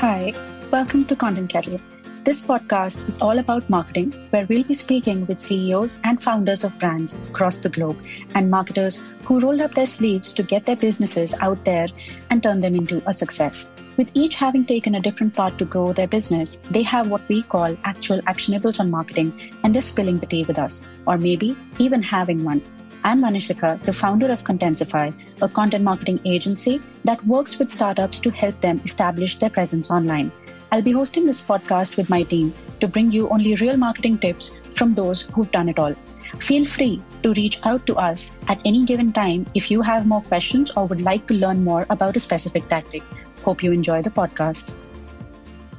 Hi, 0.00 0.34
welcome 0.70 1.06
to 1.06 1.16
Content 1.16 1.48
Kettle. 1.48 1.80
This 2.22 2.46
podcast 2.46 3.08
is 3.08 3.22
all 3.22 3.38
about 3.38 3.70
marketing, 3.70 4.12
where 4.28 4.44
we'll 4.46 4.62
be 4.62 4.74
speaking 4.74 5.24
with 5.24 5.40
CEOs 5.40 6.02
and 6.04 6.22
founders 6.22 6.64
of 6.64 6.78
brands 6.78 7.14
across 7.30 7.56
the 7.56 7.70
globe 7.70 7.98
and 8.34 8.50
marketers 8.50 9.00
who 9.24 9.40
rolled 9.40 9.62
up 9.62 9.70
their 9.70 9.86
sleeves 9.86 10.34
to 10.34 10.42
get 10.42 10.66
their 10.66 10.76
businesses 10.76 11.32
out 11.40 11.64
there 11.64 11.88
and 12.28 12.42
turn 12.42 12.60
them 12.60 12.74
into 12.74 13.02
a 13.06 13.14
success. 13.14 13.72
With 13.96 14.10
each 14.12 14.34
having 14.34 14.66
taken 14.66 14.96
a 14.96 15.00
different 15.00 15.34
path 15.34 15.56
to 15.56 15.64
grow 15.64 15.94
their 15.94 16.08
business, 16.08 16.56
they 16.70 16.82
have 16.82 17.10
what 17.10 17.26
we 17.26 17.42
call 17.42 17.74
actual 17.84 18.20
actionables 18.32 18.78
on 18.78 18.90
marketing 18.90 19.32
and 19.64 19.74
they're 19.74 19.80
spilling 19.80 20.18
the 20.18 20.26
tea 20.26 20.44
with 20.44 20.58
us, 20.58 20.84
or 21.06 21.16
maybe 21.16 21.56
even 21.78 22.02
having 22.02 22.44
one. 22.44 22.60
I'm 23.06 23.22
Manishika, 23.22 23.80
the 23.82 23.92
founder 23.92 24.32
of 24.32 24.42
Contensify, 24.42 25.14
a 25.40 25.48
content 25.48 25.84
marketing 25.84 26.18
agency 26.24 26.80
that 27.04 27.24
works 27.24 27.56
with 27.56 27.70
startups 27.70 28.18
to 28.18 28.30
help 28.30 28.60
them 28.60 28.80
establish 28.84 29.38
their 29.38 29.48
presence 29.48 29.92
online. 29.92 30.32
I'll 30.72 30.82
be 30.82 30.90
hosting 30.90 31.24
this 31.24 31.40
podcast 31.40 31.96
with 31.96 32.10
my 32.10 32.24
team 32.24 32.52
to 32.80 32.88
bring 32.88 33.12
you 33.12 33.28
only 33.28 33.54
real 33.54 33.76
marketing 33.76 34.18
tips 34.18 34.58
from 34.74 34.94
those 34.94 35.22
who've 35.22 35.52
done 35.52 35.68
it 35.68 35.78
all. 35.78 35.94
Feel 36.40 36.66
free 36.66 37.00
to 37.22 37.32
reach 37.34 37.64
out 37.64 37.86
to 37.86 37.94
us 37.94 38.42
at 38.48 38.60
any 38.64 38.84
given 38.84 39.12
time 39.12 39.46
if 39.54 39.70
you 39.70 39.82
have 39.82 40.08
more 40.08 40.22
questions 40.22 40.72
or 40.72 40.86
would 40.86 41.00
like 41.00 41.28
to 41.28 41.34
learn 41.34 41.62
more 41.62 41.86
about 41.90 42.16
a 42.16 42.18
specific 42.28 42.66
tactic. 42.66 43.04
Hope 43.44 43.62
you 43.62 43.70
enjoy 43.70 44.02
the 44.02 44.10
podcast. 44.10 44.74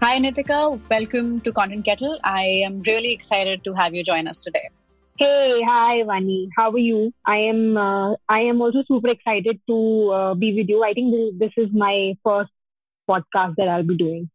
Hi, 0.02 0.18
Nitika. 0.18 0.80
Welcome 0.90 1.42
to 1.42 1.52
Content 1.52 1.84
Kettle. 1.84 2.20
I 2.24 2.44
am 2.72 2.84
really 2.84 3.12
excited 3.12 3.66
to 3.66 3.74
have 3.74 3.94
you 3.94 4.06
join 4.06 4.30
us 4.30 4.40
today. 4.40 4.70
Hey, 5.20 5.62
hi, 5.66 6.04
Vani. 6.04 6.50
How 6.56 6.72
are 6.72 6.78
you? 6.78 7.14
I 7.26 7.38
am. 7.38 7.78
Uh, 7.78 8.16
I 8.30 8.42
am 8.42 8.62
also 8.62 8.84
super 8.88 9.10
excited 9.10 9.60
to 9.68 10.12
uh, 10.12 10.34
be 10.36 10.54
with 10.56 10.70
you. 10.70 10.84
I 10.84 10.94
think 10.94 11.14
this, 11.14 11.34
this 11.56 11.68
is 11.68 11.74
my 11.74 12.16
first 12.24 12.52
podcast 13.10 13.56
that 13.58 13.68
I'll 13.68 13.84
be 13.84 13.98
doing. 13.98 14.30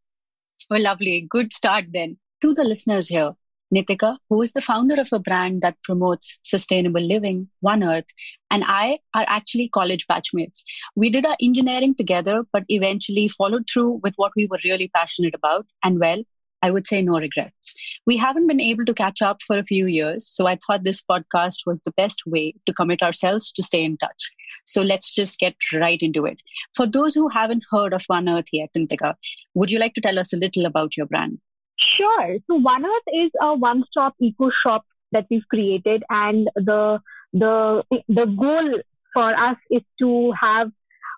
Oh, 0.70 0.76
lovely. 0.76 1.26
Good 1.30 1.52
start 1.52 1.86
then. 1.92 2.16
To 2.40 2.52
the 2.54 2.64
listeners 2.64 3.08
here, 3.08 3.32
Nitika, 3.74 4.18
who 4.28 4.42
is 4.42 4.52
the 4.52 4.60
founder 4.60 5.00
of 5.00 5.12
a 5.12 5.18
brand 5.20 5.62
that 5.62 5.76
promotes 5.84 6.38
sustainable 6.42 7.00
living, 7.00 7.48
One 7.60 7.82
Earth, 7.84 8.06
and 8.50 8.64
I 8.66 8.98
are 9.14 9.24
actually 9.28 9.68
college 9.68 10.06
batchmates. 10.08 10.62
We 10.96 11.10
did 11.10 11.26
our 11.26 11.36
engineering 11.40 11.94
together, 11.94 12.44
but 12.52 12.64
eventually 12.68 13.28
followed 13.28 13.64
through 13.72 14.00
with 14.02 14.14
what 14.16 14.32
we 14.36 14.46
were 14.46 14.58
really 14.64 14.88
passionate 14.88 15.34
about. 15.34 15.66
And 15.84 16.00
well, 16.00 16.22
I 16.62 16.70
would 16.70 16.86
say 16.86 17.02
no 17.02 17.18
regrets. 17.18 17.74
We 18.06 18.16
haven't 18.16 18.46
been 18.46 18.60
able 18.60 18.84
to 18.84 18.94
catch 18.94 19.20
up 19.20 19.42
for 19.42 19.58
a 19.58 19.64
few 19.64 19.86
years, 19.86 20.26
so 20.26 20.46
I 20.46 20.56
thought 20.56 20.84
this 20.84 21.02
podcast 21.02 21.66
was 21.66 21.82
the 21.82 21.92
best 21.92 22.22
way 22.24 22.54
to 22.66 22.72
commit 22.72 23.02
ourselves 23.02 23.52
to 23.52 23.62
stay 23.62 23.84
in 23.84 23.96
touch. 23.96 24.30
So 24.64 24.82
let's 24.82 25.14
just 25.14 25.38
get 25.38 25.56
right 25.74 26.00
into 26.00 26.24
it. 26.24 26.40
For 26.74 26.86
those 26.86 27.14
who 27.14 27.28
haven't 27.28 27.64
heard 27.70 27.92
of 27.92 28.04
One 28.06 28.28
Earth 28.28 28.46
yet, 28.52 28.70
Nitika, 28.76 29.14
would 29.54 29.70
you 29.70 29.78
like 29.78 29.94
to 29.94 30.00
tell 30.00 30.18
us 30.18 30.32
a 30.32 30.36
little 30.36 30.66
about 30.66 30.96
your 30.96 31.06
brand? 31.06 31.38
Sure. 31.78 32.38
So 32.46 32.56
One 32.56 32.84
Earth 32.86 33.08
is 33.12 33.30
a 33.40 33.54
one-stop 33.54 34.14
eco 34.20 34.50
shop 34.50 34.86
that 35.10 35.26
we've 35.30 35.46
created, 35.48 36.04
and 36.08 36.48
the 36.54 37.00
the 37.32 37.82
the 38.08 38.26
goal 38.26 38.68
for 39.14 39.34
us 39.36 39.56
is 39.70 39.82
to 40.00 40.32
have 40.32 40.70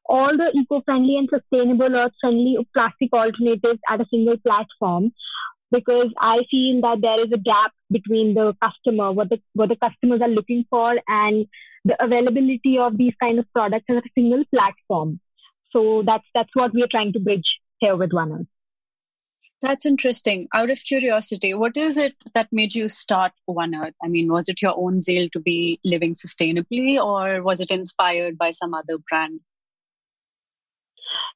all 0.06 0.36
the 0.36 0.52
eco-friendly 0.54 1.16
and 1.16 1.28
sustainable 1.28 1.96
earth-friendly 1.96 2.66
plastic 2.74 3.12
alternatives 3.12 3.80
at 3.90 4.00
a 4.00 4.06
single 4.10 4.36
platform 4.38 5.12
because 5.70 6.12
I 6.18 6.42
feel 6.50 6.80
that 6.82 7.00
there 7.00 7.20
is 7.20 7.32
a 7.32 7.38
gap 7.38 7.72
between 7.90 8.34
the 8.34 8.54
customer, 8.62 9.12
what 9.12 9.28
the 9.30 9.40
what 9.54 9.68
the 9.68 9.76
customers 9.76 10.20
are 10.22 10.28
looking 10.28 10.64
for, 10.70 10.94
and 11.08 11.46
the 11.84 12.02
availability 12.02 12.78
of 12.78 12.96
these 12.96 13.14
kind 13.20 13.38
of 13.38 13.46
products 13.52 13.86
at 13.88 13.96
a 13.96 14.10
single 14.14 14.44
platform. 14.54 15.20
So 15.72 16.02
that's 16.06 16.26
that's 16.34 16.50
what 16.54 16.72
we 16.72 16.82
are 16.82 16.88
trying 16.94 17.12
to 17.14 17.20
bridge 17.20 17.58
here 17.78 17.96
with 17.96 18.12
One 18.12 18.32
Earth. 18.32 18.46
That's 19.60 19.86
interesting. 19.86 20.46
Out 20.52 20.70
of 20.70 20.84
curiosity, 20.84 21.54
what 21.54 21.76
is 21.76 21.96
it 21.96 22.14
that 22.34 22.52
made 22.52 22.74
you 22.74 22.88
start 22.88 23.32
One 23.46 23.74
Earth? 23.74 23.94
I 24.02 24.08
mean, 24.08 24.30
was 24.30 24.48
it 24.48 24.60
your 24.62 24.74
own 24.76 25.00
zeal 25.00 25.28
to 25.30 25.40
be 25.40 25.80
living 25.84 26.14
sustainably, 26.14 27.02
or 27.02 27.42
was 27.42 27.60
it 27.60 27.70
inspired 27.70 28.38
by 28.38 28.50
some 28.50 28.74
other 28.74 28.98
brand? 29.10 29.40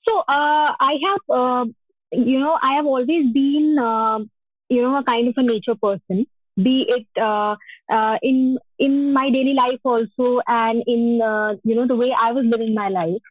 So 0.09 0.19
uh, 0.21 0.73
I 0.81 0.99
have, 1.07 1.37
uh, 1.39 1.65
you 2.13 2.39
know, 2.41 2.57
I 2.61 2.75
have 2.75 2.87
always 2.87 3.33
been, 3.33 3.79
uh, 3.79 4.19
you 4.69 4.83
know, 4.83 4.97
a 4.99 5.05
kind 5.05 5.29
of 5.29 5.35
a 5.37 5.43
nature 5.43 5.75
person. 5.75 6.27
Be 6.61 6.87
it 6.89 7.07
uh, 7.23 7.55
uh, 7.93 8.17
in 8.23 8.59
in 8.79 9.13
my 9.13 9.31
daily 9.31 9.55
life 9.55 9.79
also, 9.85 10.41
and 10.49 10.83
in 10.87 11.23
uh, 11.23 11.55
you 11.63 11.77
know 11.77 11.87
the 11.87 11.95
way 11.95 12.13
I 12.21 12.33
was 12.33 12.45
living 12.47 12.75
my 12.75 12.89
life. 12.89 13.23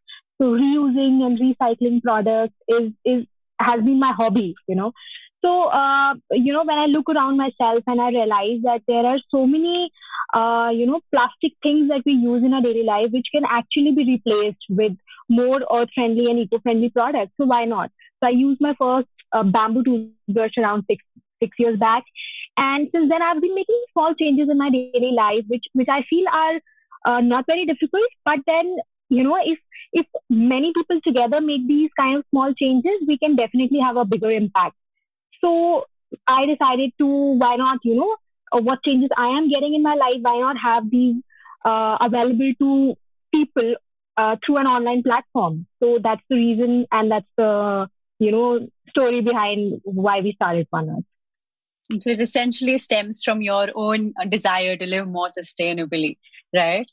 So 0.41 0.53
reusing 0.53 1.25
and 1.25 1.37
recycling 1.37 2.01
products 2.01 2.55
is 2.69 2.91
is 3.03 3.25
has 3.59 3.81
been 3.81 3.99
my 3.99 4.13
hobby, 4.17 4.55
you 4.67 4.75
know. 4.75 4.93
So, 5.43 5.61
uh, 5.63 6.15
you 6.31 6.53
know, 6.53 6.63
when 6.65 6.77
I 6.77 6.85
look 6.85 7.09
around 7.09 7.37
myself 7.37 7.79
and 7.87 8.01
I 8.01 8.09
realize 8.09 8.61
that 8.63 8.81
there 8.87 9.05
are 9.05 9.19
so 9.29 9.45
many, 9.45 9.91
uh, 10.33 10.69
you 10.73 10.85
know, 10.85 10.99
plastic 11.13 11.53
things 11.61 11.89
that 11.89 12.01
we 12.05 12.13
use 12.13 12.43
in 12.43 12.53
our 12.53 12.61
daily 12.61 12.83
life 12.83 13.07
which 13.11 13.27
can 13.33 13.43
actually 13.47 13.91
be 13.93 14.03
replaced 14.03 14.65
with 14.69 14.93
more 15.29 15.59
earth 15.73 15.89
friendly 15.93 16.29
and 16.29 16.39
eco 16.39 16.59
friendly 16.59 16.89
products. 16.89 17.33
So, 17.37 17.45
why 17.45 17.65
not? 17.65 17.91
So, 18.21 18.27
I 18.27 18.31
used 18.31 18.61
my 18.61 18.75
first 18.79 19.07
uh, 19.33 19.43
bamboo 19.43 19.83
toothbrush 19.83 20.57
around 20.57 20.85
six, 20.89 21.03
six 21.41 21.55
years 21.59 21.77
back. 21.77 22.03
And 22.57 22.89
since 22.93 23.09
then, 23.09 23.21
I've 23.21 23.41
been 23.41 23.55
making 23.55 23.83
small 23.93 24.15
changes 24.15 24.49
in 24.49 24.57
my 24.57 24.69
daily 24.69 25.11
life, 25.11 25.45
which, 25.47 25.65
which 25.73 25.89
I 25.89 26.03
feel 26.09 26.25
are 26.31 26.59
uh, 27.05 27.21
not 27.21 27.45
very 27.47 27.65
difficult, 27.65 28.07
but 28.25 28.39
then 28.47 28.77
you 29.09 29.23
know 29.23 29.37
if 29.43 29.59
if 29.93 30.05
many 30.29 30.73
people 30.75 30.99
together 31.01 31.41
make 31.41 31.67
these 31.67 31.89
kind 31.99 32.17
of 32.17 32.25
small 32.29 32.53
changes 32.53 33.07
we 33.07 33.17
can 33.17 33.35
definitely 33.35 33.79
have 33.79 33.97
a 33.97 34.05
bigger 34.05 34.29
impact 34.29 34.75
so 35.43 35.85
i 36.27 36.45
decided 36.45 36.91
to 36.97 37.07
why 37.43 37.55
not 37.55 37.79
you 37.83 37.95
know 37.95 38.15
uh, 38.53 38.61
what 38.61 38.83
changes 38.83 39.09
i 39.17 39.27
am 39.27 39.49
getting 39.49 39.73
in 39.73 39.83
my 39.83 39.95
life 39.95 40.19
why 40.21 40.37
not 40.39 40.57
have 40.57 40.89
these 40.89 41.15
uh, 41.65 41.97
available 42.01 42.53
to 42.59 42.95
people 43.33 43.75
uh, 44.17 44.35
through 44.45 44.57
an 44.57 44.67
online 44.67 45.03
platform. 45.03 45.67
So 45.81 45.97
that's 46.03 46.21
the 46.29 46.35
reason 46.35 46.85
and 46.91 47.11
that's 47.11 47.27
the 47.37 47.87
you 48.19 48.31
know 48.31 48.67
story 48.89 49.21
behind 49.21 49.81
why 49.83 50.21
we 50.21 50.33
started 50.33 50.67
one 50.71 50.89
earth. 50.89 52.01
So 52.01 52.11
it 52.11 52.21
essentially 52.21 52.77
stems 52.77 53.23
from 53.23 53.41
your 53.41 53.67
own 53.75 54.13
desire 54.29 54.75
to 54.77 54.85
live 54.87 55.07
more 55.07 55.29
sustainably 55.29 56.17
right? 56.55 56.91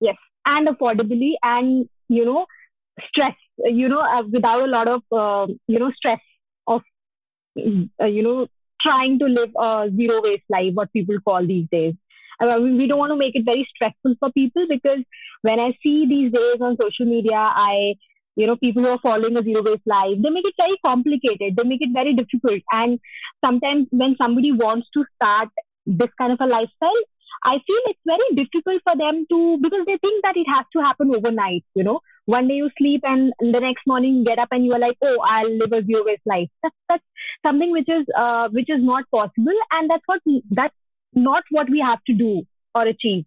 Yes 0.00 0.16
and 0.46 0.66
affordably 0.68 1.32
and 1.42 1.88
you 2.08 2.24
know 2.24 2.46
stress 3.08 3.34
you 3.58 3.88
know 3.88 4.00
uh, 4.00 4.22
without 4.30 4.64
a 4.64 4.70
lot 4.70 4.88
of 4.88 5.02
uh, 5.12 5.46
you 5.68 5.78
know 5.78 5.90
stress 5.96 6.20
of 6.66 6.82
uh, 7.58 8.06
you 8.06 8.22
know 8.22 8.46
trying 8.80 9.18
to 9.18 9.26
live 9.26 9.50
a 9.58 9.90
zero 9.98 10.20
waste 10.22 10.44
life 10.50 10.72
what 10.74 10.92
people 10.92 11.16
call 11.24 11.46
these 11.46 11.66
days 11.70 11.94
Mean, 12.44 12.76
we 12.76 12.86
don't 12.86 12.98
want 12.98 13.12
to 13.12 13.16
make 13.16 13.34
it 13.34 13.44
very 13.44 13.66
stressful 13.74 14.14
for 14.18 14.30
people 14.32 14.66
because 14.68 14.98
when 15.42 15.60
I 15.60 15.76
see 15.82 16.06
these 16.06 16.32
days 16.32 16.56
on 16.60 16.76
social 16.80 17.06
media, 17.06 17.36
I, 17.36 17.94
you 18.36 18.46
know, 18.46 18.56
people 18.56 18.82
who 18.82 18.88
are 18.88 18.98
following 19.02 19.36
a 19.36 19.42
zero 19.42 19.62
waste 19.62 19.86
life, 19.86 20.16
they 20.18 20.30
make 20.30 20.46
it 20.46 20.54
very 20.58 20.76
complicated. 20.84 21.56
They 21.56 21.64
make 21.64 21.82
it 21.82 21.90
very 21.92 22.14
difficult. 22.14 22.62
And 22.72 22.98
sometimes 23.44 23.88
when 23.90 24.16
somebody 24.20 24.52
wants 24.52 24.88
to 24.94 25.04
start 25.16 25.48
this 25.86 26.10
kind 26.18 26.32
of 26.32 26.40
a 26.40 26.46
lifestyle, 26.46 27.02
I 27.44 27.52
feel 27.52 27.80
it's 27.86 28.00
very 28.06 28.44
difficult 28.44 28.80
for 28.86 28.96
them 28.96 29.26
to 29.30 29.58
because 29.60 29.84
they 29.86 29.96
think 29.98 30.22
that 30.22 30.36
it 30.36 30.46
has 30.48 30.64
to 30.74 30.80
happen 30.80 31.14
overnight. 31.14 31.64
You 31.74 31.82
know, 31.82 32.00
one 32.26 32.46
day 32.46 32.54
you 32.54 32.70
sleep 32.78 33.00
and 33.04 33.32
the 33.40 33.60
next 33.60 33.84
morning 33.86 34.16
you 34.16 34.24
get 34.24 34.38
up 34.38 34.48
and 34.52 34.64
you 34.64 34.72
are 34.72 34.78
like, 34.78 34.96
oh, 35.02 35.18
I'll 35.24 35.50
live 35.50 35.72
a 35.72 35.84
zero 35.84 36.04
waste 36.04 36.22
life. 36.24 36.48
That's 36.62 36.76
that's 36.88 37.04
something 37.44 37.72
which 37.72 37.88
is 37.88 38.06
uh, 38.16 38.48
which 38.50 38.70
is 38.70 38.82
not 38.82 39.04
possible, 39.10 39.58
and 39.72 39.90
that's 39.90 40.04
what 40.06 40.20
that's 40.50 40.74
not 41.14 41.44
what 41.50 41.68
we 41.70 41.80
have 41.80 42.02
to 42.04 42.14
do 42.14 42.42
or 42.74 42.82
achieve. 42.82 43.24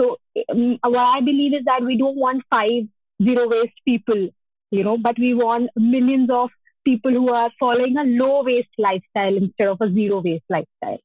So 0.00 0.18
um, 0.50 0.78
what 0.82 1.16
I 1.16 1.20
believe 1.20 1.54
is 1.54 1.64
that 1.66 1.82
we 1.82 1.96
don't 1.96 2.16
want 2.16 2.42
five 2.50 2.84
zero 3.22 3.48
waste 3.48 3.80
people, 3.86 4.28
you 4.70 4.84
know, 4.84 4.98
but 4.98 5.18
we 5.18 5.34
want 5.34 5.70
millions 5.76 6.30
of 6.30 6.50
people 6.84 7.12
who 7.12 7.32
are 7.32 7.50
following 7.58 7.96
a 7.96 8.04
low 8.04 8.42
waste 8.42 8.68
lifestyle 8.78 9.36
instead 9.36 9.68
of 9.68 9.78
a 9.80 9.92
zero 9.92 10.20
waste 10.20 10.44
lifestyle. 10.48 10.98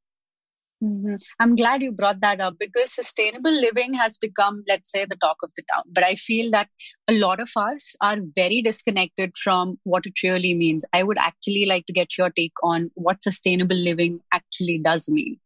Mm-hmm. 0.84 1.16
I'm 1.42 1.58
glad 1.58 1.82
you 1.82 1.92
brought 1.92 2.22
that 2.22 2.40
up 2.40 2.56
because 2.58 2.94
sustainable 2.94 3.52
living 3.52 3.94
has 3.96 4.18
become, 4.18 4.64
let's 4.68 4.90
say, 4.90 5.06
the 5.06 5.18
talk 5.18 5.36
of 5.44 5.52
the 5.58 5.64
town. 5.74 5.84
But 5.92 6.06
I 6.06 6.16
feel 6.16 6.52
that 6.52 6.70
a 7.10 7.14
lot 7.14 7.42
of 7.42 7.50
us 7.58 7.96
are 8.00 8.18
very 8.34 8.62
disconnected 8.62 9.36
from 9.38 9.78
what 9.84 10.06
it 10.06 10.24
really 10.24 10.54
means. 10.54 10.86
I 10.94 11.04
would 11.04 11.18
actually 11.18 11.66
like 11.66 11.86
to 11.88 11.94
get 11.94 12.18
your 12.18 12.30
take 12.30 12.54
on 12.64 12.92
what 12.94 13.22
sustainable 13.22 13.76
living 13.76 14.22
actually 14.32 14.80
does 14.82 15.10
mean. 15.10 15.38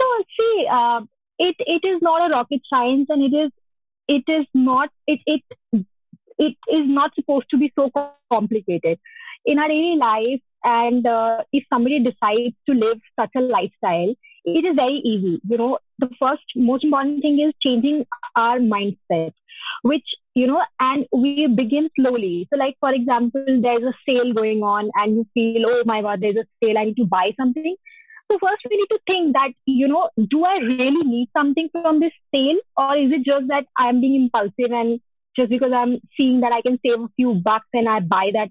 So, 0.00 0.06
see, 0.38 0.66
uh, 0.70 1.00
it 1.38 1.56
it 1.58 1.84
is 1.84 2.02
not 2.02 2.30
a 2.30 2.34
rocket 2.34 2.62
science, 2.72 3.06
and 3.08 3.22
it 3.22 3.36
is 3.36 3.50
it 4.08 4.24
is 4.28 4.46
not 4.54 4.90
it 5.06 5.20
it 5.26 5.42
it 6.38 6.56
is 6.68 6.86
not 6.86 7.14
supposed 7.14 7.48
to 7.50 7.58
be 7.58 7.72
so 7.78 7.90
complicated. 8.30 8.98
In 9.46 9.58
our 9.58 9.68
daily 9.68 9.96
life, 9.96 10.40
and 10.64 11.06
uh, 11.06 11.42
if 11.52 11.64
somebody 11.72 12.00
decides 12.00 12.54
to 12.68 12.74
live 12.74 13.00
such 13.18 13.30
a 13.36 13.40
lifestyle, 13.40 14.14
it 14.44 14.64
is 14.64 14.74
very 14.76 15.00
easy. 15.04 15.40
You 15.48 15.58
know, 15.58 15.78
the 15.98 16.10
first 16.20 16.44
most 16.56 16.84
important 16.84 17.22
thing 17.22 17.38
is 17.40 17.52
changing 17.60 18.06
our 18.36 18.58
mindset. 18.58 19.32
which, 19.82 20.06
you 20.34 20.46
know, 20.46 20.62
and 20.80 21.06
we 21.12 21.46
begin 21.46 21.88
slowly. 21.98 22.48
So 22.50 22.58
like, 22.58 22.76
for 22.80 22.92
example, 22.92 23.44
there's 23.46 23.82
a 23.82 23.94
sale 24.08 24.32
going 24.32 24.62
on 24.62 24.90
and 24.94 25.16
you 25.16 25.26
feel, 25.34 25.64
oh 25.68 25.82
my 25.86 26.02
God, 26.02 26.20
there's 26.20 26.36
a 26.36 26.46
sale. 26.62 26.78
I 26.78 26.84
need 26.84 26.96
to 26.96 27.06
buy 27.06 27.32
something. 27.38 27.76
So 28.30 28.38
first 28.38 28.62
we 28.70 28.76
need 28.76 28.86
to 28.90 29.00
think 29.08 29.34
that, 29.34 29.50
you 29.66 29.86
know, 29.86 30.08
do 30.16 30.44
I 30.44 30.58
really 30.58 31.04
need 31.04 31.28
something 31.36 31.68
from 31.70 32.00
this 32.00 32.12
sale 32.34 32.58
or 32.76 32.96
is 32.96 33.12
it 33.12 33.24
just 33.24 33.48
that 33.48 33.66
I'm 33.78 34.00
being 34.00 34.22
impulsive 34.22 34.72
and 34.72 35.00
just 35.36 35.50
because 35.50 35.72
I'm 35.74 36.00
seeing 36.16 36.40
that 36.40 36.52
I 36.52 36.62
can 36.62 36.78
save 36.84 37.00
a 37.00 37.08
few 37.16 37.34
bucks 37.34 37.66
and 37.72 37.88
I 37.88 38.00
buy 38.00 38.30
that 38.34 38.50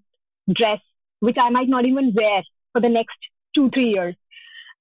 dress, 0.53 0.79
which 1.21 1.37
I 1.39 1.49
might 1.49 1.69
not 1.69 1.87
even 1.87 2.13
wear 2.13 2.43
for 2.71 2.81
the 2.81 2.89
next 2.89 3.17
two, 3.55 3.69
three 3.71 3.93
years. 3.93 4.15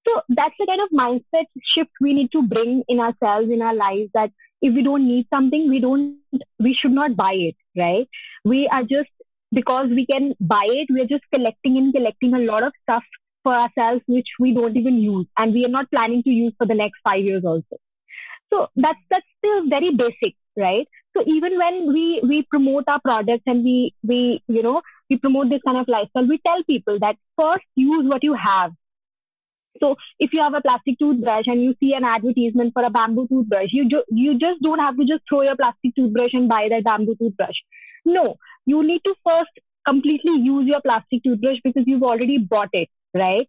So 0.06 0.20
that's 0.28 0.54
the 0.58 0.66
kind 0.66 0.80
of 0.80 0.90
mindset 0.90 1.46
shift 1.76 1.90
we 2.00 2.12
need 2.12 2.32
to 2.32 2.42
bring 2.42 2.82
in 2.88 3.00
ourselves, 3.00 3.50
in 3.50 3.62
our 3.62 3.74
lives 3.74 4.10
that 4.14 4.30
if 4.60 4.74
we 4.74 4.82
don't 4.82 5.06
need 5.06 5.26
something, 5.32 5.68
we 5.68 5.80
don't, 5.80 6.18
we 6.58 6.74
should 6.74 6.92
not 6.92 7.16
buy 7.16 7.32
it, 7.32 7.56
right? 7.76 8.08
We 8.44 8.68
are 8.68 8.82
just, 8.82 9.10
because 9.52 9.88
we 9.90 10.06
can 10.06 10.34
buy 10.40 10.66
it, 10.66 10.88
we're 10.90 11.06
just 11.06 11.24
collecting 11.32 11.76
and 11.78 11.94
collecting 11.94 12.34
a 12.34 12.38
lot 12.40 12.62
of 12.64 12.72
stuff 12.82 13.04
for 13.42 13.54
ourselves, 13.54 14.02
which 14.06 14.28
we 14.38 14.54
don't 14.54 14.76
even 14.76 14.98
use. 14.98 15.26
And 15.38 15.52
we 15.52 15.64
are 15.64 15.70
not 15.70 15.90
planning 15.90 16.22
to 16.24 16.30
use 16.30 16.54
for 16.58 16.66
the 16.66 16.74
next 16.74 17.00
five 17.04 17.24
years 17.24 17.44
also. 17.44 17.76
So 18.52 18.68
that's, 18.76 18.98
that's 19.10 19.26
still 19.38 19.68
very 19.68 19.92
basic, 19.92 20.34
right? 20.56 20.86
So 21.16 21.22
even 21.26 21.58
when 21.58 21.92
we, 21.92 22.20
we 22.22 22.42
promote 22.42 22.84
our 22.88 23.00
products 23.00 23.44
and 23.46 23.64
we, 23.64 23.94
we, 24.02 24.42
you 24.48 24.62
know, 24.62 24.82
we 25.10 25.16
promote 25.18 25.50
this 25.50 25.62
kind 25.66 25.78
of 25.78 25.88
lifestyle, 25.88 26.26
we 26.28 26.38
tell 26.46 26.62
people 26.64 26.98
that 27.00 27.16
first 27.40 27.64
use 27.76 28.04
what 28.04 28.22
you 28.22 28.34
have 28.34 28.72
so 29.80 29.96
if 30.18 30.30
you 30.32 30.42
have 30.42 30.54
a 30.54 30.60
plastic 30.60 30.98
toothbrush 30.98 31.44
and 31.46 31.62
you 31.62 31.74
see 31.80 31.92
an 31.94 32.04
advertisement 32.04 32.72
for 32.72 32.82
a 32.82 32.90
bamboo 32.90 33.26
toothbrush, 33.28 33.68
you 33.72 33.88
ju- 33.88 34.04
you 34.10 34.38
just 34.38 34.60
don't 34.62 34.78
have 34.78 34.96
to 34.96 35.04
just 35.04 35.22
throw 35.28 35.42
your 35.42 35.56
plastic 35.56 35.94
toothbrush 35.96 36.32
and 36.34 36.48
buy 36.48 36.68
that 36.70 36.84
bamboo 36.84 37.16
toothbrush. 37.16 37.56
No, 38.04 38.36
you 38.66 38.82
need 38.82 39.02
to 39.04 39.14
first 39.26 39.50
completely 39.86 40.40
use 40.40 40.66
your 40.66 40.80
plastic 40.80 41.22
toothbrush 41.24 41.58
because 41.64 41.84
you've 41.86 42.02
already 42.02 42.38
bought 42.38 42.68
it, 42.72 42.88
right? 43.14 43.48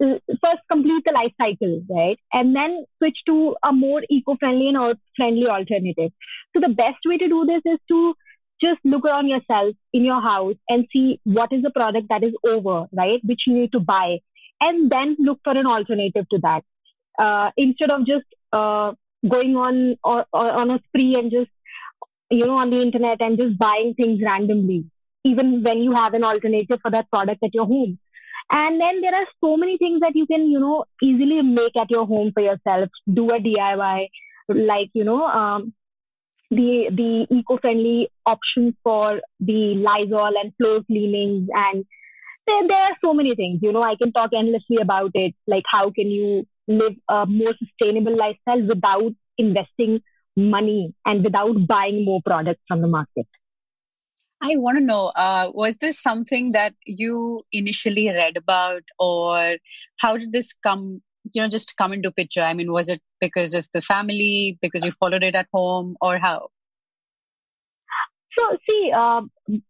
First 0.00 0.62
complete 0.70 1.04
the 1.04 1.12
life 1.12 1.32
cycle, 1.40 1.82
right? 1.90 2.18
And 2.32 2.54
then 2.54 2.84
switch 2.98 3.18
to 3.26 3.56
a 3.64 3.72
more 3.72 4.02
eco-friendly 4.08 4.68
and 4.68 4.80
earth-friendly 4.80 5.48
alternative. 5.48 6.12
So 6.54 6.60
the 6.62 6.74
best 6.74 6.98
way 7.04 7.18
to 7.18 7.28
do 7.28 7.44
this 7.46 7.62
is 7.64 7.78
to 7.88 8.14
just 8.60 8.80
look 8.84 9.04
around 9.04 9.28
yourself 9.28 9.74
in 9.92 10.04
your 10.04 10.20
house 10.20 10.54
and 10.68 10.86
see 10.92 11.20
what 11.24 11.52
is 11.52 11.62
the 11.62 11.70
product 11.70 12.08
that 12.10 12.24
is 12.24 12.34
over, 12.46 12.86
right? 12.92 13.20
Which 13.24 13.42
you 13.46 13.54
need 13.54 13.72
to 13.72 13.80
buy 13.80 14.18
and 14.60 14.90
then 14.90 15.16
look 15.18 15.40
for 15.44 15.56
an 15.56 15.66
alternative 15.66 16.28
to 16.30 16.38
that 16.38 16.62
uh, 17.18 17.50
instead 17.56 17.90
of 17.90 18.06
just 18.06 18.26
uh, 18.52 18.92
going 19.28 19.56
on 19.56 19.96
or, 20.04 20.24
or, 20.32 20.52
on 20.52 20.70
a 20.70 20.80
spree 20.88 21.14
and 21.16 21.30
just 21.30 21.50
you 22.30 22.46
know 22.46 22.56
on 22.56 22.70
the 22.70 22.80
internet 22.80 23.20
and 23.20 23.38
just 23.38 23.58
buying 23.58 23.94
things 23.94 24.20
randomly 24.22 24.84
even 25.24 25.62
when 25.62 25.80
you 25.82 25.92
have 25.92 26.14
an 26.14 26.24
alternative 26.24 26.78
for 26.80 26.90
that 26.90 27.10
product 27.10 27.42
at 27.42 27.54
your 27.54 27.66
home 27.66 27.98
and 28.50 28.80
then 28.80 29.00
there 29.00 29.14
are 29.14 29.26
so 29.44 29.56
many 29.56 29.76
things 29.78 30.00
that 30.00 30.14
you 30.14 30.26
can 30.26 30.50
you 30.50 30.60
know 30.60 30.84
easily 31.02 31.42
make 31.42 31.76
at 31.76 31.90
your 31.90 32.06
home 32.06 32.30
for 32.32 32.42
yourself 32.42 32.88
do 33.12 33.28
a 33.28 33.38
diy 33.38 34.08
like 34.48 34.90
you 34.94 35.04
know 35.04 35.26
um, 35.26 35.72
the 36.50 36.88
the 36.90 37.26
eco-friendly 37.30 38.08
options 38.26 38.74
for 38.82 39.20
the 39.40 39.74
lysol 39.74 40.32
and 40.42 40.52
floor 40.56 40.82
cleanings 40.84 41.48
and 41.54 41.84
there, 42.48 42.68
there 42.68 42.82
are 42.82 42.96
so 43.04 43.14
many 43.14 43.34
things. 43.34 43.60
You 43.62 43.72
know, 43.72 43.82
I 43.82 43.94
can 43.96 44.12
talk 44.12 44.30
endlessly 44.34 44.78
about 44.80 45.10
it. 45.14 45.34
Like, 45.46 45.64
how 45.70 45.90
can 45.90 46.10
you 46.10 46.46
live 46.66 46.94
a 47.08 47.26
more 47.26 47.52
sustainable 47.58 48.16
lifestyle 48.16 48.62
without 48.66 49.12
investing 49.36 50.00
money 50.36 50.94
and 51.04 51.22
without 51.24 51.66
buying 51.66 52.04
more 52.04 52.20
products 52.24 52.62
from 52.66 52.80
the 52.80 52.88
market? 52.88 53.26
I 54.42 54.56
want 54.56 54.78
to 54.78 54.84
know 54.84 55.06
uh, 55.08 55.50
was 55.52 55.76
this 55.76 56.00
something 56.00 56.52
that 56.52 56.74
you 56.84 57.42
initially 57.52 58.08
read 58.08 58.36
about, 58.36 58.82
or 58.98 59.56
how 59.98 60.16
did 60.16 60.32
this 60.32 60.52
come? 60.52 61.02
You 61.32 61.42
know, 61.42 61.48
just 61.48 61.76
come 61.76 61.92
into 61.92 62.10
picture. 62.12 62.42
I 62.42 62.54
mean, 62.54 62.72
was 62.72 62.88
it 62.88 63.00
because 63.20 63.54
of 63.54 63.68
the 63.72 63.80
family, 63.80 64.58
because 64.62 64.84
you 64.84 64.92
followed 65.00 65.22
it 65.24 65.34
at 65.34 65.48
home, 65.52 65.96
or 66.00 66.18
how? 66.18 66.48
So, 68.38 68.56
see, 68.68 68.92
uh, 68.94 69.22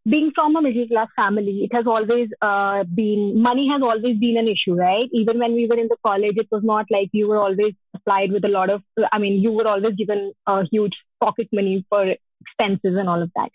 being 0.08 0.32
from 0.34 0.56
a 0.56 0.62
middle 0.62 0.86
class 0.88 1.08
family, 1.16 1.64
it 1.64 1.74
has 1.74 1.86
always 1.86 2.28
uh, 2.42 2.84
been 2.84 3.40
money 3.40 3.68
has 3.68 3.82
always 3.82 4.18
been 4.18 4.36
an 4.36 4.48
issue, 4.48 4.74
right? 4.74 5.08
Even 5.12 5.38
when 5.38 5.54
we 5.54 5.66
were 5.66 5.78
in 5.78 5.88
the 5.88 5.96
college, 6.06 6.36
it 6.36 6.48
was 6.50 6.62
not 6.64 6.86
like 6.90 7.08
you 7.12 7.28
were 7.28 7.38
always 7.38 7.72
supplied 7.94 8.32
with 8.32 8.44
a 8.44 8.48
lot 8.48 8.70
of. 8.70 8.82
I 9.12 9.18
mean, 9.18 9.40
you 9.42 9.52
were 9.52 9.66
always 9.66 9.92
given 9.92 10.32
a 10.46 10.64
huge 10.70 10.96
pocket 11.20 11.48
money 11.52 11.84
for 11.88 12.14
expenses 12.40 12.96
and 12.98 13.08
all 13.08 13.22
of 13.22 13.30
that. 13.36 13.50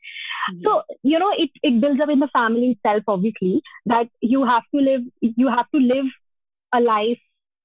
Mm-hmm. 0.52 0.64
So, 0.66 0.84
you 1.04 1.20
know, 1.20 1.32
it 1.38 1.52
it 1.62 1.82
builds 1.82 2.02
up 2.02 2.10
in 2.10 2.20
the 2.20 2.30
family 2.38 2.72
itself, 2.72 3.04
obviously, 3.08 3.62
that 3.86 4.08
you 4.22 4.46
have 4.46 4.64
to 4.76 4.82
live. 4.82 5.02
You 5.22 5.50
have 5.50 5.70
to 5.72 5.80
live 5.80 6.06
a 6.74 6.82
life 6.82 7.20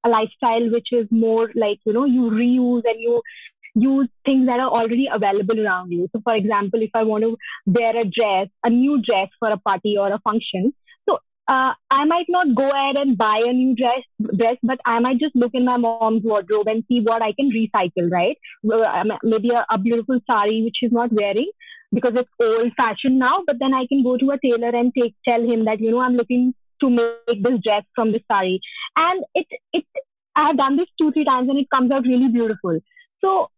a 0.04 0.08
lifestyle 0.08 0.70
which 0.70 0.88
is 0.92 1.06
more 1.10 1.50
like 1.56 1.80
you 1.84 1.92
know 1.92 2.04
you 2.04 2.30
reuse 2.30 2.82
and 2.84 3.00
you 3.00 3.20
use 3.74 4.08
things 4.24 4.46
that 4.46 4.58
are 4.58 4.68
already 4.68 5.08
available 5.12 5.60
around 5.60 5.92
you. 5.92 6.08
So, 6.12 6.20
for 6.22 6.34
example, 6.34 6.82
if 6.82 6.90
I 6.94 7.04
want 7.04 7.24
to 7.24 7.36
wear 7.66 7.96
a 7.96 8.04
dress, 8.04 8.48
a 8.64 8.70
new 8.70 9.00
dress 9.02 9.28
for 9.38 9.48
a 9.48 9.58
party 9.58 9.96
or 9.98 10.12
a 10.12 10.18
function, 10.20 10.72
uh, 11.48 11.72
I 11.90 12.04
might 12.04 12.26
not 12.28 12.54
go 12.54 12.68
ahead 12.68 12.96
and 12.98 13.16
buy 13.16 13.40
a 13.42 13.52
new 13.52 13.74
dress, 13.74 14.02
dress, 14.36 14.56
but 14.62 14.78
I 14.84 14.98
might 15.00 15.18
just 15.18 15.34
look 15.34 15.52
in 15.54 15.64
my 15.64 15.78
mom's 15.78 16.22
wardrobe 16.22 16.68
and 16.68 16.84
see 16.88 17.00
what 17.00 17.22
I 17.22 17.32
can 17.32 17.50
recycle, 17.50 18.10
right? 18.10 18.36
Maybe 19.22 19.50
a, 19.50 19.64
a 19.70 19.78
beautiful 19.78 20.20
sari 20.30 20.62
which 20.62 20.76
she's 20.78 20.92
not 20.92 21.10
wearing 21.10 21.50
because 21.92 22.12
it's 22.16 22.30
old 22.38 22.72
fashioned 22.76 23.18
now, 23.18 23.42
but 23.46 23.56
then 23.60 23.72
I 23.72 23.86
can 23.86 24.02
go 24.02 24.18
to 24.18 24.30
a 24.32 24.38
tailor 24.38 24.76
and 24.76 24.92
take 24.98 25.14
tell 25.26 25.42
him 25.42 25.64
that 25.64 25.80
you 25.80 25.90
know 25.90 26.00
I'm 26.00 26.16
looking 26.16 26.54
to 26.82 26.90
make 26.90 27.42
this 27.42 27.58
dress 27.64 27.84
from 27.94 28.12
this 28.12 28.22
sari, 28.30 28.60
and 28.96 29.24
it 29.34 29.46
it 29.72 29.84
I 30.36 30.48
have 30.48 30.58
done 30.58 30.76
this 30.76 30.88
two 31.00 31.12
three 31.12 31.24
times 31.24 31.48
and 31.48 31.58
it 31.58 31.70
comes 31.74 31.90
out 31.90 32.04
really 32.04 32.28
beautiful. 32.28 32.78
So 33.24 33.50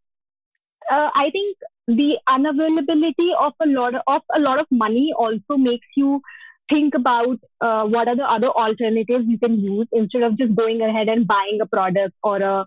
uh, 0.90 1.10
I 1.14 1.31
think 1.31 1.56
the 1.88 2.19
unavailability 2.28 3.34
of 3.38 3.52
a 3.60 3.66
lot 3.66 3.96
of, 3.96 4.02
of, 4.06 4.22
a 4.34 4.40
lot 4.40 4.60
of 4.60 4.66
money 4.70 5.12
also 5.16 5.56
makes 5.56 5.86
you 5.96 6.22
think 6.70 6.94
about 6.94 7.38
uh, 7.61 7.84
what 7.84 8.08
are 8.08 8.17
the 8.17 8.25
other 8.25 8.49
alternatives 8.49 9.25
you 9.26 9.38
can 9.38 9.58
use 9.61 9.87
instead 9.93 10.22
of 10.22 10.38
just 10.38 10.55
going 10.55 10.81
ahead 10.81 11.08
and 11.08 11.26
buying 11.26 11.58
a 11.62 11.67
product 11.67 12.14
or 12.22 12.37
a 12.38 12.67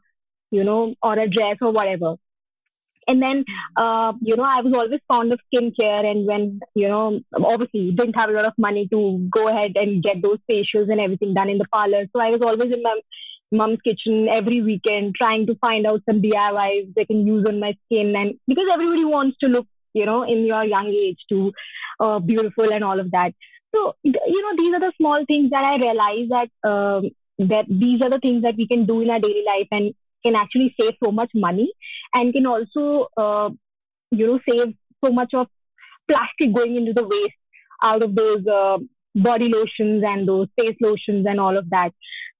you 0.52 0.64
know 0.64 0.94
or 1.02 1.18
a 1.18 1.28
dress 1.28 1.58
or 1.62 1.72
whatever. 1.72 2.16
And 3.06 3.22
then 3.22 3.44
uh, 3.76 4.14
you 4.22 4.36
know 4.38 4.44
i 4.44 4.62
was 4.62 4.74
always 4.74 5.02
fond 5.08 5.34
of 5.34 5.40
skincare 5.54 6.06
and 6.10 6.26
when 6.26 6.60
you 6.74 6.88
know 6.88 7.20
obviously 7.36 7.92
didn't 7.92 8.20
have 8.20 8.30
a 8.30 8.34
lot 8.34 8.46
of 8.46 8.54
money 8.58 8.88
to 8.94 9.28
go 9.30 9.48
ahead 9.48 9.74
and 9.76 10.02
get 10.02 10.22
those 10.22 10.40
facials 10.50 10.90
and 10.90 11.02
everything 11.02 11.34
done 11.34 11.50
in 11.50 11.58
the 11.58 11.68
parlor. 11.74 12.06
So 12.14 12.22
i 12.22 12.30
was 12.30 12.42
always 12.42 12.74
in 12.74 12.82
my 12.82 13.00
mom's 13.52 13.82
kitchen 13.88 14.28
every 14.32 14.62
weekend 14.62 15.16
trying 15.16 15.46
to 15.48 15.56
find 15.56 15.86
out 15.86 16.02
some 16.10 16.22
DIYs 16.22 16.94
they 16.96 17.06
can 17.06 17.28
use 17.28 17.46
on 17.48 17.60
my 17.60 17.76
skin 17.86 18.16
and 18.16 18.40
because 18.48 18.70
everybody 18.72 19.06
wants 19.06 19.38
to 19.42 19.48
look 19.48 19.68
you 19.94 20.06
know 20.06 20.24
in 20.24 20.46
your 20.46 20.66
young 20.66 20.88
age 20.88 21.20
to 21.30 21.52
uh, 22.00 22.20
beautiful 22.20 22.74
and 22.74 22.84
all 22.84 23.00
of 23.00 23.12
that 23.12 23.34
so 23.74 23.96
you 24.04 24.42
know 24.42 24.54
these 24.58 24.74
are 24.74 24.80
the 24.80 24.94
small 24.98 25.26
things 25.26 25.50
that 25.50 25.64
I 25.64 25.78
realize 25.78 26.30
that 26.30 26.70
um, 26.70 27.10
that 27.40 27.66
these 27.68 28.02
are 28.02 28.10
the 28.10 28.20
things 28.20 28.44
that 28.44 28.56
we 28.58 28.68
can 28.68 28.86
do 28.86 29.02
in 29.02 29.10
our 29.10 29.20
daily 29.20 29.44
life 29.46 29.68
and 29.72 29.94
can 30.26 30.36
actually 30.36 30.74
save 30.80 30.94
so 31.04 31.12
much 31.12 31.32
money 31.34 31.72
and 32.14 32.34
can 32.34 32.46
also 32.46 33.08
uh, 33.18 33.50
you 34.12 34.28
know 34.28 34.40
save 34.50 34.74
so 35.04 35.12
much 35.12 35.34
of 35.34 35.48
plastic 36.08 36.54
going 36.54 36.76
into 36.76 36.94
the 36.94 37.04
waste 37.04 37.42
out 37.84 38.04
of 38.04 38.16
those 38.16 38.46
uh, 38.48 38.78
body 39.16 39.50
lotions 39.50 40.04
and 40.06 40.28
those 40.28 40.48
face 40.60 40.76
lotions 40.82 41.26
and 41.28 41.40
all 41.40 41.58
of 41.58 41.70
that. 41.70 41.92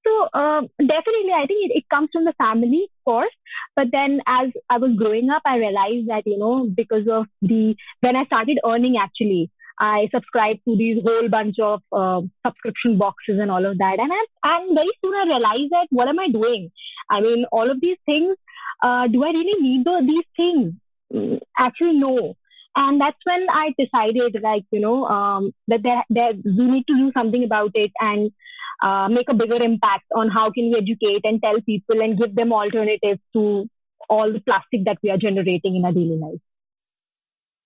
So 0.06 0.28
uh, 0.34 0.62
definitely, 0.80 1.32
I 1.34 1.46
think 1.48 1.72
it, 1.72 1.78
it 1.78 1.90
comes 1.90 2.10
from 2.12 2.26
the 2.26 2.34
family, 2.34 2.84
of 2.84 3.06
course. 3.06 3.34
But 3.76 3.88
then, 3.92 4.22
as 4.28 4.50
I 4.70 4.78
was 4.78 4.96
growing 4.98 5.30
up, 5.30 5.42
I 5.46 5.58
realized 5.58 6.10
that 6.10 6.24
you 6.26 6.38
know 6.38 6.68
because 6.68 7.08
of 7.10 7.26
the 7.42 7.76
when 8.02 8.16
I 8.16 8.26
started 8.26 8.60
earning, 8.66 8.98
actually, 8.98 9.50
I 9.80 10.08
subscribe 10.14 10.58
to 10.68 10.76
these 10.78 11.02
whole 11.04 11.30
bunch 11.30 11.56
of 11.62 11.82
uh, 11.92 12.22
subscription 12.46 12.98
boxes 12.98 13.40
and 13.40 13.52
all 13.52 13.66
of 13.66 13.78
that, 13.78 14.00
and 14.00 14.12
I, 14.12 14.26
and 14.44 14.76
very 14.76 14.92
soon 15.04 15.14
I 15.16 15.26
realized 15.26 15.72
that 15.72 15.88
what 15.90 16.08
am 16.08 16.20
I 16.20 16.28
doing? 16.30 16.72
I 17.10 17.22
mean, 17.22 17.46
all 17.52 17.70
of 17.70 17.82
these 17.82 17.98
things. 18.06 18.36
Uh, 18.82 19.08
do 19.08 19.24
I 19.24 19.30
really 19.30 19.62
need 19.62 19.86
the, 19.86 20.04
these 20.06 20.26
things? 20.36 20.74
Mm, 21.14 21.40
actually, 21.58 21.98
no 21.98 22.36
and 22.76 23.00
that's 23.00 23.18
when 23.24 23.46
I 23.50 23.74
decided, 23.78 24.42
like 24.42 24.64
you 24.72 24.80
know, 24.80 25.06
um, 25.06 25.54
that 25.68 25.84
there, 25.84 26.04
there 26.10 26.34
we 26.44 26.66
need 26.66 26.88
to 26.88 26.96
do 26.96 27.12
something 27.16 27.44
about 27.44 27.72
it 27.76 27.92
and 28.00 28.32
uh, 28.82 29.08
make 29.10 29.30
a 29.30 29.36
bigger 29.36 29.64
impact 29.64 30.06
on 30.16 30.30
how 30.30 30.50
can 30.50 30.70
we 30.70 30.76
educate 30.76 31.22
and 31.24 31.42
tell 31.42 31.60
people 31.62 32.02
and 32.02 32.18
give 32.18 32.36
them 32.36 32.52
alternatives 32.52 33.22
to 33.34 33.70
all 34.10 34.32
the 34.32 34.42
plastic 34.42 34.86
that 34.86 34.98
we 35.04 35.10
are 35.10 35.18
generating 35.18 35.76
in 35.76 35.86
our 35.86 35.92
daily 35.92 36.18
life. 36.18 36.42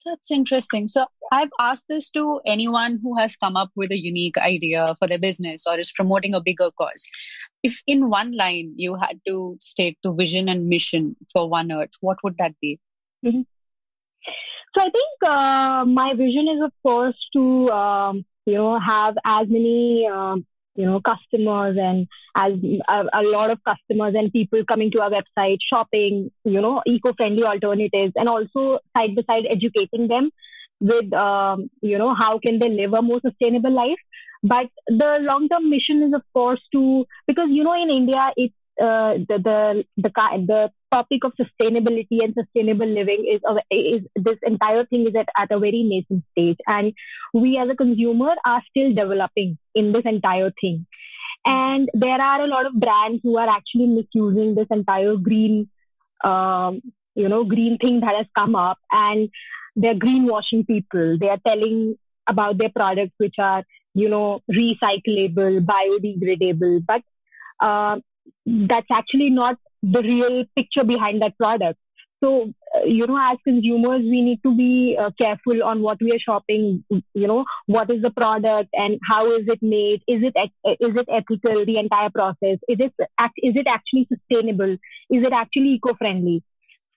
That's 0.06 0.32
interesting. 0.32 0.88
So 0.88 1.06
I've 1.32 1.50
asked 1.60 1.88
this 1.90 2.10
to 2.12 2.40
anyone 2.46 3.00
who 3.02 3.18
has 3.18 3.36
come 3.36 3.58
up 3.58 3.72
with 3.76 3.92
a 3.92 3.98
unique 3.98 4.38
idea 4.38 4.96
for 5.00 5.08
their 5.08 5.20
business 5.20 5.66
or 5.68 5.78
is 5.80 5.92
promoting 5.92 6.34
a 6.34 6.42
bigger 6.42 6.70
cause. 6.78 7.08
If 7.64 7.82
in 7.88 8.10
one 8.10 8.36
line 8.36 8.74
you 8.78 8.96
had 8.96 9.20
to 9.28 9.58
state 9.60 9.98
the 10.04 10.14
vision 10.14 10.48
and 10.48 10.70
mission 10.70 11.16
for 11.34 11.50
One 11.50 11.72
Earth, 11.72 11.92
what 12.00 12.18
would 12.24 12.38
that 12.38 12.54
be? 12.62 12.80
Mm-hmm. 13.26 13.42
So 14.76 14.82
I 14.82 14.90
think 14.90 15.32
uh, 15.32 15.86
my 15.86 16.14
vision 16.14 16.48
is, 16.48 16.62
of 16.64 16.72
course, 16.84 17.18
to 17.34 17.70
um, 17.70 18.26
you 18.46 18.54
know 18.54 18.80
have 18.80 19.16
as 19.26 19.48
many 19.50 20.08
um, 20.08 20.46
you 20.78 20.86
know 20.86 21.02
customers 21.02 21.76
and 21.78 22.08
as 22.36 22.54
a, 22.88 23.04
a, 23.14 23.24
lot 23.24 23.50
of 23.50 23.60
customers 23.64 24.14
and 24.16 24.32
people 24.32 24.64
coming 24.72 24.92
to 24.92 25.02
our 25.02 25.10
website 25.10 25.58
shopping 25.72 26.32
you 26.46 26.62
know 26.62 26.82
eco-friendly 26.86 27.44
alternatives 27.44 28.14
and 28.16 28.30
also 28.30 28.80
side 28.96 29.16
by 29.16 29.24
side 29.30 29.48
educating 29.50 30.08
them 30.08 30.30
with 30.80 31.12
um, 31.14 31.70
you 31.82 31.98
know 31.98 32.14
how 32.14 32.38
can 32.40 32.60
they 32.60 32.70
live 32.70 32.94
a 32.94 33.02
more 33.02 33.20
sustainable 33.22 33.72
life. 33.72 34.00
But 34.44 34.68
the 34.88 35.20
long 35.22 35.50
term 35.50 35.70
mission 35.70 36.04
is 36.04 36.14
of 36.14 36.22
course 36.34 36.62
to 36.74 37.06
because 37.26 37.48
you 37.50 37.64
know 37.64 37.74
in 37.74 37.90
india 37.90 38.32
it's 38.38 38.54
uh, 38.80 39.14
the, 39.28 39.38
the 39.48 39.86
the 39.98 40.12
the 40.46 40.72
topic 40.92 41.24
of 41.24 41.34
sustainability 41.40 42.24
and 42.24 42.34
sustainable 42.34 42.88
living 42.88 43.26
is 43.30 43.42
is 43.72 44.02
this 44.16 44.38
entire 44.44 44.84
thing 44.86 45.08
is 45.08 45.16
at, 45.16 45.28
at 45.38 45.52
a 45.52 45.60
very 45.60 45.84
nascent 45.84 46.24
stage. 46.32 46.58
And 46.68 46.94
we 47.34 47.58
as 47.58 47.70
a 47.70 47.76
consumer 47.76 48.36
are 48.46 48.62
still 48.70 48.94
developing 48.94 49.58
in 49.76 49.92
this 49.92 50.04
entire 50.06 50.52
thing. 50.62 50.86
And 51.46 51.90
there 51.94 52.22
are 52.22 52.42
a 52.42 52.48
lot 52.48 52.66
of 52.66 52.74
brands 52.74 53.22
who 53.24 53.38
are 53.38 53.50
actually 53.50 53.88
misusing 53.88 54.56
this 54.56 54.68
entire 54.70 55.16
green 55.16 55.70
um, 56.24 56.82
you 57.16 57.30
know 57.30 57.44
green 57.44 57.78
thing 57.78 58.02
that 58.02 58.16
has 58.16 58.28
come 58.38 58.56
up. 58.56 58.80
And 58.92 59.30
they're 59.76 59.96
greenwashing 59.96 60.66
people. 60.66 61.18
They 61.20 61.30
are 61.30 61.42
telling 61.46 61.98
about 62.28 62.58
their 62.58 62.72
products 62.76 63.14
which 63.18 63.36
are 63.40 63.64
you 63.94 64.10
know 64.10 64.42
recyclable 64.52 65.66
biodegradable. 65.66 66.86
But 66.86 67.02
uh, 67.60 68.00
that's 68.46 68.88
actually 68.92 69.30
not 69.30 69.58
the 69.84 70.02
real 70.02 70.46
picture 70.56 70.86
behind 70.86 71.22
that 71.22 71.38
product. 71.38 71.80
So, 72.24 72.52
uh, 72.76 72.84
you 72.86 73.06
know, 73.06 73.20
as 73.30 73.38
consumers, 73.44 74.02
we 74.02 74.22
need 74.22 74.42
to 74.44 74.56
be 74.56 74.98
uh, 75.00 75.12
careful 75.22 75.64
on 75.64 75.82
what 75.82 76.02
we 76.02 76.12
are 76.12 76.20
shopping. 76.20 76.84
You 76.90 77.28
know, 77.28 77.46
what 77.68 77.92
is 77.92 78.02
the 78.02 78.10
product 78.10 78.70
and 78.74 79.00
how 79.08 79.28
is 79.32 79.42
it 79.48 79.60
made? 79.62 80.02
Is 80.08 80.24
it 80.24 80.34
is 80.66 80.96
it 80.96 81.08
ethical? 81.10 81.64
The 81.64 81.78
entire 81.78 82.10
process 82.10 82.58
is 82.68 82.78
it 82.80 82.94
is 82.98 83.56
it 83.56 83.68
actually 83.70 84.08
sustainable? 84.12 84.74
Is 84.74 85.28
it 85.28 85.32
actually 85.32 85.74
eco-friendly? 85.74 86.44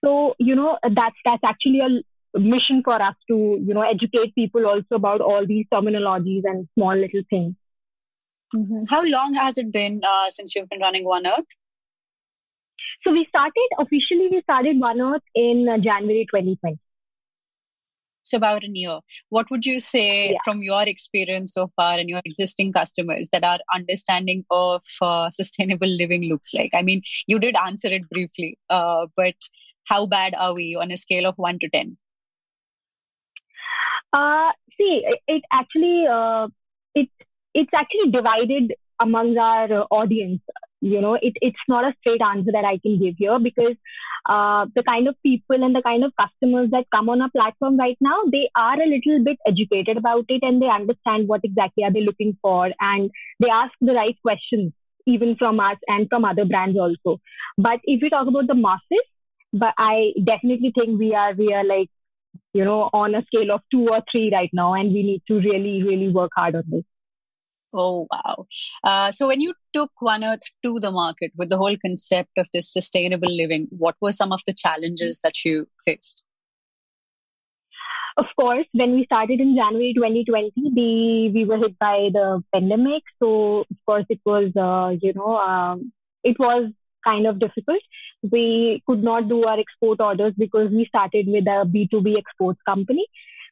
So, 0.03 0.33
you 0.39 0.55
know, 0.55 0.79
that's 0.81 1.15
that's 1.23 1.43
actually 1.43 1.81
a 1.81 2.39
mission 2.39 2.81
for 2.83 2.93
us 2.93 3.15
to 3.27 3.59
you 3.61 3.73
know 3.73 3.81
educate 3.81 4.33
people 4.33 4.65
also 4.65 4.95
about 4.95 5.21
all 5.21 5.45
these 5.45 5.65
terminologies 5.71 6.41
and 6.45 6.67
small 6.75 6.95
little 6.95 7.21
things. 7.29 7.53
Mm-hmm. 8.55 8.81
How 8.89 9.03
long 9.03 9.33
has 9.35 9.57
it 9.57 9.71
been 9.71 10.01
uh, 10.03 10.29
since 10.29 10.55
you've 10.55 10.69
been 10.69 10.81
running 10.81 11.05
One 11.05 11.27
Earth? 11.27 11.45
So 13.05 13.13
we 13.13 13.25
started 13.25 13.69
officially. 13.79 14.27
We 14.29 14.41
started 14.41 14.79
One 14.79 15.01
Earth 15.01 15.23
in 15.35 15.67
uh, 15.67 15.77
January 15.77 16.25
2020. 16.29 16.77
So 18.23 18.37
about 18.37 18.63
a 18.63 18.69
year. 18.69 18.99
What 19.29 19.49
would 19.49 19.65
you 19.65 19.79
say 19.79 20.31
yeah. 20.31 20.37
from 20.43 20.61
your 20.61 20.83
experience 20.83 21.53
so 21.53 21.71
far 21.75 21.97
and 21.97 22.07
your 22.07 22.21
existing 22.23 22.71
customers 22.71 23.29
that 23.31 23.43
our 23.43 23.59
understanding 23.73 24.45
of 24.51 24.83
uh, 25.01 25.29
sustainable 25.31 25.87
living 25.87 26.29
looks 26.29 26.53
like? 26.53 26.71
I 26.73 26.81
mean, 26.83 27.01
you 27.27 27.39
did 27.39 27.55
answer 27.57 27.87
it 27.87 28.07
briefly, 28.09 28.57
uh, 28.69 29.07
but 29.15 29.35
how 29.85 30.05
bad 30.05 30.35
are 30.35 30.53
we 30.53 30.77
on 30.79 30.91
a 30.91 30.97
scale 30.97 31.25
of 31.25 31.35
one 31.37 31.57
to 31.59 31.69
ten? 31.69 31.97
Uh, 34.13 34.51
see, 34.77 35.03
it, 35.05 35.19
it 35.27 35.43
actually 35.51 36.05
uh, 36.05 36.47
it 36.93 37.09
it's 37.53 37.73
actually 37.73 38.11
divided 38.11 38.73
among 38.99 39.37
our 39.37 39.87
audience 39.89 40.41
you 40.81 40.99
know 40.99 41.13
it, 41.13 41.33
it's 41.41 41.65
not 41.67 41.85
a 41.85 41.93
straight 41.99 42.21
answer 42.27 42.51
that 42.51 42.65
i 42.65 42.77
can 42.79 42.99
give 42.99 43.15
here 43.17 43.39
because 43.39 43.75
uh, 44.29 44.65
the 44.75 44.83
kind 44.83 45.07
of 45.07 45.15
people 45.23 45.63
and 45.63 45.75
the 45.75 45.81
kind 45.81 46.03
of 46.03 46.11
customers 46.15 46.69
that 46.71 46.85
come 46.93 47.09
on 47.09 47.21
our 47.21 47.29
platform 47.29 47.77
right 47.77 47.97
now 48.01 48.17
they 48.31 48.49
are 48.55 48.81
a 48.81 48.85
little 48.85 49.23
bit 49.23 49.37
educated 49.47 49.97
about 49.97 50.25
it 50.27 50.43
and 50.43 50.61
they 50.61 50.69
understand 50.69 51.27
what 51.27 51.41
exactly 51.43 51.83
are 51.83 51.91
they 51.91 52.01
looking 52.01 52.37
for 52.41 52.69
and 52.79 53.09
they 53.39 53.49
ask 53.49 53.71
the 53.81 53.93
right 53.93 54.17
questions 54.21 54.73
even 55.07 55.35
from 55.35 55.59
us 55.59 55.77
and 55.87 56.07
from 56.09 56.23
other 56.23 56.45
brands 56.45 56.77
also. 56.77 57.19
But 57.57 57.79
if 57.85 58.03
we 58.03 58.09
talk 58.11 58.27
about 58.27 58.45
the 58.45 58.53
masses 58.53 59.01
but 59.53 59.73
i 59.77 60.13
definitely 60.23 60.71
think 60.77 60.99
we 60.99 61.13
are 61.13 61.33
we 61.33 61.49
are 61.53 61.63
like 61.63 61.89
you 62.53 62.63
know 62.63 62.89
on 62.93 63.15
a 63.15 63.23
scale 63.25 63.51
of 63.51 63.61
two 63.71 63.85
or 63.87 64.01
three 64.11 64.29
right 64.33 64.49
now 64.53 64.73
and 64.73 64.93
we 64.93 65.03
need 65.03 65.21
to 65.27 65.35
really 65.39 65.83
really 65.83 66.09
work 66.09 66.31
hard 66.35 66.55
on 66.55 66.63
this 66.67 66.83
Oh, 67.73 68.07
wow. 68.11 68.47
Uh, 68.83 69.11
so, 69.11 69.27
when 69.27 69.39
you 69.39 69.53
took 69.73 69.91
One 69.99 70.23
Earth 70.23 70.41
to 70.63 70.79
the 70.79 70.91
market 70.91 71.31
with 71.37 71.49
the 71.49 71.57
whole 71.57 71.77
concept 71.77 72.31
of 72.37 72.47
this 72.53 72.71
sustainable 72.71 73.33
living, 73.33 73.67
what 73.69 73.95
were 74.01 74.11
some 74.11 74.33
of 74.33 74.41
the 74.45 74.53
challenges 74.53 75.21
that 75.23 75.45
you 75.45 75.67
faced? 75.85 76.25
Of 78.17 78.25
course, 78.37 78.65
when 78.73 78.93
we 78.95 79.05
started 79.05 79.39
in 79.39 79.55
January 79.55 79.93
2020, 79.93 80.51
the, 80.73 81.29
we 81.29 81.45
were 81.45 81.57
hit 81.57 81.79
by 81.79 82.09
the 82.11 82.43
pandemic. 82.53 83.03
So, 83.19 83.61
of 83.61 83.77
course, 83.85 84.05
it 84.09 84.19
was, 84.25 84.51
uh, 84.57 84.97
you 85.01 85.13
know, 85.13 85.37
um, 85.37 85.93
it 86.23 86.37
was 86.37 86.63
kind 87.05 87.25
of 87.25 87.39
difficult. 87.39 87.81
We 88.21 88.83
could 88.85 89.01
not 89.01 89.29
do 89.29 89.43
our 89.43 89.57
export 89.57 90.01
orders 90.01 90.33
because 90.37 90.71
we 90.71 90.85
started 90.85 91.27
with 91.27 91.47
a 91.47 91.65
B2B 91.65 92.17
exports 92.17 92.59
company. 92.65 93.05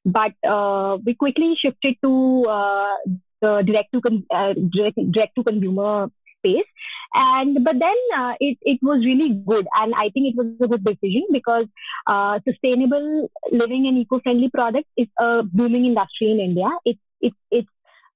But 0.06 0.34
uh, 0.48 0.98
we 1.06 1.14
quickly 1.14 1.56
shifted 1.56 1.96
to 2.04 2.44
uh, 2.44 2.96
the 3.42 3.62
direct 3.64 3.92
to 3.94 4.02
con- 4.02 4.26
uh, 4.34 4.54
direct, 4.54 5.36
to 5.36 5.44
consumer 5.44 6.10
space. 6.38 6.66
And 7.14 7.64
but 7.64 7.80
then 7.80 7.96
uh, 8.18 8.34
it, 8.40 8.58
it 8.62 8.80
was 8.82 9.04
really 9.04 9.30
good. 9.30 9.68
And 9.80 9.94
i 9.96 10.10
think 10.10 10.28
it 10.28 10.36
was 10.36 10.48
a 10.62 10.68
good 10.68 10.84
decision 10.84 11.26
because 11.32 11.66
uh, 12.08 12.40
sustainable 12.48 13.30
living 13.52 13.88
and 13.88 13.98
eco-friendly 13.98 14.50
products 14.50 14.90
is 14.96 15.08
a 15.20 15.44
booming 15.44 15.86
industry 15.86 16.32
in 16.32 16.40
india. 16.40 16.70
It's 16.86 17.00
it, 17.22 17.34
it's 17.52 17.68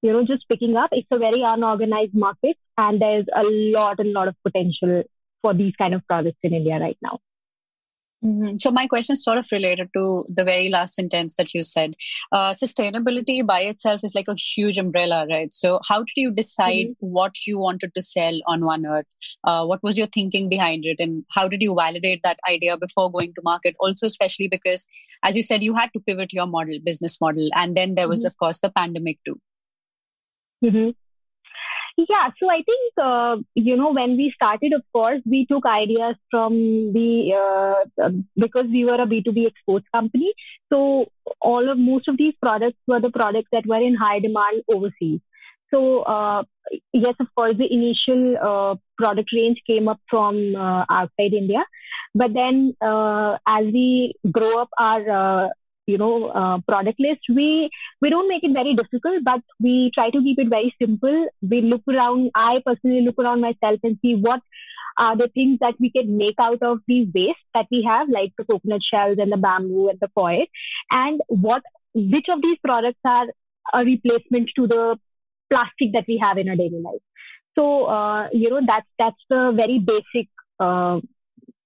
you 0.02 0.14
know 0.14 0.26
just 0.26 0.48
picking 0.48 0.76
up. 0.78 0.90
It's 0.92 1.08
a 1.12 1.18
very 1.18 1.42
unorganized 1.42 2.14
market 2.14 2.58
and 2.78 3.02
there's 3.02 3.26
a 3.36 3.44
lot 3.44 4.00
and 4.00 4.14
lot 4.14 4.28
of 4.28 4.36
potential 4.44 5.04
for 5.42 5.54
these 5.54 5.74
kind 5.78 5.94
of 5.94 6.06
products 6.08 6.40
in 6.44 6.54
india 6.54 6.80
right 6.80 6.98
now 7.02 7.20
Mm-hmm. 8.24 8.56
So 8.62 8.72
my 8.72 8.88
question 8.88 9.14
is 9.14 9.24
sort 9.24 9.38
of 9.38 9.48
related 9.52 9.90
to 9.96 10.24
the 10.30 10.46
very 10.46 10.70
last 10.70 10.96
sentence 10.96 11.36
that 11.36 11.54
you 11.54 11.62
said. 11.62 11.94
Uh, 12.32 12.52
sustainability 12.52 13.46
by 13.46 13.60
itself 13.62 14.00
is 14.04 14.16
like 14.16 14.30
a 14.30 14.36
huge 14.36 14.78
umbrella, 14.78 15.28
right? 15.30 15.52
So 15.52 15.82
how 15.88 16.00
did 16.00 16.14
you 16.16 16.32
decide 16.32 16.88
mm-hmm. 16.88 17.06
what 17.06 17.46
you 17.46 17.60
wanted 17.60 17.94
to 17.96 18.02
sell 18.02 18.40
on 18.48 18.64
One 18.64 18.86
Earth? 18.86 19.08
Uh, 19.44 19.66
what 19.66 19.84
was 19.84 19.98
your 19.98 20.08
thinking 20.08 20.48
behind 20.48 20.86
it, 20.86 20.98
and 21.00 21.26
how 21.32 21.50
did 21.50 21.62
you 21.62 21.76
validate 21.76 22.22
that 22.24 22.40
idea 22.50 22.78
before 22.78 23.12
going 23.12 23.34
to 23.34 23.42
market? 23.44 23.76
Also, 23.80 24.08
especially 24.08 24.48
because, 24.48 24.88
as 25.24 25.36
you 25.36 25.44
said, 25.44 25.62
you 25.62 25.76
had 25.76 25.92
to 25.94 26.00
pivot 26.00 26.32
your 26.32 26.48
model, 26.48 26.80
business 26.84 27.20
model, 27.20 27.50
and 27.56 27.76
then 27.76 27.96
there 27.96 28.08
was, 28.08 28.22
mm-hmm. 28.22 28.28
of 28.28 28.38
course, 28.38 28.62
the 28.62 28.70
pandemic 28.70 29.20
too. 29.26 29.40
Yeah, 31.96 32.30
so 32.40 32.50
I 32.50 32.64
think 32.66 32.94
uh, 32.98 33.38
you 33.54 33.76
know 33.78 33.94
when 33.94 34.18
we 34.18 34.34
started, 34.36 34.74
of 34.74 34.82
course, 34.92 35.22
we 35.26 35.46
took 35.46 35.64
ideas 35.66 36.16
from 36.32 36.54
the 36.92 37.34
uh, 37.42 38.04
um, 38.04 38.28
because 38.36 38.66
we 38.66 38.84
were 38.84 39.00
a 39.00 39.06
B 39.06 39.22
two 39.24 39.32
B 39.32 39.46
exports 39.46 39.86
company. 39.94 40.34
So 40.72 41.06
all 41.40 41.70
of 41.70 41.78
most 41.78 42.08
of 42.08 42.18
these 42.18 42.34
products 42.42 42.80
were 42.88 43.00
the 43.00 43.12
products 43.12 43.50
that 43.52 43.68
were 43.68 43.80
in 43.80 43.94
high 43.94 44.20
demand 44.20 44.64
overseas. 44.74 45.20
So 45.72 46.02
uh, 46.02 46.44
yes, 46.94 47.14
of 47.20 47.28
course, 47.36 47.54
the 47.54 47.72
initial 47.72 48.38
uh, 48.42 48.76
product 48.98 49.30
range 49.32 49.62
came 49.68 49.88
up 49.88 50.00
from 50.10 50.56
uh, 50.56 50.86
outside 50.90 51.34
India, 51.34 51.64
but 52.16 52.34
then 52.34 52.76
uh, 52.82 53.38
as 53.48 53.66
we 53.66 54.16
grow 54.32 54.62
up 54.62 54.70
our 54.80 55.52
you 55.88 55.98
know 55.98 56.28
uh, 56.28 56.60
product 56.68 57.00
list. 57.00 57.22
We 57.30 57.70
we 58.02 58.10
don't 58.10 58.28
make 58.28 58.44
it 58.44 58.54
very 58.54 58.74
difficult 58.74 59.24
but 59.24 59.42
we 59.60 59.92
try 59.94 60.10
to 60.10 60.22
keep 60.22 60.40
it 60.40 60.50
very 60.50 60.76
simple. 60.82 61.28
We 61.42 61.62
look 61.62 61.84
around 61.88 62.32
i 62.36 62.62
personally 62.66 63.02
look 63.02 63.20
around 63.20 63.42
myself 63.42 63.80
and 63.84 63.98
see 64.02 64.16
what 64.16 64.42
are 64.98 65.18
the 65.18 65.28
things 65.28 65.58
that 65.60 65.76
we 65.80 65.90
can 65.90 66.18
make 66.18 66.36
out 66.40 66.62
of 66.62 66.80
the 66.88 67.10
waste 67.14 67.48
that 67.54 67.66
we 67.72 67.84
have 67.84 68.10
like 68.10 68.32
the 68.38 68.46
coconut 68.46 68.82
shells 68.84 69.18
and 69.18 69.32
the 69.32 69.38
bamboo 69.38 69.90
and 69.90 70.00
the 70.00 70.10
foil 70.14 70.46
and 70.92 71.20
what 71.28 71.64
which 71.96 72.28
of 72.30 72.42
these 72.42 72.58
products 72.64 73.00
are 73.04 73.28
a 73.74 73.84
replacement 73.84 74.50
to 74.56 74.68
the 74.68 75.00
plastic 75.50 75.94
that 75.94 76.06
we 76.08 76.18
have 76.18 76.38
in 76.38 76.50
our 76.50 76.56
daily 76.56 76.82
life. 76.82 77.02
So 77.56 77.86
uh, 77.86 78.30
you 78.32 78.50
know 78.50 78.62
that's 78.66 78.88
that's 78.98 79.24
the 79.30 79.54
very 79.56 79.80
basic 79.80 80.30
uh, 80.60 81.00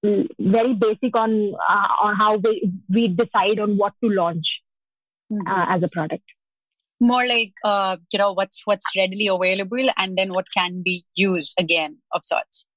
very 0.04 0.74
basic 0.74 1.16
on 1.16 1.54
uh, 1.70 1.88
on 2.02 2.16
how 2.16 2.36
we, 2.38 2.72
we 2.90 3.08
decide 3.08 3.60
on 3.60 3.78
what 3.78 3.94
to 4.04 4.10
launch 4.10 4.46
mm-hmm. 5.32 5.48
uh, 5.48 5.76
as 5.76 5.82
a 5.84 5.88
product 5.92 6.24
more 7.00 7.26
like 7.26 7.54
uh, 7.64 7.98
you 8.12 8.20
know 8.20 8.34
what's 8.34 8.62
what's 8.66 8.86
readily 8.96 9.28
available 9.28 9.90
and 9.98 10.18
then 10.18 10.34
what 10.34 10.46
can 10.56 10.82
be 10.84 11.06
used 11.16 11.54
again 11.60 11.98
of 12.14 12.22
sorts 12.24 12.68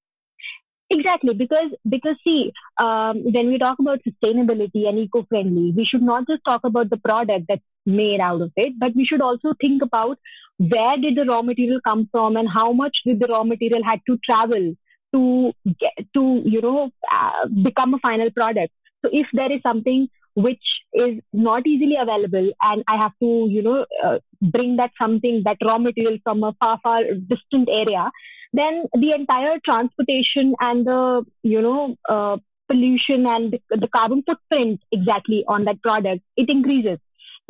exactly 0.91 1.35
because 1.35 1.71
because 1.89 2.17
see 2.25 2.53
um, 2.79 3.23
when 3.23 3.49
we 3.49 3.59
talk 3.59 3.79
about 3.79 4.01
sustainability 4.07 4.89
and 4.89 4.99
eco-friendly 4.99 5.73
we 5.77 5.85
should 5.85 6.03
not 6.03 6.27
just 6.29 6.43
talk 6.45 6.61
about 6.65 6.91
the 6.91 6.99
product 6.99 7.47
that's 7.49 7.63
made 7.87 8.21
out 8.21 8.43
of 8.43 8.53
it 8.57 8.75
but 8.79 8.95
we 8.95 9.05
should 9.05 9.23
also 9.23 9.55
think 9.61 9.83
about 9.83 10.19
where 10.59 10.97
did 10.99 11.17
the 11.17 11.25
raw 11.25 11.41
material 11.41 11.81
come 11.87 12.09
from 12.13 12.37
and 12.37 12.49
how 12.49 12.73
much 12.73 12.99
did 13.07 13.21
the 13.21 13.29
raw 13.29 13.43
material 13.43 13.83
had 13.83 14.01
to 14.07 14.19
travel 14.29 14.75
to 15.15 15.53
get 15.79 16.07
to 16.15 16.43
you 16.45 16.61
know 16.61 16.91
uh, 17.13 17.47
become 17.63 17.95
a 17.95 17.99
final 17.99 18.31
product 18.31 18.73
so 19.03 19.11
if 19.13 19.27
there 19.33 19.53
is 19.53 19.61
something 19.63 20.09
which 20.35 20.63
is 20.93 21.19
not 21.33 21.67
easily 21.67 21.97
available 22.01 22.51
and 22.63 22.85
I 22.89 22.97
have 22.97 23.13
to, 23.21 23.47
you 23.49 23.63
know, 23.63 23.87
uh, 24.05 24.19
bring 24.41 24.77
that 24.77 24.93
something, 25.01 25.43
that 25.45 25.59
raw 25.65 25.79
material 25.79 26.19
from 26.23 26.43
a 26.43 26.55
far, 26.61 26.79
far 26.83 27.03
distant 27.29 27.69
area, 27.69 28.11
then 28.53 28.85
the 28.95 29.13
entire 29.15 29.59
transportation 29.65 30.55
and 30.61 30.87
the, 30.87 31.25
you 31.43 31.61
know, 31.61 31.97
uh, 32.09 32.37
pollution 32.69 33.27
and 33.29 33.59
the 33.71 33.89
carbon 33.89 34.23
footprint 34.27 34.81
exactly 34.93 35.45
on 35.49 35.65
that 35.65 35.83
product, 35.83 36.23
it 36.37 36.49
increases. 36.49 36.99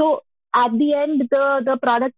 So 0.00 0.22
at 0.54 0.72
the 0.72 0.94
end, 0.94 1.28
the, 1.30 1.62
the 1.64 1.78
product 1.82 2.14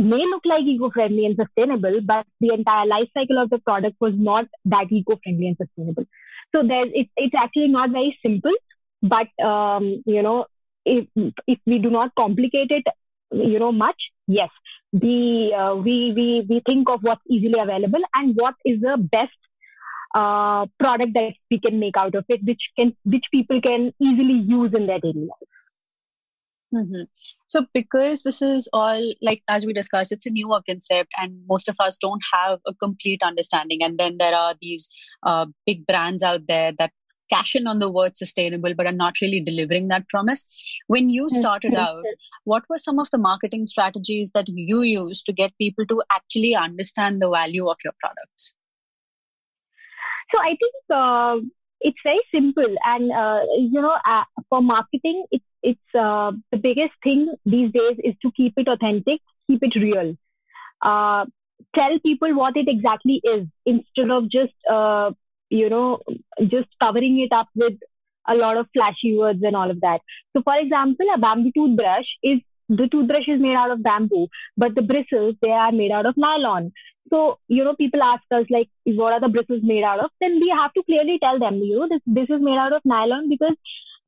may 0.00 0.18
look 0.18 0.42
like 0.44 0.62
eco-friendly 0.62 1.26
and 1.26 1.36
sustainable, 1.36 2.00
but 2.00 2.26
the 2.40 2.54
entire 2.54 2.86
life 2.86 3.08
cycle 3.16 3.38
of 3.38 3.50
the 3.50 3.58
product 3.58 3.96
was 4.00 4.14
not 4.16 4.46
that 4.64 4.86
eco-friendly 4.90 5.48
and 5.48 5.56
sustainable. 5.56 6.06
So 6.54 6.62
there's, 6.66 6.86
it, 6.92 7.08
it's 7.16 7.34
actually 7.34 7.68
not 7.68 7.90
very 7.90 8.18
simple, 8.24 8.52
but, 9.02 9.28
um, 9.44 10.02
you 10.06 10.22
know, 10.22 10.46
if, 10.84 11.06
if 11.46 11.58
we 11.66 11.78
do 11.78 11.90
not 11.90 12.14
complicate 12.14 12.70
it, 12.70 12.84
you 13.30 13.58
know, 13.58 13.72
much, 13.72 14.00
yes, 14.26 14.48
the, 14.92 15.54
uh, 15.54 15.74
we, 15.76 16.12
we, 16.12 16.46
we 16.48 16.62
think 16.66 16.90
of 16.90 17.00
what's 17.02 17.22
easily 17.28 17.60
available 17.60 18.00
and 18.14 18.34
what 18.36 18.54
is 18.64 18.80
the 18.80 18.96
best 18.96 19.30
uh, 20.14 20.66
product 20.78 21.14
that 21.14 21.34
we 21.50 21.60
can 21.60 21.78
make 21.78 21.96
out 21.96 22.14
of 22.16 22.24
it, 22.28 22.42
which 22.44 22.62
can, 22.76 22.96
which 23.04 23.24
people 23.32 23.60
can 23.60 23.92
easily 24.00 24.34
use 24.34 24.72
in 24.72 24.86
their 24.86 24.98
daily 24.98 25.26
life. 25.26 25.48
Mm-hmm. 26.72 27.02
So, 27.48 27.66
because 27.74 28.22
this 28.22 28.40
is 28.40 28.68
all 28.72 29.12
like 29.20 29.42
as 29.48 29.66
we 29.66 29.72
discussed, 29.72 30.12
it's 30.12 30.26
a 30.26 30.30
newer 30.30 30.62
concept, 30.68 31.10
and 31.16 31.42
most 31.48 31.68
of 31.68 31.76
us 31.80 31.98
don't 32.00 32.22
have 32.32 32.60
a 32.64 32.74
complete 32.74 33.22
understanding. 33.24 33.82
And 33.82 33.98
then 33.98 34.18
there 34.18 34.34
are 34.34 34.54
these 34.60 34.88
uh, 35.24 35.46
big 35.66 35.84
brands 35.86 36.22
out 36.22 36.46
there 36.46 36.72
that 36.78 36.92
cash 37.28 37.54
in 37.56 37.66
on 37.66 37.80
the 37.80 37.90
word 37.90 38.16
sustainable, 38.16 38.74
but 38.74 38.86
are 38.86 38.92
not 38.92 39.20
really 39.20 39.40
delivering 39.40 39.88
that 39.88 40.08
promise. 40.08 40.46
When 40.86 41.08
you 41.08 41.28
started 41.28 41.74
out, 41.74 42.04
what 42.44 42.64
were 42.68 42.78
some 42.78 42.98
of 42.98 43.10
the 43.10 43.18
marketing 43.18 43.66
strategies 43.66 44.32
that 44.32 44.48
you 44.48 44.82
used 44.82 45.26
to 45.26 45.32
get 45.32 45.56
people 45.58 45.86
to 45.86 46.02
actually 46.12 46.54
understand 46.54 47.20
the 47.20 47.30
value 47.30 47.68
of 47.68 47.76
your 47.84 47.94
products? 48.00 48.54
So, 50.32 50.38
I 50.40 50.56
think 50.60 50.74
uh, 50.94 51.36
it's 51.80 51.98
very 52.04 52.20
simple, 52.32 52.76
and 52.84 53.10
uh, 53.10 53.40
you 53.56 53.80
know, 53.80 53.96
uh, 54.06 54.24
for 54.48 54.62
marketing, 54.62 55.24
it's 55.30 55.39
it's 55.62 55.94
uh, 55.98 56.32
the 56.50 56.58
biggest 56.58 56.92
thing 57.02 57.32
these 57.44 57.70
days 57.72 57.96
is 58.02 58.14
to 58.22 58.30
keep 58.32 58.54
it 58.56 58.68
authentic, 58.68 59.20
keep 59.48 59.62
it 59.62 59.74
real. 59.76 60.16
Uh, 60.82 61.26
tell 61.76 61.98
people 62.04 62.34
what 62.34 62.56
it 62.56 62.68
exactly 62.68 63.20
is 63.24 63.46
instead 63.66 64.10
of 64.10 64.30
just, 64.30 64.54
uh, 64.70 65.10
you 65.50 65.68
know, 65.68 66.00
just 66.48 66.68
covering 66.82 67.20
it 67.20 67.34
up 67.34 67.48
with 67.54 67.74
a 68.28 68.34
lot 68.34 68.58
of 68.58 68.66
flashy 68.72 69.16
words 69.18 69.40
and 69.42 69.56
all 69.56 69.70
of 69.70 69.80
that. 69.80 70.00
So, 70.34 70.42
for 70.42 70.54
example, 70.56 71.06
a 71.14 71.18
bamboo 71.18 71.52
toothbrush 71.54 72.06
is 72.22 72.40
the 72.68 72.86
toothbrush 72.86 73.26
is 73.26 73.40
made 73.40 73.56
out 73.56 73.70
of 73.70 73.82
bamboo, 73.82 74.28
but 74.56 74.74
the 74.74 74.82
bristles 74.82 75.34
they 75.42 75.50
are 75.50 75.72
made 75.72 75.90
out 75.90 76.06
of 76.06 76.16
nylon. 76.16 76.72
So, 77.12 77.40
you 77.48 77.64
know, 77.64 77.74
people 77.74 78.02
ask 78.02 78.22
us 78.30 78.46
like, 78.50 78.68
what 78.84 79.12
are 79.12 79.20
the 79.20 79.28
bristles 79.28 79.62
made 79.64 79.82
out 79.82 79.98
of? 79.98 80.10
Then 80.20 80.38
we 80.40 80.48
have 80.48 80.72
to 80.74 80.82
clearly 80.84 81.18
tell 81.20 81.40
them, 81.40 81.56
you 81.56 81.80
know, 81.80 81.88
this 81.88 82.00
this 82.06 82.30
is 82.30 82.40
made 82.40 82.58
out 82.58 82.72
of 82.72 82.82
nylon 82.84 83.28
because 83.28 83.56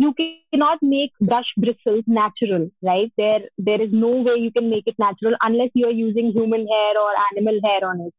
you 0.03 0.13
cannot 0.19 0.79
make 0.83 1.13
brush 1.21 1.51
bristles 1.57 2.05
natural, 2.07 2.71
right? 2.91 3.13
There, 3.17 3.43
there 3.59 3.81
is 3.81 3.93
no 3.93 4.11
way 4.27 4.37
you 4.47 4.51
can 4.57 4.71
make 4.71 4.87
it 4.87 4.99
natural 4.99 5.35
unless 5.43 5.71
you 5.75 5.87
are 5.87 5.99
using 6.07 6.33
human 6.33 6.67
hair 6.67 6.93
or 7.03 7.11
animal 7.33 7.61
hair 7.65 7.89
on 7.91 8.01
it. 8.07 8.15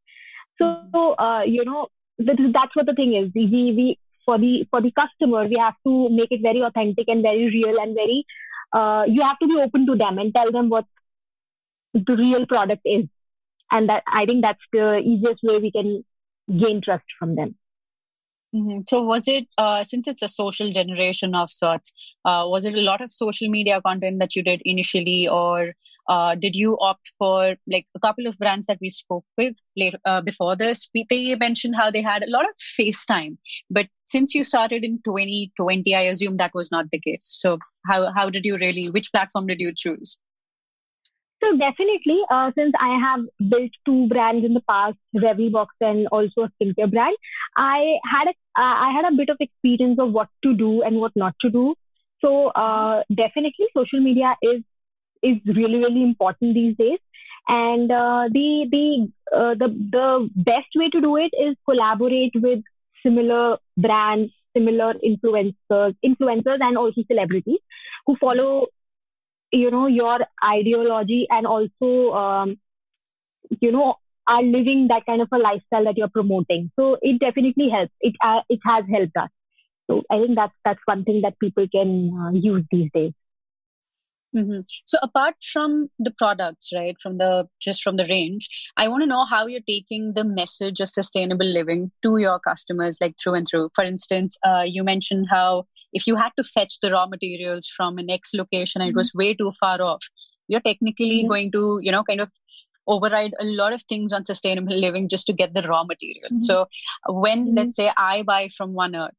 So, 0.61 1.13
uh, 1.25 1.43
you 1.45 1.65
know, 1.65 1.87
that's 2.19 2.75
what 2.75 2.85
the 2.85 2.93
thing 2.93 3.13
is. 3.15 3.31
We, 3.35 3.47
we, 3.79 3.99
for 4.25 4.37
the, 4.37 4.67
for 4.71 4.81
the 4.81 4.91
customer, 4.91 5.45
we 5.47 5.57
have 5.59 5.75
to 5.87 6.09
make 6.09 6.31
it 6.31 6.41
very 6.41 6.61
authentic 6.61 7.07
and 7.07 7.21
very 7.21 7.49
real 7.49 7.81
and 7.81 7.95
very, 7.95 8.25
uh, 8.71 9.03
you 9.07 9.21
have 9.21 9.39
to 9.39 9.47
be 9.47 9.59
open 9.59 9.85
to 9.87 9.95
them 9.95 10.17
and 10.17 10.33
tell 10.33 10.51
them 10.51 10.69
what 10.69 10.85
the 11.93 12.15
real 12.15 12.45
product 12.45 12.81
is. 12.85 13.05
And 13.71 13.89
that, 13.89 14.03
I 14.21 14.25
think 14.25 14.43
that's 14.43 14.59
the 14.71 14.99
easiest 14.99 15.43
way 15.43 15.59
we 15.59 15.71
can 15.71 16.05
gain 16.63 16.81
trust 16.81 17.05
from 17.19 17.35
them. 17.35 17.55
Mm-hmm. 18.53 18.81
So, 18.87 19.01
was 19.01 19.27
it 19.27 19.47
uh, 19.57 19.83
since 19.83 20.07
it's 20.07 20.21
a 20.21 20.29
social 20.29 20.71
generation 20.71 21.33
of 21.33 21.51
sorts? 21.51 21.91
Uh, 22.23 22.43
was 22.45 22.65
it 22.65 22.75
a 22.75 22.81
lot 22.81 23.01
of 23.01 23.11
social 23.11 23.49
media 23.49 23.81
content 23.81 24.19
that 24.19 24.35
you 24.35 24.43
did 24.43 24.61
initially, 24.63 25.27
or 25.27 25.73
uh, 26.07 26.35
did 26.35 26.55
you 26.55 26.77
opt 26.79 27.13
for 27.17 27.55
like 27.67 27.87
a 27.95 27.99
couple 27.99 28.27
of 28.27 28.37
brands 28.37 28.67
that 28.67 28.77
we 28.79 28.89
spoke 28.89 29.25
with 29.37 29.55
later 29.75 29.97
uh, 30.05 30.21
before 30.21 30.55
this? 30.55 30.87
They 31.09 31.35
mentioned 31.35 31.75
how 31.75 31.89
they 31.89 32.03
had 32.03 32.21
a 32.21 32.29
lot 32.29 32.45
of 32.45 32.55
FaceTime, 32.79 33.37
but 33.71 33.87
since 34.05 34.35
you 34.35 34.43
started 34.43 34.83
in 34.83 34.99
2020, 35.03 35.95
I 35.95 36.01
assume 36.01 36.37
that 36.37 36.51
was 36.53 36.69
not 36.71 36.91
the 36.91 36.99
case. 36.99 37.25
So, 37.41 37.57
how 37.89 38.11
how 38.15 38.29
did 38.29 38.45
you 38.45 38.57
really? 38.57 38.91
Which 38.91 39.11
platform 39.11 39.47
did 39.47 39.61
you 39.61 39.73
choose? 39.75 40.19
So 41.43 41.57
definitely, 41.57 42.21
uh, 42.31 42.51
since 42.55 42.71
I 42.79 42.97
have 42.99 43.49
built 43.49 43.71
two 43.85 44.07
brands 44.07 44.45
in 44.45 44.53
the 44.53 44.61
past, 44.61 44.97
Box 45.51 45.75
and 45.81 46.07
also 46.07 46.43
a 46.43 46.49
skincare 46.51 46.89
brand, 46.89 47.17
I 47.57 47.97
had 48.09 48.29
a 48.29 48.33
I 48.61 48.91
had 48.95 49.11
a 49.11 49.15
bit 49.15 49.29
of 49.29 49.37
experience 49.39 49.99
of 49.99 50.11
what 50.11 50.29
to 50.43 50.53
do 50.53 50.81
and 50.83 50.97
what 50.97 51.11
not 51.15 51.35
to 51.41 51.49
do. 51.49 51.75
So 52.23 52.47
uh, 52.47 53.03
definitely, 53.13 53.67
social 53.75 53.99
media 53.99 54.35
is 54.41 54.61
is 55.21 55.37
really 55.45 55.79
really 55.79 56.03
important 56.03 56.53
these 56.53 56.75
days. 56.77 56.99
And 57.47 57.91
uh, 57.91 58.29
the 58.31 58.67
the 58.71 59.11
uh, 59.35 59.55
the 59.55 59.67
the 59.91 60.29
best 60.35 60.69
way 60.75 60.89
to 60.89 61.01
do 61.01 61.17
it 61.17 61.31
is 61.37 61.55
collaborate 61.67 62.33
with 62.35 62.61
similar 63.05 63.57
brands, 63.77 64.31
similar 64.55 64.93
influencers, 64.93 65.95
influencers, 66.05 66.59
and 66.61 66.77
also 66.77 67.03
celebrities 67.07 67.59
who 68.05 68.15
follow 68.15 68.67
you 69.51 69.69
know 69.71 69.87
your 69.87 70.17
ideology 70.43 71.27
and 71.29 71.45
also 71.45 72.13
um, 72.13 72.57
you 73.59 73.71
know 73.71 73.95
are 74.27 74.43
living 74.43 74.87
that 74.87 75.05
kind 75.05 75.21
of 75.21 75.27
a 75.31 75.37
lifestyle 75.37 75.83
that 75.83 75.97
you're 75.97 76.09
promoting 76.09 76.71
so 76.79 76.97
it 77.01 77.19
definitely 77.19 77.69
helps 77.69 77.93
it 78.01 78.15
uh, 78.23 78.41
it 78.49 78.59
has 78.65 78.83
helped 78.91 79.17
us 79.17 79.29
so 79.89 80.01
i 80.11 80.21
think 80.21 80.35
that's 80.35 80.53
that's 80.63 80.79
one 80.85 81.03
thing 81.03 81.21
that 81.21 81.39
people 81.39 81.65
can 81.75 82.11
uh, 82.21 82.31
use 82.31 82.63
these 82.71 82.89
days 82.93 83.11
mm-hmm. 84.35 84.61
so 84.85 84.97
apart 85.01 85.35
from 85.51 85.89
the 85.99 86.11
products 86.17 86.69
right 86.75 86.95
from 87.01 87.17
the 87.17 87.47
just 87.59 87.83
from 87.83 87.97
the 87.97 88.07
range 88.07 88.47
i 88.77 88.87
want 88.87 89.03
to 89.03 89.07
know 89.07 89.25
how 89.25 89.45
you're 89.47 89.67
taking 89.67 90.13
the 90.13 90.23
message 90.23 90.79
of 90.79 90.89
sustainable 90.89 91.45
living 91.45 91.91
to 92.01 92.17
your 92.17 92.39
customers 92.39 92.97
like 93.01 93.15
through 93.21 93.33
and 93.33 93.47
through 93.49 93.69
for 93.75 93.83
instance 93.83 94.37
uh, 94.45 94.63
you 94.65 94.83
mentioned 94.83 95.27
how 95.29 95.65
if 95.93 96.07
you 96.07 96.15
had 96.15 96.31
to 96.37 96.43
fetch 96.43 96.79
the 96.81 96.91
raw 96.91 97.05
materials 97.05 97.71
from 97.75 97.97
an 97.97 98.09
X 98.09 98.31
location 98.33 98.81
and 98.81 98.89
mm-hmm. 98.89 98.97
it 98.97 99.01
was 99.01 99.13
way 99.13 99.33
too 99.33 99.51
far 99.51 99.81
off, 99.81 100.03
you're 100.47 100.61
technically 100.61 101.19
mm-hmm. 101.19 101.29
going 101.29 101.51
to, 101.51 101.79
you 101.81 101.91
know, 101.91 102.03
kind 102.03 102.19
of 102.19 102.31
override 102.87 103.33
a 103.39 103.45
lot 103.45 103.73
of 103.73 103.81
things 103.83 104.13
on 104.13 104.25
sustainable 104.25 104.75
living 104.75 105.09
just 105.09 105.25
to 105.27 105.33
get 105.33 105.53
the 105.53 105.61
raw 105.63 105.83
material. 105.83 106.25
Mm-hmm. 106.25 106.39
So 106.39 106.67
when, 107.07 107.45
mm-hmm. 107.45 107.55
let's 107.55 107.75
say, 107.75 107.91
I 107.95 108.23
buy 108.23 108.49
from 108.49 108.73
One 108.73 108.95
Earth, 108.95 109.11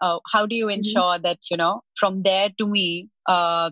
uh, 0.00 0.18
how 0.32 0.46
do 0.46 0.54
you 0.54 0.66
mm-hmm. 0.66 0.78
ensure 0.78 1.18
that, 1.18 1.38
you 1.50 1.56
know, 1.56 1.82
from 1.96 2.22
there 2.22 2.48
to 2.58 2.66
me, 2.66 3.08
uh, 3.26 3.70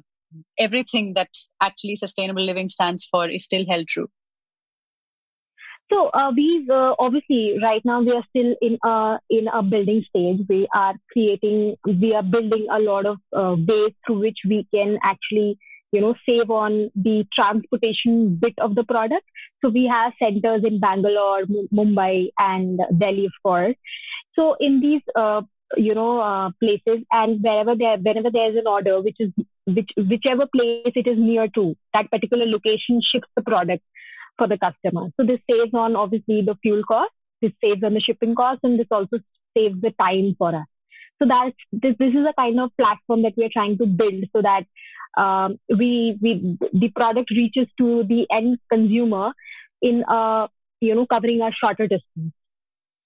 everything 0.58 1.14
that 1.14 1.30
actually 1.60 1.96
sustainable 1.96 2.44
living 2.44 2.68
stands 2.68 3.04
for 3.04 3.28
is 3.28 3.44
still 3.44 3.64
held 3.68 3.88
true? 3.88 4.08
So 5.90 6.08
uh, 6.08 6.32
we've 6.36 6.68
uh, 6.68 6.94
obviously 6.98 7.58
right 7.62 7.80
now 7.82 8.02
we 8.02 8.12
are 8.12 8.22
still 8.28 8.54
in 8.60 8.76
a 8.84 9.18
in 9.30 9.48
a 9.48 9.62
building 9.62 10.04
stage. 10.06 10.40
We 10.46 10.68
are 10.74 10.94
creating, 11.10 11.76
we 11.86 12.12
are 12.12 12.22
building 12.22 12.66
a 12.70 12.78
lot 12.78 13.06
of 13.06 13.16
uh, 13.34 13.56
ways 13.56 13.92
through 14.06 14.18
which 14.18 14.36
we 14.46 14.68
can 14.74 14.98
actually 15.02 15.58
you 15.92 16.00
know 16.00 16.14
save 16.28 16.50
on 16.50 16.90
the 16.94 17.26
transportation 17.32 18.36
bit 18.36 18.54
of 18.58 18.74
the 18.74 18.84
product. 18.84 19.24
So 19.62 19.70
we 19.70 19.86
have 19.86 20.12
centers 20.22 20.62
in 20.64 20.80
Bangalore, 20.80 21.40
M- 21.40 21.68
Mumbai, 21.72 22.28
and 22.38 22.80
Delhi, 22.96 23.26
of 23.26 23.32
course. 23.42 23.76
So 24.34 24.56
in 24.60 24.80
these 24.80 25.02
uh, 25.16 25.42
you 25.76 25.94
know 25.94 26.20
uh, 26.20 26.50
places 26.60 27.04
and 27.12 27.42
wherever 27.42 27.74
there 27.74 27.98
whenever 27.98 28.30
there 28.30 28.50
is 28.50 28.56
an 28.56 28.66
order 28.66 29.00
which 29.00 29.16
is 29.18 29.32
which 29.66 29.90
whichever 29.96 30.46
place 30.46 30.92
it 30.94 31.06
is 31.06 31.18
near 31.18 31.48
to 31.48 31.76
that 31.94 32.10
particular 32.10 32.46
location 32.46 33.00
ships 33.02 33.28
the 33.36 33.42
product 33.42 33.82
for 34.36 34.46
the 34.46 34.58
customer. 34.58 35.08
So 35.16 35.26
this 35.26 35.40
saves 35.50 35.74
on 35.74 35.96
obviously 35.96 36.42
the 36.42 36.54
fuel 36.62 36.84
cost, 36.84 37.12
this 37.42 37.52
saves 37.62 37.82
on 37.82 37.94
the 37.94 38.00
shipping 38.00 38.34
cost, 38.34 38.60
and 38.62 38.78
this 38.78 38.86
also 38.90 39.18
saves 39.56 39.80
the 39.80 39.92
time 40.00 40.36
for 40.38 40.54
us. 40.54 40.66
So 41.20 41.28
that's 41.28 41.56
this. 41.72 41.94
This 41.98 42.14
is 42.14 42.26
a 42.26 42.34
kind 42.38 42.60
of 42.60 42.70
platform 42.78 43.22
that 43.22 43.34
we 43.36 43.44
are 43.44 43.50
trying 43.52 43.78
to 43.78 43.86
build 43.86 44.24
so 44.34 44.42
that 44.42 44.64
um, 45.20 45.58
we 45.68 46.16
we 46.20 46.56
the 46.72 46.90
product 46.90 47.30
reaches 47.30 47.66
to 47.78 48.04
the 48.04 48.26
end 48.30 48.58
consumer 48.70 49.32
in 49.82 50.04
a 50.08 50.48
you 50.80 50.94
know 50.94 51.06
covering 51.06 51.42
a 51.42 51.50
shorter 51.52 51.88
distance. 51.88 52.32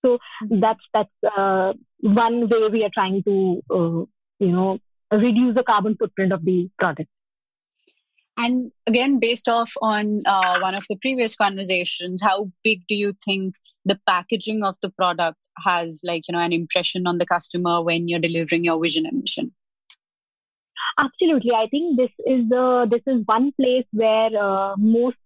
So 0.05 0.19
that's 0.51 0.85
that's 0.93 1.11
uh, 1.37 1.73
one 2.01 2.49
way 2.49 2.69
we 2.69 2.85
are 2.85 2.91
trying 2.93 3.23
to 3.25 3.63
uh, 3.71 4.05
you 4.45 4.53
know 4.53 4.79
reduce 5.11 5.55
the 5.55 5.63
carbon 5.63 5.97
footprint 5.99 6.33
of 6.33 6.45
the 6.45 6.69
product. 6.79 7.09
And 8.43 8.73
again, 8.89 9.21
based 9.21 9.49
off 9.49 9.73
on 9.81 10.23
uh, 10.27 10.59
one 10.59 10.75
of 10.75 10.85
the 10.89 10.97
previous 10.97 11.37
conversations, 11.37 12.21
how 12.21 12.51
big 12.65 12.85
do 12.89 12.97
you 12.97 13.15
think 13.25 13.55
the 13.85 14.01
packaging 14.05 14.65
of 14.65 14.75
the 14.83 14.91
product 14.91 15.39
has, 15.65 16.01
like, 16.03 16.27
you 16.27 16.33
know, 16.33 16.41
an 16.41 16.53
impression 16.53 17.07
on 17.07 17.19
the 17.19 17.27
customer 17.27 17.83
when 17.83 18.09
you're 18.09 18.19
delivering 18.19 18.65
your 18.65 18.83
vision 18.83 19.07
and 19.07 19.21
mission? 19.21 19.53
Absolutely, 20.99 21.55
I 21.55 21.69
think 21.69 21.97
this 21.97 22.11
is 22.27 22.49
the 22.49 22.89
this 22.91 23.03
is 23.07 23.23
one 23.25 23.53
place 23.53 23.87
where 23.93 24.31
uh, 24.37 24.75
most 24.77 25.17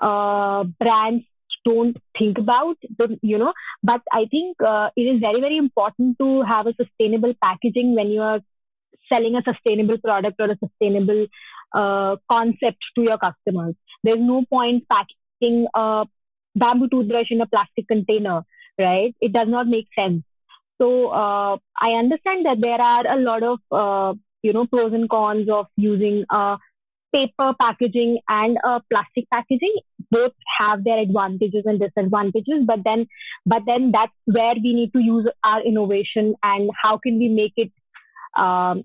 uh, 0.00 0.64
brands 0.80 1.24
don't 1.64 1.96
think 2.18 2.38
about 2.38 2.76
the 2.98 3.18
you 3.22 3.38
know 3.38 3.52
but 3.82 4.00
i 4.12 4.24
think 4.30 4.56
uh, 4.62 4.88
it 4.96 5.06
is 5.12 5.20
very 5.20 5.40
very 5.40 5.56
important 5.56 6.16
to 6.18 6.42
have 6.42 6.68
a 6.68 6.74
sustainable 6.80 7.34
packaging 7.42 7.96
when 7.96 8.08
you 8.08 8.22
are 8.22 8.40
selling 9.12 9.36
a 9.36 9.42
sustainable 9.42 9.98
product 9.98 10.40
or 10.40 10.50
a 10.50 10.58
sustainable 10.64 11.26
uh, 11.72 12.16
concept 12.30 12.78
to 12.96 13.02
your 13.02 13.18
customers. 13.18 13.74
There's 14.02 14.18
no 14.18 14.44
point 14.48 14.84
packing 14.88 15.66
a 15.74 16.06
bamboo 16.54 16.88
toothbrush 16.88 17.30
in 17.30 17.40
a 17.40 17.46
plastic 17.46 17.88
container 17.88 18.42
right? 18.78 19.14
It 19.20 19.32
does 19.32 19.48
not 19.48 19.66
make 19.66 19.88
sense. 19.98 20.22
So 20.80 21.08
uh, 21.10 21.56
i 21.80 21.90
understand 21.92 22.44
that 22.44 22.60
there 22.60 22.80
are 22.80 23.06
a 23.06 23.18
lot 23.18 23.42
of 23.42 23.58
uh, 23.70 24.14
you 24.42 24.52
know 24.52 24.66
pros 24.66 24.92
and 24.92 25.08
cons 25.08 25.48
of 25.48 25.66
using 25.76 26.24
a 26.30 26.58
paper 27.14 27.54
packaging 27.58 28.18
and 28.28 28.58
a 28.62 28.82
plastic 28.90 29.28
packaging. 29.32 29.74
Both 30.10 30.32
have 30.58 30.84
their 30.84 30.98
advantages 30.98 31.64
and 31.64 31.80
disadvantages 31.80 32.64
but 32.66 32.84
then 32.84 33.06
but 33.46 33.62
then 33.66 33.90
that's 33.90 34.12
where 34.26 34.54
we 34.54 34.74
need 34.74 34.92
to 34.92 35.00
use 35.00 35.26
our 35.42 35.62
innovation 35.62 36.34
and 36.42 36.70
how 36.82 36.98
can 36.98 37.18
we 37.18 37.28
make 37.28 37.54
it 37.56 37.72
um, 38.36 38.84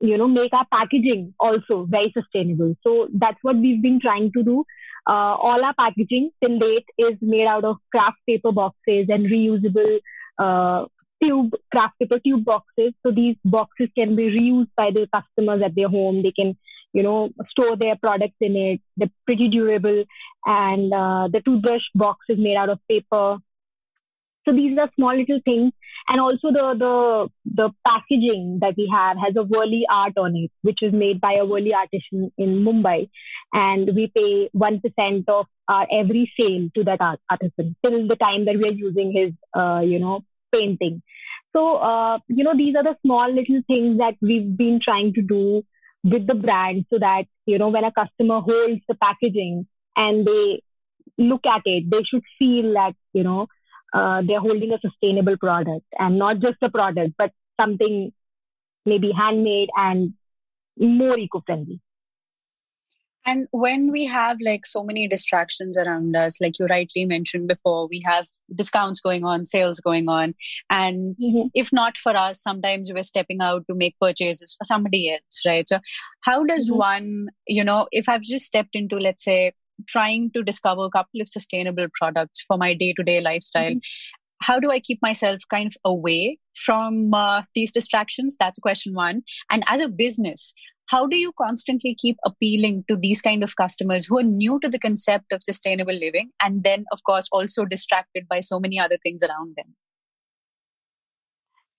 you 0.00 0.16
know 0.16 0.28
make 0.28 0.52
our 0.54 0.66
packaging 0.72 1.34
also 1.40 1.84
very 1.84 2.12
sustainable. 2.16 2.74
So 2.86 3.08
that's 3.12 3.38
what 3.42 3.56
we've 3.56 3.82
been 3.82 4.00
trying 4.00 4.32
to 4.32 4.42
do. 4.42 4.64
Uh, 5.06 5.36
all 5.40 5.64
our 5.64 5.74
packaging 5.74 6.30
till 6.42 6.58
date 6.58 6.86
is 6.98 7.14
made 7.20 7.46
out 7.46 7.64
of 7.64 7.78
craft 7.90 8.18
paper 8.26 8.52
boxes 8.52 9.06
and 9.08 9.26
reusable 9.26 10.00
uh, 10.38 10.84
tube 11.22 11.52
craft 11.72 11.98
paper 11.98 12.18
tube 12.18 12.44
boxes. 12.44 12.92
So 13.04 13.12
these 13.12 13.36
boxes 13.44 13.88
can 13.96 14.14
be 14.14 14.24
reused 14.24 14.70
by 14.76 14.90
the 14.90 15.08
customers 15.12 15.62
at 15.64 15.74
their 15.74 15.88
home. 15.88 16.22
They 16.22 16.32
can 16.32 16.56
you 16.92 17.02
know 17.02 17.30
store 17.50 17.76
their 17.76 17.96
products 17.96 18.36
in 18.40 18.56
it. 18.56 18.80
They're 18.96 19.10
pretty 19.26 19.48
durable. 19.48 20.04
And 20.46 20.92
uh, 20.92 21.28
the 21.32 21.42
toothbrush 21.44 21.82
box 21.94 22.24
is 22.28 22.38
made 22.38 22.56
out 22.56 22.70
of 22.70 22.78
paper 22.88 23.38
so 24.48 24.54
these 24.54 24.78
are 24.78 24.90
small 24.96 25.14
little 25.14 25.40
things. 25.44 25.72
And 26.08 26.20
also 26.20 26.50
the 26.50 26.74
the 26.78 27.28
the 27.44 27.70
packaging 27.86 28.58
that 28.62 28.74
we 28.76 28.90
have 28.92 29.18
has 29.18 29.36
a 29.36 29.44
Warli 29.44 29.82
art 29.90 30.16
on 30.16 30.36
it 30.36 30.50
which 30.62 30.78
is 30.80 30.92
made 30.92 31.20
by 31.20 31.34
a 31.34 31.44
Warli 31.44 31.74
artisan 31.74 32.32
in 32.38 32.64
mumbai. 32.64 33.10
And 33.52 33.90
we 33.94 34.10
pay 34.14 34.48
1% 34.56 35.24
of 35.28 35.46
our 35.68 35.86
every 35.92 36.32
sale 36.38 36.68
to 36.76 36.84
that 36.84 37.00
art, 37.00 37.20
artisan 37.30 37.76
till 37.84 38.08
the 38.08 38.16
time 38.16 38.46
that 38.46 38.56
we 38.56 38.64
are 38.70 38.72
using 38.72 39.12
his 39.12 39.32
uh, 39.54 39.80
you 39.80 39.98
know 39.98 40.24
painting. 40.52 41.02
So 41.54 41.76
uh, 41.76 42.18
you 42.28 42.44
know 42.44 42.56
these 42.56 42.74
are 42.74 42.84
the 42.84 42.96
small 43.04 43.30
little 43.30 43.60
things 43.66 43.98
that 43.98 44.14
we've 44.22 44.56
been 44.56 44.80
trying 44.82 45.12
to 45.14 45.22
do 45.22 45.62
with 46.04 46.26
the 46.26 46.36
brand 46.36 46.86
so 46.90 46.98
that 46.98 47.24
you 47.44 47.58
know 47.58 47.68
when 47.68 47.84
a 47.84 47.92
customer 47.92 48.40
holds 48.40 48.80
the 48.88 48.94
packaging 48.94 49.66
and 49.96 50.26
they 50.26 50.62
look 51.18 51.44
at 51.44 51.62
it 51.64 51.90
they 51.90 52.02
should 52.04 52.22
feel 52.38 52.72
that 52.74 52.94
you 53.12 53.24
know 53.24 53.48
uh, 53.92 54.22
they're 54.22 54.40
holding 54.40 54.72
a 54.72 54.78
sustainable 54.80 55.36
product 55.36 55.86
and 55.98 56.18
not 56.18 56.38
just 56.38 56.56
a 56.62 56.70
product 56.70 57.14
but 57.18 57.32
something 57.60 58.12
maybe 58.86 59.12
handmade 59.12 59.68
and 59.76 60.14
more 60.78 61.18
eco-friendly 61.18 61.80
and 63.28 63.46
when 63.50 63.92
we 63.92 64.06
have 64.06 64.38
like 64.40 64.64
so 64.64 64.82
many 64.82 65.06
distractions 65.06 65.76
around 65.76 66.16
us, 66.16 66.40
like 66.40 66.58
you 66.58 66.64
rightly 66.64 67.04
mentioned 67.04 67.46
before, 67.46 67.86
we 67.86 68.00
have 68.06 68.26
discounts 68.54 69.02
going 69.02 69.22
on, 69.22 69.44
sales 69.44 69.80
going 69.80 70.08
on. 70.08 70.34
And 70.70 71.14
mm-hmm. 71.22 71.48
if 71.52 71.70
not 71.70 71.98
for 71.98 72.16
us, 72.16 72.42
sometimes 72.42 72.90
we're 72.90 73.02
stepping 73.02 73.42
out 73.42 73.66
to 73.66 73.74
make 73.74 73.98
purchases 74.00 74.54
for 74.56 74.64
somebody 74.64 75.12
else, 75.12 75.42
right? 75.46 75.68
So 75.68 75.78
how 76.22 76.44
does 76.44 76.70
mm-hmm. 76.70 76.78
one, 76.78 77.28
you 77.46 77.64
know, 77.64 77.86
if 77.92 78.08
I've 78.08 78.22
just 78.22 78.46
stepped 78.46 78.74
into, 78.74 78.96
let's 78.96 79.24
say, 79.24 79.52
trying 79.86 80.30
to 80.32 80.42
discover 80.42 80.84
a 80.84 80.90
couple 80.90 81.20
of 81.20 81.28
sustainable 81.28 81.86
products 81.94 82.44
for 82.46 82.56
my 82.56 82.74
day 82.74 82.92
to 82.94 83.02
day 83.02 83.20
lifestyle, 83.20 83.70
mm-hmm. 83.70 84.42
how 84.42 84.58
do 84.58 84.70
I 84.70 84.80
keep 84.80 85.00
myself 85.02 85.40
kind 85.50 85.66
of 85.66 85.76
away 85.84 86.38
from 86.54 87.14
uh, 87.14 87.42
these 87.54 87.72
distractions? 87.72 88.36
That's 88.38 88.58
question 88.58 88.94
one. 88.94 89.22
And 89.50 89.62
as 89.66 89.80
a 89.80 89.88
business, 89.88 90.52
how 90.88 91.06
do 91.06 91.16
you 91.16 91.32
constantly 91.38 91.94
keep 91.94 92.16
appealing 92.24 92.84
to 92.88 92.96
these 92.96 93.20
kind 93.20 93.42
of 93.42 93.54
customers 93.56 94.06
who 94.06 94.18
are 94.18 94.22
new 94.22 94.58
to 94.60 94.68
the 94.68 94.78
concept 94.78 95.32
of 95.32 95.42
sustainable 95.42 95.94
living 95.94 96.30
and 96.42 96.64
then 96.64 96.84
of 96.92 97.02
course 97.04 97.28
also 97.30 97.64
distracted 97.64 98.26
by 98.28 98.40
so 98.40 98.58
many 98.58 98.80
other 98.80 98.98
things 99.02 99.22
around 99.22 99.54
them 99.56 99.74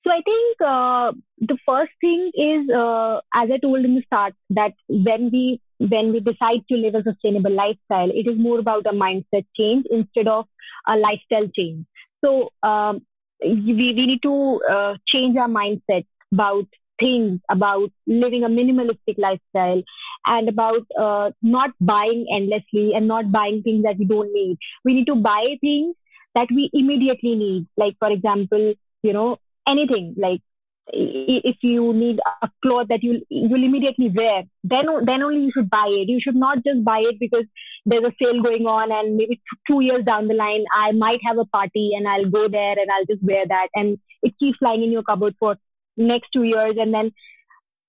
so 0.05 0.11
i 0.11 0.21
think 0.29 0.61
uh, 0.61 1.11
the 1.39 1.57
first 1.65 1.91
thing 2.01 2.31
is 2.35 2.69
uh, 2.69 3.19
as 3.33 3.51
i 3.51 3.57
told 3.57 3.83
in 3.83 3.95
the 3.95 4.03
start 4.03 4.33
that 4.49 4.73
when 4.87 5.29
we 5.31 5.59
when 5.79 6.11
we 6.11 6.19
decide 6.19 6.61
to 6.69 6.77
live 6.77 6.95
a 6.95 7.03
sustainable 7.03 7.51
lifestyle 7.51 8.09
it 8.09 8.29
is 8.29 8.37
more 8.37 8.59
about 8.59 8.85
a 8.85 8.91
mindset 8.91 9.45
change 9.57 9.85
instead 9.89 10.27
of 10.27 10.45
a 10.87 10.97
lifestyle 10.97 11.47
change 11.55 11.85
so 12.23 12.51
um, 12.63 13.01
we, 13.41 13.73
we 13.73 14.05
need 14.05 14.21
to 14.21 14.61
uh, 14.69 14.95
change 15.07 15.37
our 15.37 15.47
mindset 15.47 16.05
about 16.31 16.65
things 16.99 17.39
about 17.49 17.89
living 18.07 18.43
a 18.43 18.49
minimalistic 18.49 19.17
lifestyle 19.17 19.81
and 20.25 20.49
about 20.49 20.85
uh, 20.99 21.31
not 21.41 21.71
buying 21.79 22.25
endlessly 22.33 22.93
and 22.93 23.07
not 23.07 23.31
buying 23.31 23.63
things 23.63 23.83
that 23.83 23.97
we 23.97 24.05
don't 24.05 24.31
need. 24.33 24.57
We 24.83 24.93
need 24.93 25.07
to 25.07 25.15
buy 25.15 25.43
things 25.61 25.95
that 26.35 26.47
we 26.53 26.69
immediately 26.73 27.35
need. 27.35 27.67
Like, 27.77 27.95
for 27.99 28.11
example, 28.11 28.73
you 29.01 29.13
know, 29.13 29.37
anything 29.67 30.15
like 30.17 30.41
if 30.91 31.57
you 31.61 31.93
need 31.93 32.19
a 32.41 32.49
cloth 32.63 32.87
that 32.89 33.03
you 33.03 33.21
you'll 33.29 33.63
immediately 33.63 34.09
wear, 34.09 34.43
then 34.63 34.85
then 35.05 35.23
only 35.23 35.41
you 35.41 35.51
should 35.51 35.69
buy 35.69 35.87
it. 35.87 36.09
You 36.09 36.19
should 36.21 36.35
not 36.35 36.63
just 36.63 36.83
buy 36.83 36.99
it 36.99 37.19
because 37.19 37.45
there's 37.85 38.03
a 38.03 38.13
sale 38.21 38.41
going 38.41 38.65
on, 38.65 38.91
and 38.91 39.15
maybe 39.15 39.41
two 39.69 39.81
years 39.81 40.03
down 40.03 40.27
the 40.27 40.33
line, 40.33 40.65
I 40.73 40.91
might 40.91 41.19
have 41.25 41.37
a 41.37 41.45
party 41.45 41.91
and 41.95 42.07
I'll 42.07 42.29
go 42.29 42.47
there 42.47 42.71
and 42.71 42.91
I'll 42.91 43.05
just 43.05 43.23
wear 43.23 43.45
that, 43.47 43.67
and 43.75 43.97
it 44.23 44.33
keeps 44.39 44.57
lying 44.61 44.83
in 44.83 44.91
your 44.91 45.03
cupboard 45.03 45.35
for 45.39 45.57
next 45.97 46.29
two 46.33 46.43
years. 46.43 46.73
And 46.77 46.93
then 46.93 47.11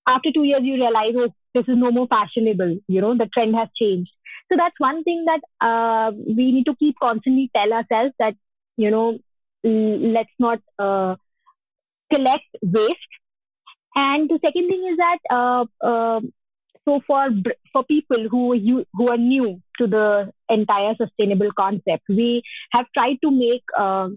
after 0.07 0.31
two 0.31 0.43
years 0.43 0.61
you 0.63 0.75
realize 0.75 1.13
oh 1.15 1.29
this 1.53 1.67
is 1.67 1.77
no 1.77 1.91
more 1.91 2.07
fashionable. 2.07 2.77
You 2.87 3.01
know 3.01 3.17
the 3.17 3.29
trend 3.33 3.55
has 3.55 3.69
changed. 3.75 4.11
So 4.51 4.57
that's 4.57 4.79
one 4.79 5.03
thing 5.03 5.25
that 5.25 5.41
uh, 5.65 6.11
we 6.15 6.51
need 6.51 6.65
to 6.65 6.75
keep 6.75 6.95
constantly 7.01 7.49
tell 7.55 7.71
ourselves 7.71 8.13
that 8.19 8.35
you 8.77 8.91
know 8.91 9.17
let's 9.63 10.33
not 10.39 10.59
uh, 10.79 11.15
collect 12.11 12.45
waste 12.61 13.13
and 13.95 14.29
the 14.29 14.39
second 14.45 14.69
thing 14.69 14.87
is 14.91 14.97
that 14.97 15.19
uh, 15.29 15.65
uh, 15.85 16.21
so 16.87 17.01
for 17.05 17.29
for 17.73 17.83
people 17.83 18.27
who 18.29 18.55
you 18.55 18.85
who 18.93 19.09
are 19.09 19.17
new 19.17 19.61
to 19.77 19.87
the 19.87 20.31
entire 20.49 20.95
sustainable 20.95 21.51
concept 21.57 22.03
we 22.09 22.41
have 22.71 22.85
tried 22.97 23.17
to 23.23 23.31
make 23.31 23.63
uh, 23.77 24.09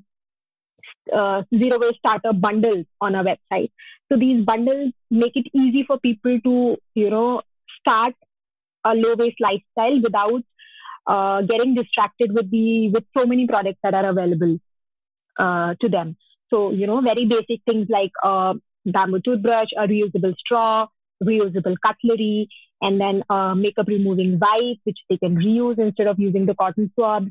uh, 1.12 1.42
zero 1.54 1.78
waste 1.78 1.98
starter 1.98 2.32
bundles 2.32 2.86
on 3.00 3.14
our 3.14 3.24
website. 3.24 3.70
So 4.10 4.18
these 4.18 4.44
bundles 4.44 4.92
make 5.10 5.32
it 5.34 5.46
easy 5.52 5.84
for 5.86 5.98
people 5.98 6.40
to, 6.40 6.76
you 6.94 7.10
know, 7.10 7.42
start 7.80 8.14
a 8.84 8.94
low 8.94 9.14
waste 9.14 9.40
lifestyle 9.40 10.00
without 10.00 10.42
uh, 11.06 11.42
getting 11.42 11.74
distracted 11.74 12.32
with 12.32 12.50
the 12.50 12.90
with 12.90 13.04
so 13.16 13.26
many 13.26 13.46
products 13.46 13.78
that 13.82 13.94
are 13.94 14.08
available 14.08 14.58
uh, 15.38 15.74
to 15.82 15.88
them. 15.88 16.16
So 16.54 16.70
you 16.70 16.86
know, 16.86 17.00
very 17.00 17.24
basic 17.24 17.62
things 17.68 17.88
like 17.88 18.12
a 18.22 18.28
uh, 18.28 18.54
bamboo 18.86 19.20
toothbrush, 19.20 19.70
a 19.76 19.88
reusable 19.88 20.36
straw, 20.36 20.86
reusable 21.22 21.74
cutlery, 21.84 22.48
and 22.80 23.00
then 23.00 23.24
a 23.28 23.54
makeup 23.56 23.88
removing 23.88 24.38
wipe, 24.38 24.78
which 24.84 24.98
they 25.10 25.16
can 25.16 25.36
reuse 25.36 25.78
instead 25.78 26.06
of 26.06 26.18
using 26.18 26.46
the 26.46 26.54
cotton 26.54 26.90
swabs, 26.94 27.30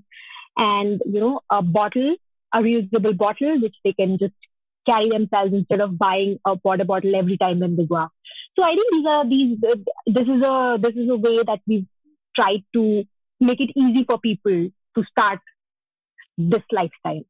and 0.58 1.02
you 1.06 1.20
know, 1.20 1.40
a 1.50 1.62
bottle 1.62 2.16
a 2.54 2.60
reusable 2.60 3.18
bottle, 3.18 3.60
which 3.62 3.76
they 3.84 3.94
can 3.94 4.18
just 4.18 4.34
carry 4.88 5.10
themselves 5.10 5.54
instead 5.54 5.82
of 5.82 5.98
buying 5.98 6.40
a 6.46 6.56
water 6.64 6.86
bottle 6.86 7.16
every 7.16 7.38
time 7.38 7.60
when 7.60 7.76
they 7.76 7.86
go 7.86 7.96
out. 7.96 8.12
So 8.58 8.64
I 8.64 8.76
think 8.76 8.92
these 8.92 9.06
are 9.08 9.30
these. 9.30 9.58
This 10.06 10.28
is 10.28 10.46
a 10.46 10.78
this 10.80 10.96
is 10.96 11.10
a 11.10 11.16
way 11.16 11.38
that 11.44 11.60
we've 11.68 11.88
tried 12.36 12.64
to 12.74 13.04
make 13.40 13.62
it 13.62 13.72
easy 13.76 14.04
for 14.04 14.20
people 14.20 14.70
to 14.96 15.04
start 15.10 15.40
this 16.38 16.64
lifestyle. 16.72 17.24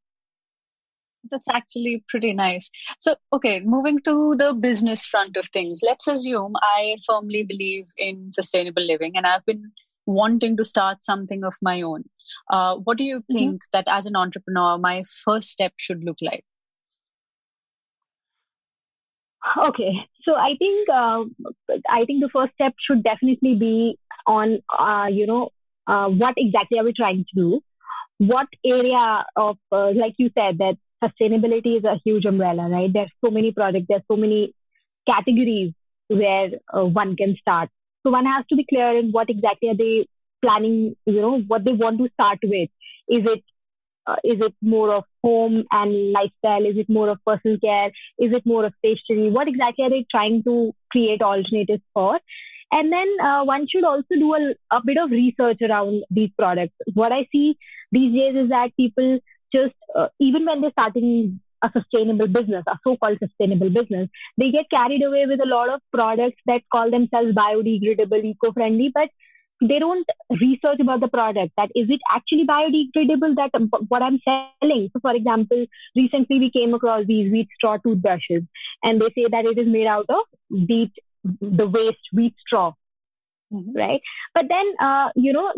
That's 1.31 1.47
actually 1.47 2.03
pretty 2.09 2.33
nice. 2.33 2.69
So, 2.99 3.15
okay, 3.31 3.61
moving 3.61 3.99
to 4.01 4.35
the 4.35 4.53
business 4.53 5.05
front 5.05 5.37
of 5.37 5.45
things, 5.47 5.81
let's 5.83 6.07
assume 6.07 6.53
I 6.61 6.97
firmly 7.07 7.43
believe 7.43 7.87
in 7.97 8.31
sustainable 8.31 8.85
living 8.85 9.15
and 9.15 9.25
I've 9.25 9.45
been 9.45 9.71
wanting 10.05 10.57
to 10.57 10.65
start 10.65 11.03
something 11.03 11.43
of 11.43 11.55
my 11.61 11.81
own. 11.81 12.03
Uh, 12.49 12.75
what 12.75 12.97
do 12.97 13.03
you 13.03 13.19
mm-hmm. 13.19 13.33
think 13.33 13.53
mm-hmm. 13.55 13.69
that 13.71 13.87
as 13.87 14.05
an 14.05 14.15
entrepreneur, 14.15 14.77
my 14.77 15.03
first 15.23 15.49
step 15.49 15.73
should 15.77 16.03
look 16.03 16.17
like? 16.21 16.43
Okay, 19.57 19.91
so 20.23 20.35
I 20.35 20.55
think 20.57 20.87
uh, 20.89 21.23
I 21.89 22.05
think 22.05 22.23
the 22.23 22.29
first 22.31 22.53
step 22.53 22.73
should 22.79 23.03
definitely 23.03 23.55
be 23.55 23.99
on 24.25 24.59
uh, 24.77 25.07
you 25.11 25.27
know 25.27 25.49
uh, 25.85 26.07
what 26.07 26.35
exactly 26.37 26.79
are 26.79 26.85
we 26.85 26.93
trying 26.93 27.25
to 27.25 27.35
do? 27.35 27.61
What 28.19 28.47
area 28.65 29.25
of 29.35 29.57
uh, 29.71 29.91
like 29.91 30.13
you 30.17 30.31
said 30.33 30.59
that 30.59 30.77
sustainability 31.03 31.77
is 31.77 31.83
a 31.83 31.99
huge 32.05 32.25
umbrella, 32.25 32.69
right? 32.69 32.91
There's 32.91 33.11
so 33.23 33.31
many 33.31 33.51
products, 33.51 33.85
there's 33.89 34.07
so 34.09 34.17
many 34.17 34.53
categories 35.09 35.73
where 36.07 36.51
uh, 36.75 36.85
one 36.85 37.15
can 37.15 37.35
start. 37.37 37.69
So 38.03 38.11
one 38.11 38.25
has 38.25 38.45
to 38.49 38.55
be 38.55 38.65
clear 38.65 38.97
in 38.97 39.11
what 39.11 39.29
exactly 39.29 39.69
are 39.69 39.75
they 39.75 40.07
planning, 40.41 40.95
you 41.05 41.21
know, 41.21 41.39
what 41.39 41.65
they 41.65 41.71
want 41.71 41.99
to 41.99 42.09
start 42.13 42.39
with. 42.43 42.69
Is 43.09 43.29
it 43.29 43.43
uh, 44.05 44.17
is 44.23 44.45
it 44.45 44.53
more 44.61 44.93
of 44.93 45.05
home 45.23 45.63
and 45.71 46.11
lifestyle? 46.11 46.65
Is 46.65 46.77
it 46.77 46.89
more 46.89 47.07
of 47.09 47.19
personal 47.25 47.57
care? 47.57 47.87
Is 48.19 48.35
it 48.35 48.45
more 48.45 48.65
of 48.65 48.73
stationery? 48.79 49.29
What 49.29 49.47
exactly 49.47 49.85
are 49.85 49.89
they 49.89 50.05
trying 50.11 50.43
to 50.43 50.73
create 50.91 51.21
alternatives 51.21 51.83
for? 51.93 52.19
And 52.71 52.91
then 52.91 53.07
uh, 53.23 53.43
one 53.45 53.67
should 53.67 53.85
also 53.85 54.15
do 54.15 54.33
a, 54.35 54.55
a 54.71 54.81
bit 54.83 54.97
of 54.97 55.11
research 55.11 55.61
around 55.61 56.03
these 56.09 56.31
products. 56.37 56.73
What 56.93 57.13
I 57.13 57.27
see 57.31 57.57
these 57.91 58.13
days 58.13 58.35
is 58.35 58.49
that 58.49 58.75
people 58.75 59.19
just, 59.53 59.75
uh, 59.95 60.07
even 60.19 60.45
when 60.45 60.61
they're 60.61 60.71
starting 60.71 61.39
a 61.63 61.71
sustainable 61.71 62.27
business, 62.27 62.63
a 62.67 62.77
so-called 62.85 63.17
sustainable 63.19 63.69
business, 63.69 64.09
they 64.37 64.51
get 64.51 64.69
carried 64.69 65.05
away 65.05 65.25
with 65.25 65.39
a 65.41 65.47
lot 65.47 65.69
of 65.69 65.81
products 65.91 66.41
that 66.45 66.61
call 66.73 66.91
themselves 66.91 67.31
biodegradable, 67.33 68.23
eco-friendly, 68.23 68.91
but 68.93 69.09
they 69.61 69.79
don't 69.79 70.07
research 70.41 70.79
about 70.79 70.99
the 70.99 71.07
product 71.07 71.51
that 71.57 71.69
is 71.75 71.89
it 71.89 72.01
actually 72.13 72.45
biodegradable 72.45 73.35
that 73.35 73.51
um, 73.53 73.69
what 73.87 74.01
i'm 74.01 74.19
selling 74.25 74.89
so 74.91 74.99
for 74.99 75.15
example 75.15 75.65
recently 75.95 76.39
we 76.39 76.51
came 76.51 76.73
across 76.73 77.05
these 77.05 77.31
wheat 77.31 77.47
straw 77.55 77.77
toothbrushes 77.77 78.43
and 78.83 79.01
they 79.01 79.07
say 79.17 79.25
that 79.29 79.45
it 79.45 79.57
is 79.57 79.67
made 79.67 79.87
out 79.87 80.05
of 80.09 80.23
wheat 80.49 80.91
the 81.23 81.67
waste 81.67 82.09
wheat 82.11 82.35
straw 82.45 82.73
mm-hmm. 83.53 83.77
right 83.77 84.01
but 84.33 84.45
then 84.49 84.73
uh, 84.81 85.09
you 85.15 85.31
know 85.31 85.53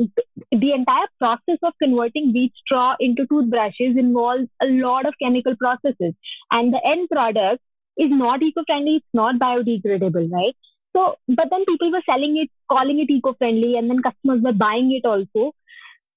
the 0.52 0.72
entire 0.72 1.08
process 1.20 1.58
of 1.64 1.74
converting 1.82 2.32
wheat 2.34 2.54
straw 2.64 2.96
into 3.00 3.26
toothbrushes 3.28 3.98
involves 3.98 4.48
a 4.62 4.68
lot 4.68 5.06
of 5.06 5.14
chemical 5.22 5.56
processes 5.56 6.14
and 6.52 6.74
the 6.74 6.82
end 6.86 7.10
product 7.10 7.62
is 7.98 8.10
not 8.10 8.44
eco-friendly 8.44 8.98
it's 8.98 9.14
not 9.14 9.36
biodegradable 9.40 10.32
right 10.32 10.56
so, 10.96 11.18
but 11.28 11.50
then 11.52 11.66
people 11.66 11.92
were 11.92 12.02
selling 12.10 12.38
it, 12.38 12.50
calling 12.72 13.00
it 13.00 13.12
eco-friendly, 13.12 13.76
and 13.76 13.90
then 13.90 14.02
customers 14.02 14.42
were 14.42 14.54
buying 14.54 14.94
it 14.94 15.06
also. 15.06 15.52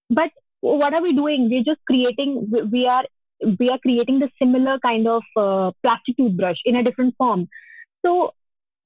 But 0.08 0.30
what 0.60 0.94
are 0.94 1.02
we 1.02 1.12
doing? 1.12 1.48
We're 1.50 1.64
just 1.64 1.80
creating. 1.86 2.52
We 2.70 2.86
are 2.86 3.04
we 3.58 3.68
are 3.70 3.78
creating 3.78 4.20
the 4.20 4.30
similar 4.40 4.78
kind 4.78 5.08
of 5.08 5.22
uh, 5.36 5.72
plastic 5.82 6.16
toothbrush 6.16 6.58
in 6.64 6.76
a 6.76 6.82
different 6.82 7.16
form. 7.18 7.48
So 8.06 8.34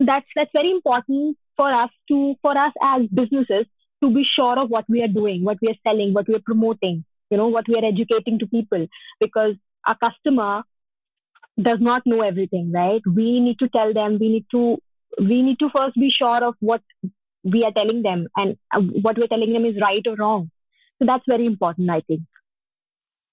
that's 0.01 0.27
that's 0.35 0.51
very 0.55 0.71
important 0.71 1.37
for 1.57 1.71
us 1.71 1.91
to 2.09 2.35
for 2.41 2.57
us 2.57 2.73
as 2.83 3.03
businesses 3.13 3.67
to 4.03 4.11
be 4.11 4.25
sure 4.35 4.59
of 4.59 4.69
what 4.69 4.85
we 4.89 5.03
are 5.03 5.09
doing, 5.09 5.45
what 5.45 5.59
we 5.63 5.69
are 5.69 5.81
selling, 5.87 6.13
what 6.13 6.29
we 6.29 6.35
are 6.35 6.45
promoting, 6.45 7.05
you 7.31 7.37
know, 7.37 7.49
what 7.49 7.67
we 7.69 7.75
are 7.77 7.85
educating 7.85 8.39
to 8.39 8.47
people, 8.47 8.87
because 9.21 9.55
our 9.87 9.97
customer 9.97 10.63
does 11.61 11.79
not 11.81 12.03
know 12.07 12.21
everything, 12.21 12.73
right? 12.73 13.03
We 13.07 13.41
need 13.41 13.59
to 13.61 13.69
tell 13.69 13.93
them, 13.93 14.19
we 14.19 14.29
need 14.29 14.47
to 14.53 14.79
we 15.19 15.43
need 15.43 15.59
to 15.59 15.69
first 15.77 15.95
be 15.95 16.11
sure 16.11 16.43
of 16.43 16.55
what 16.61 16.83
we 17.45 17.65
are 17.65 17.73
telling 17.73 18.03
them 18.03 18.29
and 18.37 18.57
uh, 18.75 18.81
what 18.81 19.19
we're 19.19 19.27
telling 19.27 19.53
them 19.53 19.67
is 19.67 19.77
right 19.81 20.05
or 20.09 20.17
wrong. 20.17 20.51
So 20.99 21.07
that's 21.07 21.25
very 21.29 21.45
important, 21.45 21.91
I 21.91 22.01
think. 22.01 22.23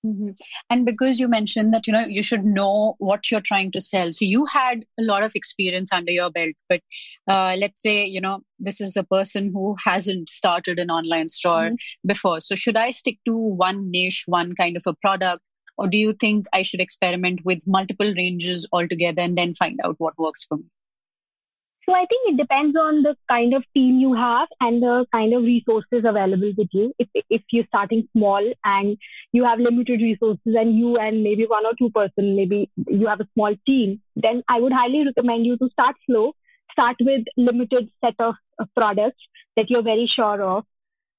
Mm-hmm. 0.05 0.29
And 0.69 0.85
because 0.85 1.19
you 1.19 1.27
mentioned 1.27 1.73
that 1.73 1.85
you 1.85 1.91
know 1.91 2.05
you 2.05 2.23
should 2.23 2.45
know 2.45 2.95
what 2.99 3.29
you're 3.29 3.41
trying 3.41 3.71
to 3.73 3.81
sell, 3.81 4.13
so 4.13 4.23
you 4.23 4.45
had 4.45 4.85
a 4.97 5.03
lot 5.03 5.23
of 5.23 5.35
experience 5.35 5.91
under 5.91 6.11
your 6.11 6.29
belt. 6.29 6.55
But 6.69 6.81
uh, 7.27 7.57
let's 7.59 7.81
say 7.81 8.05
you 8.05 8.21
know 8.21 8.39
this 8.59 8.79
is 8.79 8.95
a 8.95 9.03
person 9.03 9.51
who 9.53 9.75
hasn't 9.83 10.29
started 10.29 10.79
an 10.79 10.89
online 10.89 11.27
store 11.27 11.71
mm-hmm. 11.71 12.07
before. 12.07 12.39
So 12.39 12.55
should 12.55 12.77
I 12.77 12.91
stick 12.91 13.19
to 13.25 13.35
one 13.35 13.91
niche, 13.91 14.23
one 14.25 14.55
kind 14.55 14.77
of 14.77 14.83
a 14.87 14.93
product, 14.93 15.43
or 15.77 15.87
do 15.87 15.97
you 15.97 16.13
think 16.13 16.45
I 16.53 16.61
should 16.61 16.79
experiment 16.79 17.41
with 17.43 17.67
multiple 17.67 18.13
ranges 18.15 18.65
altogether 18.71 19.21
and 19.21 19.37
then 19.37 19.53
find 19.53 19.79
out 19.83 19.95
what 19.97 20.17
works 20.17 20.45
for 20.45 20.57
me? 20.57 20.65
So 21.89 21.95
I 21.95 22.05
think 22.05 22.21
it 22.27 22.37
depends 22.37 22.77
on 22.77 23.01
the 23.01 23.17
kind 23.31 23.55
of 23.55 23.63
team 23.73 23.97
you 23.97 24.13
have 24.13 24.47
and 24.61 24.79
the 24.79 25.07
kind 25.11 25.33
of 25.33 25.41
resources 25.41 26.03
available 26.05 26.51
with 26.55 26.67
you. 26.71 26.93
If, 26.99 27.07
if 27.31 27.41
you're 27.49 27.65
starting 27.65 28.07
small 28.15 28.47
and 28.63 28.95
you 29.31 29.43
have 29.45 29.57
limited 29.57 29.99
resources 29.99 30.53
and 30.55 30.77
you 30.77 30.97
and 30.97 31.23
maybe 31.23 31.47
one 31.47 31.65
or 31.65 31.71
two 31.79 31.89
person, 31.89 32.35
maybe 32.35 32.69
you 32.87 33.07
have 33.07 33.21
a 33.21 33.27
small 33.33 33.55
team, 33.65 34.01
then 34.15 34.43
I 34.47 34.59
would 34.59 34.71
highly 34.71 35.03
recommend 35.03 35.47
you 35.47 35.57
to 35.57 35.69
start 35.71 35.95
slow, 36.05 36.33
start 36.73 36.97
with 37.01 37.23
limited 37.37 37.89
set 38.05 38.13
of, 38.19 38.35
products 38.75 39.21
that 39.55 39.69
you're 39.69 39.81
very 39.81 40.05
sure 40.13 40.43
of. 40.43 40.65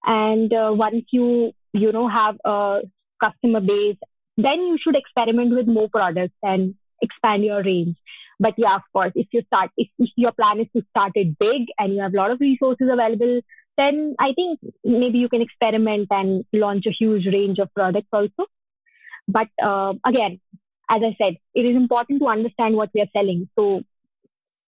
And 0.04 0.52
uh, 0.52 0.72
once 0.74 1.06
you, 1.10 1.52
you 1.72 1.90
know, 1.90 2.06
have 2.06 2.36
a 2.44 2.82
customer 3.18 3.60
base, 3.60 3.96
then 4.36 4.60
you 4.60 4.78
should 4.80 4.94
experiment 4.94 5.52
with 5.52 5.66
more 5.66 5.88
products 5.88 6.36
and 6.42 6.74
expand 7.00 7.44
your 7.44 7.62
range. 7.62 7.96
But 8.40 8.54
yeah, 8.56 8.74
of 8.74 8.82
course, 8.92 9.12
if 9.14 9.28
you 9.32 9.42
start, 9.46 9.70
if, 9.76 9.88
if 9.98 10.10
your 10.16 10.32
plan 10.32 10.60
is 10.60 10.66
to 10.74 10.82
start 10.90 11.12
it 11.14 11.38
big 11.38 11.66
and 11.78 11.94
you 11.94 12.00
have 12.00 12.14
a 12.14 12.16
lot 12.16 12.30
of 12.30 12.40
resources 12.40 12.88
available, 12.90 13.42
then 13.76 14.16
I 14.18 14.32
think 14.32 14.58
maybe 14.82 15.18
you 15.18 15.28
can 15.28 15.42
experiment 15.42 16.08
and 16.10 16.44
launch 16.52 16.86
a 16.86 16.90
huge 16.98 17.26
range 17.26 17.58
of 17.58 17.72
products 17.74 18.08
also. 18.12 18.46
But 19.28 19.48
uh, 19.62 19.92
again, 20.06 20.40
as 20.90 21.02
I 21.02 21.14
said, 21.22 21.36
it 21.54 21.70
is 21.70 21.76
important 21.76 22.20
to 22.20 22.28
understand 22.28 22.74
what 22.76 22.90
we 22.94 23.02
are 23.02 23.12
selling. 23.16 23.48
So 23.56 23.82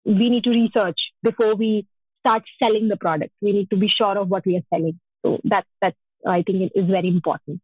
we 0.06 0.30
need 0.30 0.44
to 0.44 0.52
research 0.52 1.00
before 1.24 1.56
we 1.56 1.88
start 2.20 2.44
selling 2.62 2.90
the 2.90 2.98
product. 2.98 3.32
We 3.42 3.54
need 3.54 3.70
to 3.70 3.78
be 3.78 3.88
sure 3.88 4.18
of 4.18 4.30
what 4.30 4.46
we 4.46 4.58
are 4.58 4.66
selling. 4.70 5.00
So 5.26 5.40
that 5.46 5.66
that's 5.82 5.98
I 6.28 6.44
think 6.44 6.62
it 6.64 6.72
is 6.76 6.86
very 6.86 7.08
important. 7.08 7.62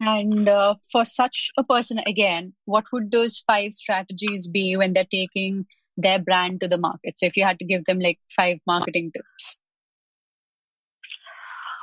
And 0.00 0.48
uh, 0.48 0.74
for 0.90 1.04
such 1.04 1.50
a 1.56 1.64
person, 1.64 1.98
again, 2.06 2.52
what 2.64 2.84
would 2.92 3.10
those 3.10 3.42
five 3.46 3.72
strategies 3.72 4.48
be 4.48 4.76
when 4.76 4.92
they're 4.92 5.04
taking 5.04 5.66
their 5.96 6.18
brand 6.18 6.60
to 6.60 6.68
the 6.68 6.78
market? 6.78 7.18
So 7.18 7.26
if 7.26 7.36
you 7.36 7.44
had 7.44 7.58
to 7.60 7.64
give 7.64 7.84
them 7.84 8.00
like 8.00 8.18
five 8.34 8.58
marketing 8.66 9.12
tips. 9.12 9.60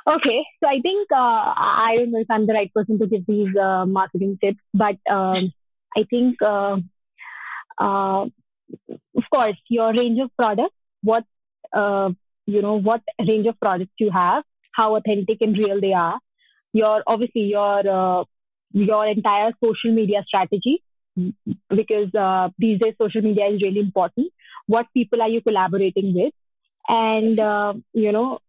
Okay, 0.10 0.44
so 0.62 0.68
I 0.68 0.82
think 0.82 1.12
uh, 1.12 1.54
I 1.56 1.94
don't 1.96 2.12
know 2.12 2.20
if 2.20 2.30
I'm 2.30 2.48
the 2.48 2.54
right 2.54 2.74
person 2.74 3.00
to 3.00 3.08
give 3.08 3.26
these 3.28 3.56
uh, 3.56 3.86
marketing 3.86 4.40
tips, 4.42 4.60
but 4.74 4.98
um, 5.10 5.54
I 5.96 6.04
think, 6.10 6.42
uh, 6.42 6.78
uh, 7.78 8.26
of 8.26 9.24
course, 9.32 9.58
your 9.70 9.94
range 9.94 10.20
of 10.20 10.32
products, 10.36 10.76
what 11.04 11.24
uh, 11.72 12.10
you 12.48 12.62
know, 12.62 12.80
what 12.80 13.04
range 13.20 13.46
of 13.46 13.60
products 13.60 13.94
you 14.00 14.10
have, 14.12 14.44
how 14.74 14.96
authentic 14.96 15.38
and 15.42 15.56
real 15.56 15.80
they 15.80 15.94
are, 15.94 16.20
your 16.74 17.04
obviously 17.08 17.42
your 17.42 17.88
uh, 17.88 18.24
your 18.72 19.06
entire 19.08 19.52
social 19.64 19.92
media 19.94 20.24
strategy 20.28 20.84
because 21.70 22.14
uh, 22.16 22.50
these 22.58 22.80
days 22.80 22.94
social 23.02 23.22
media 23.22 23.48
is 23.48 23.62
really 23.62 23.80
important. 23.80 24.32
What 24.68 24.88
people 24.94 25.22
are 25.22 25.30
you 25.30 25.42
collaborating 25.42 26.14
with, 26.16 26.34
and 26.88 27.40
uh, 27.40 27.74
you 27.94 28.12
know 28.12 28.40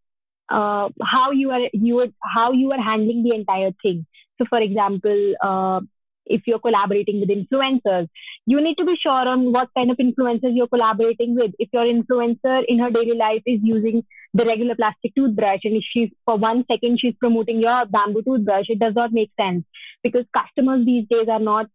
uh, 0.49 0.89
how 1.03 1.31
you 1.33 1.51
are 1.51 1.69
you 1.73 2.01
are 2.01 2.09
how 2.37 2.53
you 2.53 2.71
are 2.73 2.81
handling 2.81 3.23
the 3.23 3.35
entire 3.35 3.73
thing. 3.83 4.07
So, 4.39 4.47
for 4.49 4.61
example, 4.61 5.35
uh, 5.41 5.81
if 6.27 6.43
you're 6.47 6.59
collaborating 6.61 7.21
with 7.21 7.31
influencers, 7.31 8.09
you 8.47 8.61
need 8.61 8.77
to 8.79 8.85
be 8.85 8.97
sure 8.97 9.29
on 9.29 9.53
what 9.53 9.69
kind 9.77 9.91
of 9.91 9.97
influencers 9.97 10.55
you're 10.55 10.69
collaborating 10.69 11.35
with. 11.35 11.53
If 11.59 11.69
your 11.73 11.85
influencer 11.85 12.65
in 12.67 12.79
her 12.79 12.91
daily 12.91 13.17
life 13.17 13.43
is 13.47 13.61
using 13.63 14.05
the 14.35 14.45
regular 14.45 14.75
plastic 14.75 15.15
toothbrush 15.15 15.61
and 15.65 15.77
if 15.77 15.85
she's 15.93 16.11
for 16.25 16.37
one 16.37 16.65
second 16.71 16.99
she's 16.99 17.15
promoting 17.21 17.61
your 17.61 17.85
bamboo 17.87 18.23
toothbrush, 18.23 18.67
it 18.69 18.79
does 18.79 18.95
not 18.95 19.13
make 19.13 19.31
sense 19.39 19.65
because 20.03 20.25
customers 20.37 20.85
these 20.87 21.07
days 21.11 21.29
are 21.29 21.41
not, 21.41 21.67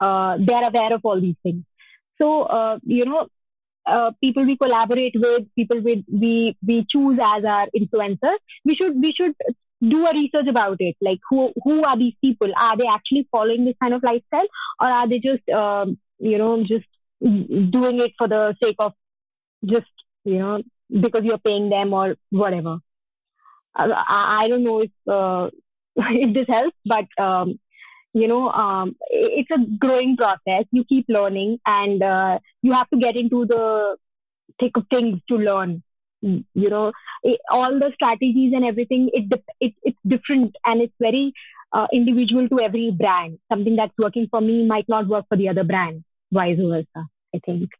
uh, 0.00 0.36
they're 0.40 0.68
aware 0.68 0.94
of 0.94 1.00
all 1.04 1.20
these 1.20 1.36
things. 1.42 1.64
So, 2.20 2.42
uh, 2.42 2.78
you 2.84 3.04
know, 3.04 3.28
uh, 3.86 4.12
people 4.20 4.44
we 4.44 4.56
collaborate 4.56 5.14
with, 5.16 5.46
people 5.54 5.80
we, 5.80 6.04
we, 6.12 6.56
we 6.66 6.86
choose 6.90 7.18
as 7.22 7.44
our 7.44 7.66
influencers, 7.76 8.38
we 8.64 8.76
should, 8.76 9.00
we 9.00 9.12
should 9.16 9.34
do 9.80 10.06
a 10.06 10.12
research 10.12 10.46
about 10.48 10.76
it. 10.80 10.96
Like 11.00 11.20
who 11.28 11.52
who 11.62 11.82
are 11.84 11.96
these 11.96 12.14
people? 12.20 12.48
Are 12.60 12.76
they 12.76 12.86
actually 12.86 13.28
following 13.30 13.64
this 13.64 13.76
kind 13.80 13.94
of 13.94 14.02
lifestyle, 14.02 14.46
or 14.80 14.88
are 14.88 15.08
they 15.08 15.18
just 15.18 15.48
um, 15.50 15.98
you 16.18 16.38
know 16.38 16.62
just 16.64 16.86
doing 17.20 18.00
it 18.00 18.12
for 18.18 18.28
the 18.28 18.56
sake 18.62 18.76
of 18.78 18.92
just 19.64 19.90
you 20.24 20.38
know 20.38 20.62
because 20.90 21.22
you're 21.24 21.38
paying 21.38 21.70
them 21.70 21.92
or 21.92 22.16
whatever? 22.30 22.78
Uh, 23.78 23.88
I, 23.92 24.44
I 24.44 24.48
don't 24.48 24.64
know 24.64 24.80
if 24.80 24.90
uh, 25.06 25.50
if 25.96 26.34
this 26.34 26.46
helps, 26.48 26.76
but 26.84 27.06
um, 27.22 27.58
you 28.12 28.28
know 28.28 28.50
um, 28.50 28.96
it's 29.10 29.50
a 29.50 29.58
growing 29.78 30.16
process. 30.16 30.64
You 30.72 30.84
keep 30.84 31.06
learning, 31.08 31.58
and 31.66 32.02
uh, 32.02 32.38
you 32.62 32.72
have 32.72 32.88
to 32.90 32.98
get 32.98 33.16
into 33.16 33.46
the 33.46 33.96
thick 34.60 34.76
of 34.76 34.86
things 34.90 35.20
to 35.28 35.36
learn 35.36 35.82
you 36.20 36.44
know 36.54 36.92
it, 37.22 37.40
all 37.50 37.78
the 37.78 37.92
strategies 37.94 38.52
and 38.52 38.64
everything 38.64 39.08
it, 39.12 39.40
it 39.60 39.74
it's 39.82 39.98
different 40.06 40.56
and 40.64 40.82
it's 40.82 40.94
very 41.00 41.32
uh, 41.72 41.86
individual 41.92 42.48
to 42.48 42.60
every 42.60 42.90
brand 42.90 43.38
something 43.52 43.76
that's 43.76 43.92
working 43.98 44.26
for 44.30 44.40
me 44.40 44.66
might 44.66 44.88
not 44.88 45.06
work 45.06 45.26
for 45.28 45.36
the 45.36 45.48
other 45.48 45.64
brand 45.64 46.02
vice 46.32 46.58
versa 46.58 47.06
i 47.34 47.38
think 47.46 47.70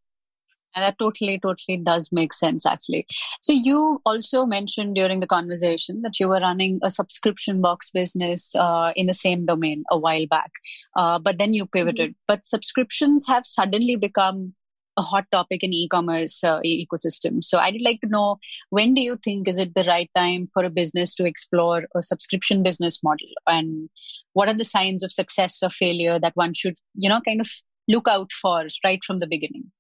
and 0.75 0.85
that 0.85 0.99
totally 0.99 1.39
totally 1.39 1.77
does 1.79 2.11
make 2.13 2.33
sense 2.33 2.67
actually 2.67 3.07
so 3.41 3.53
you 3.53 4.01
also 4.05 4.45
mentioned 4.47 4.95
during 4.95 5.21
the 5.21 5.27
conversation 5.27 6.03
that 6.03 6.19
you 6.21 6.29
were 6.29 6.41
running 6.41 6.79
a 6.83 6.91
subscription 6.91 7.61
box 7.61 7.91
business 7.91 8.55
uh, 8.57 8.93
in 8.97 9.07
the 9.07 9.15
same 9.15 9.47
domain 9.47 9.85
a 9.91 9.99
while 9.99 10.27
back 10.27 10.51
uh, 10.97 11.19
but 11.19 11.39
then 11.39 11.55
you 11.55 11.67
pivoted 11.67 12.11
mm-hmm. 12.11 12.25
but 12.27 12.45
subscriptions 12.45 13.27
have 13.27 13.45
suddenly 13.47 13.97
become 13.97 14.55
a 14.99 15.03
hot 15.03 15.25
topic 15.31 15.63
in 15.63 15.73
e-commerce 15.73 16.43
uh, 16.43 16.61
ecosystem. 16.61 17.43
So 17.43 17.59
I'd 17.59 17.81
like 17.81 18.01
to 18.01 18.09
know 18.09 18.39
when 18.71 18.95
do 18.95 19.01
you 19.01 19.17
think 19.17 19.49
is 19.49 19.59
it 19.59 19.75
the 19.75 19.85
right 19.85 20.11
time 20.15 20.49
for 20.53 20.65
a 20.65 20.71
business 20.71 21.15
to 21.15 21.25
explore 21.25 21.85
a 21.95 22.03
subscription 22.03 22.63
business 22.65 23.03
model, 23.03 23.29
and 23.47 23.89
what 24.33 24.49
are 24.49 24.55
the 24.55 24.65
signs 24.65 25.05
of 25.05 25.13
success 25.13 25.63
or 25.63 25.71
failure 25.71 26.19
that 26.19 26.37
one 26.37 26.53
should, 26.53 26.77
you 26.95 27.09
know, 27.09 27.21
kind 27.21 27.41
of 27.41 27.49
look 27.87 28.09
out 28.09 28.33
for 28.33 28.67
right 28.85 29.03
from 29.05 29.21
the 29.21 29.29
beginning? 29.29 29.71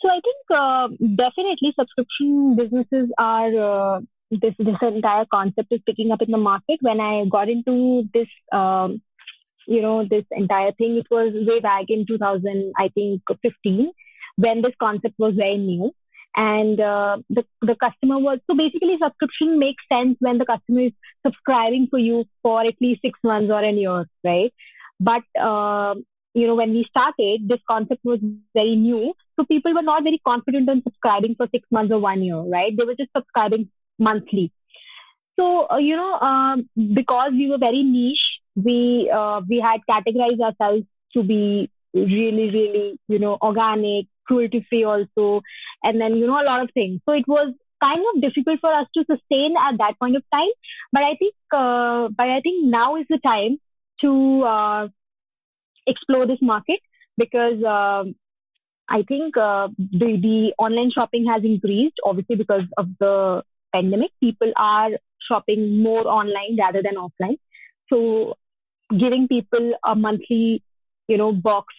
So 0.00 0.08
I 0.08 0.20
think 0.20 0.36
uh, 0.54 0.88
definitely 1.16 1.74
subscription 1.78 2.56
businesses 2.56 3.10
are 3.18 3.96
uh, 3.96 4.00
this 4.30 4.54
this 4.58 4.76
entire 4.80 5.26
concept 5.32 5.72
is 5.72 5.80
picking 5.86 6.12
up 6.12 6.22
in 6.22 6.30
the 6.30 6.38
market. 6.38 6.78
When 6.80 7.00
I 7.00 7.24
got 7.24 7.48
into 7.48 8.08
this, 8.14 8.28
um, 8.52 9.02
you 9.66 9.82
know, 9.82 10.06
this 10.08 10.24
entire 10.30 10.72
thing, 10.72 10.98
it 10.98 11.06
was 11.10 11.32
way 11.34 11.60
back 11.60 11.86
in 11.88 12.06
2000, 12.06 12.72
I 12.78 12.88
think 12.94 13.22
15, 13.42 13.90
when 14.36 14.62
this 14.62 14.74
concept 14.80 15.14
was 15.18 15.34
very 15.34 15.56
new. 15.56 15.92
And 16.36 16.80
uh, 16.80 17.18
the 17.28 17.44
the 17.62 17.74
customer 17.74 18.18
was 18.18 18.38
so 18.48 18.56
basically 18.56 18.96
subscription 19.02 19.58
makes 19.58 19.82
sense 19.90 20.16
when 20.20 20.38
the 20.38 20.46
customer 20.46 20.82
is 20.82 20.92
subscribing 21.26 21.88
for 21.90 21.98
you 21.98 22.26
for 22.42 22.60
at 22.60 22.76
least 22.80 23.02
six 23.02 23.18
months 23.24 23.50
or 23.50 23.64
a 23.64 23.72
year, 23.72 24.06
right? 24.22 24.52
But 25.00 25.24
uh, 25.40 25.94
you 26.34 26.46
know, 26.46 26.54
when 26.54 26.70
we 26.70 26.84
started, 26.88 27.48
this 27.48 27.60
concept 27.68 28.04
was 28.04 28.20
very 28.54 28.76
new. 28.76 29.14
So 29.38 29.44
people 29.44 29.72
were 29.72 29.82
not 29.82 30.02
very 30.02 30.20
confident 30.26 30.68
on 30.68 30.82
subscribing 30.82 31.36
for 31.36 31.46
six 31.54 31.66
months 31.70 31.92
or 31.92 32.00
one 32.00 32.22
year, 32.22 32.38
right? 32.38 32.76
They 32.76 32.84
were 32.84 32.96
just 32.96 33.10
subscribing 33.16 33.70
monthly. 33.98 34.52
So, 35.38 35.68
uh, 35.70 35.76
you 35.76 35.94
know, 35.94 36.14
um, 36.18 36.68
because 36.94 37.30
we 37.30 37.48
were 37.48 37.58
very 37.58 37.84
niche, 37.84 38.40
we, 38.56 39.08
uh, 39.14 39.40
we 39.48 39.60
had 39.60 39.80
categorized 39.88 40.40
ourselves 40.40 40.84
to 41.14 41.22
be 41.22 41.70
really, 41.94 42.50
really, 42.50 43.00
you 43.06 43.20
know, 43.20 43.38
organic, 43.40 44.06
cruelty 44.26 44.66
free 44.68 44.82
also, 44.82 45.42
and 45.84 46.00
then, 46.00 46.16
you 46.16 46.26
know, 46.26 46.40
a 46.40 46.44
lot 46.44 46.62
of 46.62 46.70
things. 46.72 47.00
So 47.06 47.12
it 47.12 47.28
was 47.28 47.54
kind 47.80 48.04
of 48.14 48.20
difficult 48.20 48.58
for 48.60 48.72
us 48.72 48.86
to 48.94 49.04
sustain 49.08 49.54
at 49.56 49.78
that 49.78 49.94
point 50.00 50.16
of 50.16 50.24
time. 50.32 50.50
But 50.92 51.04
I 51.04 51.14
think, 51.14 51.34
uh, 51.52 52.08
but 52.08 52.28
I 52.28 52.40
think 52.40 52.66
now 52.66 52.96
is 52.96 53.06
the 53.08 53.20
time 53.24 53.58
to, 54.00 54.42
uh, 54.42 54.88
explore 55.86 56.26
this 56.26 56.42
market 56.42 56.80
because 57.16 57.62
um, 57.64 58.14
I 58.88 59.02
think 59.02 59.36
uh, 59.36 59.68
the, 59.78 60.16
the 60.16 60.54
online 60.58 60.90
shopping 60.90 61.26
has 61.26 61.44
increased, 61.44 61.96
obviously, 62.04 62.36
because 62.36 62.64
of 62.76 62.88
the 62.98 63.42
pandemic. 63.72 64.10
People 64.20 64.52
are 64.56 64.90
shopping 65.26 65.82
more 65.82 66.06
online 66.08 66.56
rather 66.58 66.82
than 66.82 66.94
offline. 66.94 67.38
So, 67.92 68.36
giving 68.98 69.28
people 69.28 69.72
a 69.84 69.94
monthly, 69.94 70.62
you 71.06 71.18
know, 71.18 71.32
box, 71.32 71.74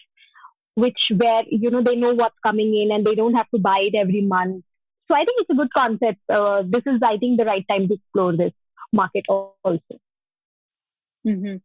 which 0.76 1.00
where, 1.16 1.44
you 1.50 1.72
know, 1.72 1.82
they 1.82 1.96
know 1.96 2.14
what's 2.14 2.38
coming 2.46 2.76
in 2.76 2.92
and 2.92 3.06
they 3.06 3.16
don't 3.16 3.34
have 3.34 3.50
to 3.50 3.60
buy 3.60 3.80
it 3.80 3.96
every 3.96 4.22
month. 4.22 4.64
So, 5.08 5.16
I 5.16 5.26
think 5.26 5.42
it's 5.42 5.50
a 5.50 5.56
good 5.56 5.74
concept. 5.76 6.20
Uh, 6.30 6.64
this 6.66 6.84
is, 6.86 7.00
I 7.04 7.18
think, 7.18 7.40
the 7.40 7.46
right 7.46 7.66
time 7.68 7.88
to 7.88 7.96
explore 7.96 8.38
this 8.38 8.54
market 8.94 9.26
also. 9.28 10.00
Mm-hmm. 11.26 11.58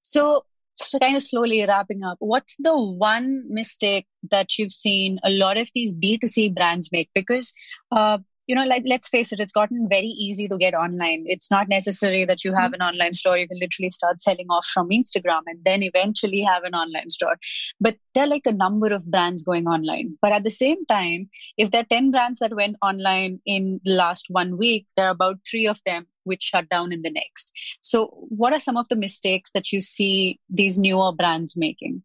So, 0.00 0.44
so 0.80 0.98
kind 0.98 1.16
of 1.16 1.22
slowly 1.22 1.64
wrapping 1.66 2.02
up, 2.04 2.16
what's 2.20 2.56
the 2.58 2.76
one 2.76 3.44
mistake 3.48 4.06
that 4.30 4.58
you've 4.58 4.72
seen 4.72 5.18
a 5.24 5.30
lot 5.30 5.56
of 5.56 5.68
these 5.74 5.96
D2C 5.96 6.54
brands 6.54 6.90
make? 6.92 7.10
Because, 7.14 7.52
uh, 7.90 8.18
you 8.48 8.54
know, 8.54 8.64
like 8.64 8.82
let's 8.86 9.06
face 9.06 9.30
it, 9.30 9.40
it's 9.40 9.52
gotten 9.52 9.86
very 9.90 10.06
easy 10.06 10.48
to 10.48 10.56
get 10.56 10.72
online. 10.72 11.24
It's 11.26 11.50
not 11.50 11.68
necessary 11.68 12.24
that 12.24 12.44
you 12.44 12.54
have 12.54 12.72
an 12.72 12.80
online 12.80 13.12
store. 13.12 13.36
You 13.36 13.46
can 13.46 13.58
literally 13.60 13.90
start 13.90 14.22
selling 14.22 14.46
off 14.48 14.66
from 14.66 14.88
Instagram 14.88 15.42
and 15.46 15.62
then 15.64 15.82
eventually 15.82 16.40
have 16.40 16.64
an 16.64 16.74
online 16.74 17.10
store. 17.10 17.36
But 17.78 17.96
there 18.14 18.24
are 18.24 18.28
like 18.28 18.46
a 18.46 18.52
number 18.52 18.86
of 18.86 19.04
brands 19.04 19.44
going 19.44 19.66
online. 19.66 20.16
But 20.22 20.32
at 20.32 20.44
the 20.44 20.50
same 20.50 20.86
time, 20.86 21.28
if 21.58 21.70
there 21.70 21.82
are 21.82 21.90
10 21.90 22.10
brands 22.10 22.38
that 22.38 22.56
went 22.56 22.76
online 22.82 23.38
in 23.44 23.80
the 23.84 23.94
last 23.94 24.26
one 24.30 24.56
week, 24.56 24.86
there 24.96 25.08
are 25.08 25.12
about 25.12 25.40
three 25.48 25.66
of 25.66 25.78
them 25.84 26.06
which 26.24 26.42
shut 26.42 26.70
down 26.70 26.90
in 26.90 27.02
the 27.02 27.10
next. 27.10 27.52
So, 27.82 28.06
what 28.28 28.54
are 28.54 28.60
some 28.60 28.78
of 28.78 28.88
the 28.88 28.96
mistakes 28.96 29.50
that 29.52 29.72
you 29.72 29.82
see 29.82 30.40
these 30.48 30.78
newer 30.78 31.12
brands 31.12 31.54
making? 31.54 32.02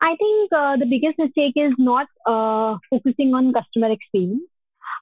I 0.00 0.16
think 0.16 0.52
uh, 0.52 0.76
the 0.76 0.86
biggest 0.86 1.18
mistake 1.18 1.54
is 1.56 1.72
not 1.78 2.06
uh, 2.26 2.78
focusing 2.90 3.34
on 3.34 3.52
customer 3.52 3.90
experience. 3.90 4.42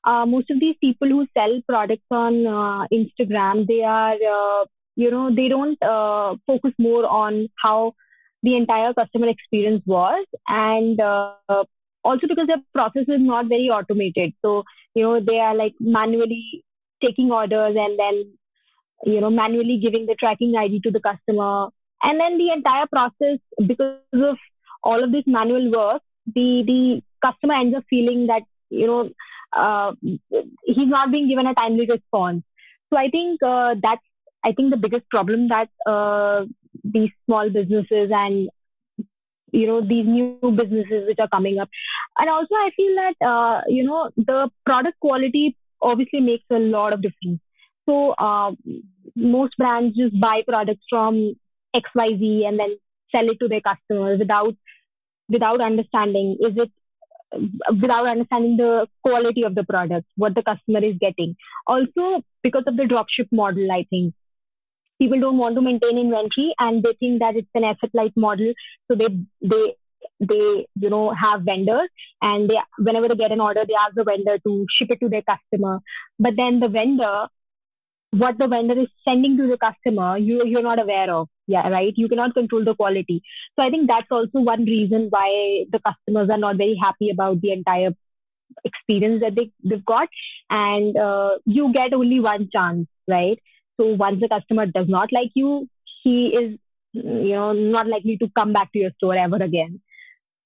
Uh, 0.05 0.27
most 0.27 0.51
of 0.51 0.61
these 0.61 0.77
people 0.81 1.09
who 1.09 1.27
sell 1.37 1.51
products 1.69 2.07
on 2.11 2.47
uh, 2.47 2.87
Instagram, 2.93 3.67
they 3.67 3.83
are, 3.83 4.15
uh, 4.15 4.65
you 4.97 5.11
know, 5.11 5.35
they 5.35 5.49
don't 5.49 5.83
uh, 5.83 6.37
focus 6.47 6.73
more 6.79 7.07
on 7.07 7.49
how 7.63 7.95
the 8.43 8.57
entire 8.57 8.93
customer 8.93 9.29
experience 9.29 9.83
was, 9.87 10.27
and 10.49 11.01
also 11.01 12.27
because 12.29 12.47
their 12.47 12.63
process 12.75 13.07
is 13.09 13.21
not 13.21 13.47
very 13.47 13.71
automated. 13.71 14.35
So, 14.43 14.65
you 14.95 15.03
know, 15.03 15.21
they 15.21 15.39
are 15.39 15.55
like 15.55 15.75
manually 15.81 16.65
taking 17.05 17.33
orders 17.33 17.75
and 17.79 17.99
then 17.99 18.25
you 19.05 19.21
know 19.21 19.31
manually 19.31 19.79
giving 19.79 20.07
the 20.07 20.15
tracking 20.15 20.55
id 20.57 20.81
to 20.81 20.91
the 20.91 21.01
customer 21.01 21.69
and 22.03 22.21
then 22.21 22.39
the 22.39 22.51
entire 22.51 22.87
process 22.87 23.39
because 23.67 23.99
of 24.31 24.37
all 24.91 25.05
of 25.05 25.13
this 25.13 25.27
manual 25.27 25.71
work 25.77 26.03
the 26.39 26.49
the 26.71 26.81
customer 27.27 27.55
ends 27.61 27.77
up 27.77 27.85
feeling 27.91 28.27
that 28.27 28.43
you 28.71 28.87
know 28.87 29.01
uh, 29.65 29.93
he's 30.65 30.93
not 30.97 31.13
being 31.13 31.29
given 31.29 31.47
a 31.47 31.55
timely 31.55 31.87
response 31.91 32.43
so 32.91 32.99
i 33.05 33.09
think 33.17 33.43
uh, 33.55 33.75
that's 33.87 34.07
i 34.45 34.53
think 34.53 34.71
the 34.71 34.83
biggest 34.87 35.09
problem 35.17 35.49
that 35.49 35.69
uh, 35.95 36.45
these 36.97 37.11
small 37.25 37.51
businesses 37.59 38.11
and 38.23 38.49
you 39.59 39.67
know 39.67 39.81
these 39.81 40.07
new 40.07 40.53
businesses 40.63 41.07
which 41.09 41.21
are 41.25 41.33
coming 41.37 41.59
up 41.65 41.69
and 42.19 42.31
also 42.37 42.63
i 42.63 42.71
feel 42.79 42.97
that 43.03 43.29
uh, 43.33 43.61
you 43.77 43.85
know 43.91 44.01
the 44.31 44.41
product 44.71 44.99
quality 45.07 45.45
obviously 45.85 46.21
makes 46.21 46.45
a 46.51 46.59
lot 46.59 46.93
of 46.93 47.03
difference. 47.03 47.41
So 47.89 48.13
uh, 48.13 48.53
most 49.15 49.57
brands 49.57 49.97
just 49.97 50.19
buy 50.19 50.43
products 50.47 50.85
from 50.89 51.35
XYZ 51.77 52.49
and 52.49 52.59
then 52.59 52.77
sell 53.13 53.27
it 53.27 53.39
to 53.41 53.49
their 53.49 53.61
customers 53.61 54.19
without 54.19 54.57
without 55.29 55.61
understanding 55.61 56.37
is 56.41 56.57
it 56.57 56.71
without 57.81 58.07
understanding 58.07 58.57
the 58.57 58.87
quality 59.03 59.43
of 59.43 59.55
the 59.55 59.65
product, 59.65 60.07
what 60.17 60.35
the 60.35 60.43
customer 60.43 60.85
is 60.85 60.95
getting. 61.01 61.37
Also, 61.67 62.23
because 62.43 62.63
of 62.67 62.77
the 62.77 62.85
dropship 62.85 63.29
model, 63.33 63.71
I 63.73 63.87
think 63.91 64.15
people 65.01 65.19
don't 65.21 65.39
want 65.39 65.57
to 65.57 65.61
maintain 65.61 65.99
inventory 65.99 66.55
and 66.59 66.83
they 66.83 66.93
think 67.01 67.21
that 67.21 67.37
it's 67.37 67.49
an 67.55 67.65
asset 67.65 67.91
light 67.93 68.13
model. 68.17 68.53
So 68.89 68.97
they 68.97 69.09
they 69.43 69.75
they 70.21 70.67
you 70.75 70.91
know 70.91 71.13
have 71.13 71.43
vendors 71.43 71.89
and 72.23 72.49
they 72.49 72.59
whenever 72.79 73.09
they 73.09 73.17
get 73.17 73.33
an 73.33 73.41
order 73.41 73.65
they 73.67 73.75
ask 73.75 73.95
the 73.95 74.05
vendor 74.05 74.39
to 74.39 74.67
ship 74.77 74.91
it 74.91 75.01
to 75.01 75.09
their 75.09 75.23
customer 75.23 75.81
but 76.19 76.35
then 76.37 76.61
the 76.61 76.69
vendor 76.69 77.27
what 78.23 78.39
the 78.39 78.49
vendor 78.49 78.79
is 78.81 78.89
sending 79.07 79.37
to 79.37 79.47
the 79.49 79.59
customer 79.59 80.17
you 80.19 80.41
you're 80.45 80.63
not 80.63 80.81
aware 80.81 81.11
of. 81.13 81.29
Yeah 81.47 81.69
right? 81.69 81.93
You 81.97 82.09
cannot 82.09 82.35
control 82.35 82.65
the 82.65 82.75
quality. 82.75 83.23
So 83.57 83.65
i 83.65 83.71
think 83.71 83.89
that's 83.89 84.11
also 84.11 84.41
one 84.41 84.65
reason 84.65 85.09
why 85.11 85.29
the 85.71 85.81
customers 85.89 86.31
are 86.31 86.43
not 86.47 86.57
very 86.57 86.79
happy 86.83 87.11
about 87.11 87.41
the 87.41 87.53
entire 87.53 87.93
experience 88.65 89.21
that 89.23 89.35
they, 89.37 89.51
they've 89.63 89.85
got. 89.85 90.09
And 90.51 90.97
uh, 90.97 91.39
you 91.45 91.73
get 91.73 91.93
only 91.93 92.21
one 92.21 92.49
chance 92.53 92.87
right? 93.09 93.39
So 93.79 93.87
once 93.95 94.21
the 94.21 94.29
customer 94.29 94.67
does 94.67 94.89
not 94.89 95.13
like 95.13 95.31
you 95.35 95.69
he 96.03 96.29
is 96.29 96.59
you 96.93 97.35
know 97.35 97.53
not 97.53 97.89
likely 97.89 98.17
to 98.19 98.31
come 98.37 98.53
back 98.53 98.73
to 98.73 98.79
your 98.79 98.91
store 98.99 99.17
ever 99.17 99.37
again 99.37 99.81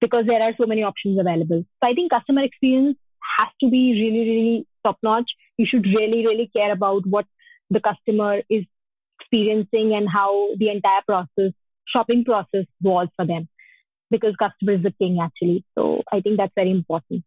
because 0.00 0.24
there 0.26 0.42
are 0.42 0.52
so 0.60 0.66
many 0.66 0.82
options 0.82 1.18
available. 1.18 1.64
So 1.82 1.88
I 1.88 1.92
think 1.94 2.12
customer 2.12 2.42
experience 2.42 2.96
has 3.38 3.48
to 3.60 3.70
be 3.70 3.92
really, 4.00 4.28
really 4.30 4.66
top 4.84 4.98
notch. 5.02 5.30
You 5.56 5.66
should 5.66 5.86
really, 5.86 6.24
really 6.24 6.50
care 6.54 6.72
about 6.72 7.06
what 7.06 7.26
the 7.70 7.80
customer 7.80 8.42
is 8.48 8.64
experiencing 9.20 9.94
and 9.94 10.08
how 10.08 10.54
the 10.56 10.70
entire 10.70 11.02
process, 11.06 11.52
shopping 11.86 12.24
process 12.24 12.64
was 12.80 13.08
for 13.16 13.26
them 13.26 13.48
because 14.10 14.34
customer 14.36 14.72
is 14.72 14.82
the 14.82 14.92
king 14.92 15.18
actually. 15.22 15.64
So 15.76 16.02
I 16.12 16.20
think 16.20 16.38
that's 16.38 16.52
very 16.54 16.70
important. 16.70 17.24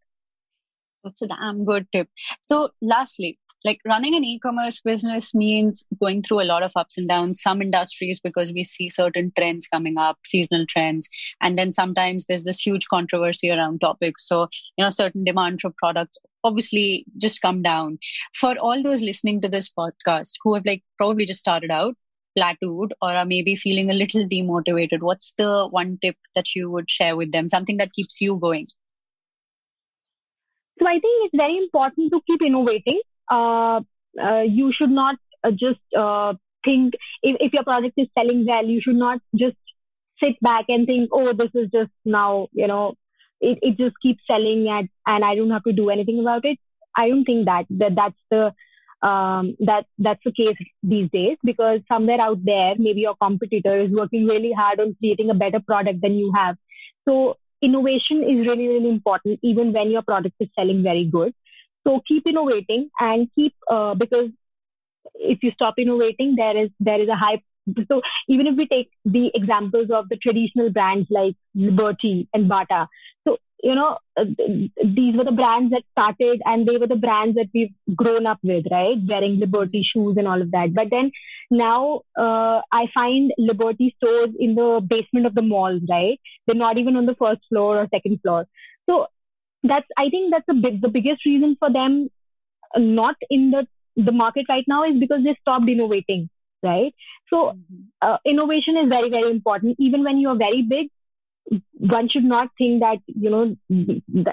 That's 1.03 1.22
a 1.22 1.28
damn 1.28 1.38
um, 1.41 1.65
good 1.65 1.88
tip. 1.91 2.09
So 2.41 2.70
lastly, 2.82 3.39
like 3.64 3.80
running 3.86 4.16
an 4.16 4.24
e-commerce 4.24 4.82
business 4.82 5.36
means 5.36 5.86
going 5.99 6.24
through 6.24 6.41
a 6.41 6.49
lot 6.51 6.64
of 6.64 6.72
ups 6.76 6.97
and 6.97 7.07
downs. 7.07 7.41
Some 7.41 7.62
industries 7.62 8.20
because 8.20 8.51
we 8.51 8.64
see 8.64 8.89
certain 8.89 9.32
trends 9.38 9.68
coming 9.68 9.97
up 9.97 10.18
seasonal 10.26 10.66
trends 10.68 11.07
and 11.41 11.57
then 11.57 11.72
sometimes 11.72 12.26
there's 12.26 12.43
this 12.43 12.59
huge 12.59 12.88
controversy 12.88 13.51
around 13.51 13.82
topics. 13.82 14.28
So 14.28 14.47
you 14.78 14.84
know 14.84 14.89
certain 14.89 15.24
demand 15.24 15.62
for 15.62 15.72
products 15.78 16.18
obviously 16.43 17.05
just 17.18 17.41
come 17.41 17.62
down. 17.62 17.99
For 18.34 18.55
all 18.57 18.82
those 18.82 19.01
listening 19.01 19.41
to 19.41 19.49
this 19.49 19.72
podcast 19.72 20.32
who 20.43 20.55
have 20.55 20.66
like 20.66 20.84
probably 20.97 21.26
just 21.26 21.39
started 21.39 21.72
out 21.72 21.95
plateaued 22.38 22.91
or 23.01 23.12
are 23.12 23.26
maybe 23.26 23.55
feeling 23.55 23.91
a 23.91 23.93
little 23.93 24.26
demotivated 24.26 25.01
what's 25.01 25.34
the 25.38 25.68
one 25.70 25.97
tip 26.01 26.16
that 26.34 26.55
you 26.55 26.72
would 26.72 26.89
share 26.89 27.16
with 27.16 27.32
them? 27.32 27.47
Something 27.47 27.78
that 27.78 27.93
keeps 27.93 28.22
you 28.22 28.39
going? 28.39 28.66
So 30.80 30.88
I 30.88 30.93
think 30.93 31.26
it's 31.26 31.39
very 31.39 31.57
important 31.57 32.12
to 32.12 32.22
keep 32.28 32.41
innovating 32.41 33.01
you 33.32 34.73
should 34.77 34.91
not 34.91 35.15
uh, 35.43 35.51
just 35.51 35.79
think 36.63 36.93
if, 37.23 37.38
if 37.39 37.53
your 37.53 37.63
project 37.63 37.93
is 37.97 38.07
selling 38.17 38.45
well, 38.45 38.65
you 38.65 38.82
should 38.82 38.95
not 38.95 39.19
just 39.36 39.57
sit 40.23 40.39
back 40.41 40.65
and 40.67 40.86
think, 40.86 41.09
oh, 41.11 41.34
this 41.34 41.49
is 41.55 41.69
just 41.71 41.91
now, 42.05 42.47
you 42.51 42.67
know, 42.67 42.93
it, 43.39 43.57
it 43.61 43.77
just 43.77 43.95
keeps 44.01 44.21
selling 44.27 44.69
at, 44.69 44.86
and 45.07 45.25
I 45.25 45.36
don't 45.36 45.49
have 45.49 45.63
to 45.63 45.73
do 45.73 45.89
anything 45.89 46.19
about 46.19 46.45
it. 46.45 46.59
I 46.95 47.09
don't 47.09 47.25
think 47.25 47.45
that, 47.45 47.65
that 47.71 47.95
that's 47.95 48.15
the, 48.29 48.53
um, 49.07 49.55
that 49.61 49.88
that's 49.97 50.21
the 50.23 50.32
case 50.32 50.55
these 50.84 51.09
days 51.09 51.38
because 51.43 51.79
somewhere 51.88 52.21
out 52.21 52.45
there, 52.45 52.75
maybe 52.77 53.01
your 53.01 53.15
competitor 53.19 53.75
is 53.77 53.89
working 53.89 54.27
really 54.27 54.51
hard 54.51 54.79
on 54.79 54.95
creating 54.99 55.32
a 55.32 55.34
better 55.34 55.59
product 55.59 56.01
than 56.01 56.13
you 56.13 56.32
have. 56.36 56.55
So 57.07 57.38
innovation 57.63 58.23
is 58.23 58.45
really, 58.45 58.67
really 58.67 58.89
important, 58.89 59.39
even 59.41 59.73
when 59.73 59.89
your 59.89 60.03
product 60.03 60.36
is 60.39 60.49
selling 60.55 60.84
very 60.84 61.05
good. 61.05 61.34
So 61.86 62.01
keep 62.07 62.27
innovating 62.27 62.89
and 62.99 63.29
keep, 63.36 63.53
uh, 63.69 63.95
because 63.95 64.29
if 65.15 65.39
you 65.41 65.51
stop 65.51 65.75
innovating, 65.77 66.36
there 66.36 66.57
is, 66.57 66.69
there 66.79 67.01
is 67.01 67.09
a 67.09 67.15
high 67.15 67.41
so 67.88 68.01
even 68.27 68.47
if 68.47 68.55
we 68.55 68.65
take 68.67 68.89
the 69.05 69.32
examples 69.34 69.89
of 69.91 70.09
the 70.09 70.17
traditional 70.17 70.71
brands 70.71 71.07
like 71.09 71.36
Liberty 71.53 72.27
and 72.34 72.49
Bata, 72.49 72.88
so 73.27 73.38
you 73.63 73.75
know 73.75 73.97
uh, 74.17 74.25
these 74.84 75.15
were 75.15 75.23
the 75.23 75.32
brands 75.32 75.71
that 75.71 75.84
started 75.91 76.41
and 76.45 76.67
they 76.67 76.77
were 76.77 76.88
the 76.88 76.95
brands 76.95 77.36
that 77.36 77.49
we've 77.53 77.73
grown 77.95 78.25
up 78.25 78.39
with, 78.43 78.65
right? 78.71 78.97
Wearing 79.07 79.39
Liberty 79.39 79.84
shoes 79.84 80.15
and 80.17 80.27
all 80.27 80.41
of 80.41 80.51
that. 80.51 80.73
But 80.73 80.89
then 80.89 81.11
now 81.49 82.01
uh, 82.17 82.61
I 82.71 82.88
find 82.93 83.32
Liberty 83.38 83.95
stores 83.97 84.29
in 84.39 84.55
the 84.55 84.82
basement 84.86 85.27
of 85.27 85.36
the 85.36 85.43
malls, 85.43 85.82
right? 85.89 86.19
They're 86.47 86.55
not 86.55 86.79
even 86.79 86.95
on 86.95 87.05
the 87.05 87.15
first 87.15 87.41
floor 87.49 87.77
or 87.77 87.88
second 87.93 88.21
floor. 88.21 88.47
So 88.89 89.07
that's 89.64 89.88
I 89.97 90.09
think 90.09 90.32
that's 90.32 90.45
the 90.47 90.53
big, 90.53 90.82
the 90.82 90.89
biggest 90.89 91.26
reason 91.26 91.55
for 91.59 91.72
them 91.72 92.09
not 92.76 93.16
in 93.30 93.51
the 93.51 93.68
the 93.95 94.12
market 94.12 94.45
right 94.49 94.64
now 94.68 94.84
is 94.84 94.99
because 94.99 95.24
they 95.24 95.36
stopped 95.41 95.70
innovating 95.70 96.30
right? 96.64 96.93
So 97.30 97.53
mm-hmm. 97.53 97.82
uh, 98.01 98.18
innovation 98.26 98.78
is 98.78 98.89
very, 98.89 99.09
very 99.09 99.30
important. 99.30 99.78
Even 99.80 100.03
when 100.03 100.18
you 100.18 100.30
are 100.30 100.36
very 100.36 100.62
big, 100.62 100.89
one 101.74 102.09
should 102.09 102.24
not 102.24 102.49
think 102.57 102.82
that, 102.82 102.99
you 103.07 103.30
know, 103.30 103.55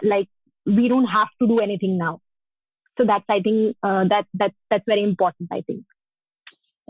like 0.03 0.29
we 0.67 0.89
don't 0.89 1.07
have 1.07 1.29
to 1.41 1.49
do 1.49 1.59
anything 1.59 1.99
now. 1.99 2.21
So 2.99 3.05
that's, 3.07 3.25
I 3.29 3.41
think, 3.41 3.77
uh, 3.83 4.05
that, 4.09 4.27
that, 4.35 4.53
that's 4.71 4.85
very 4.87 5.03
important, 5.03 5.49
I 5.53 5.63
think. 5.63 5.85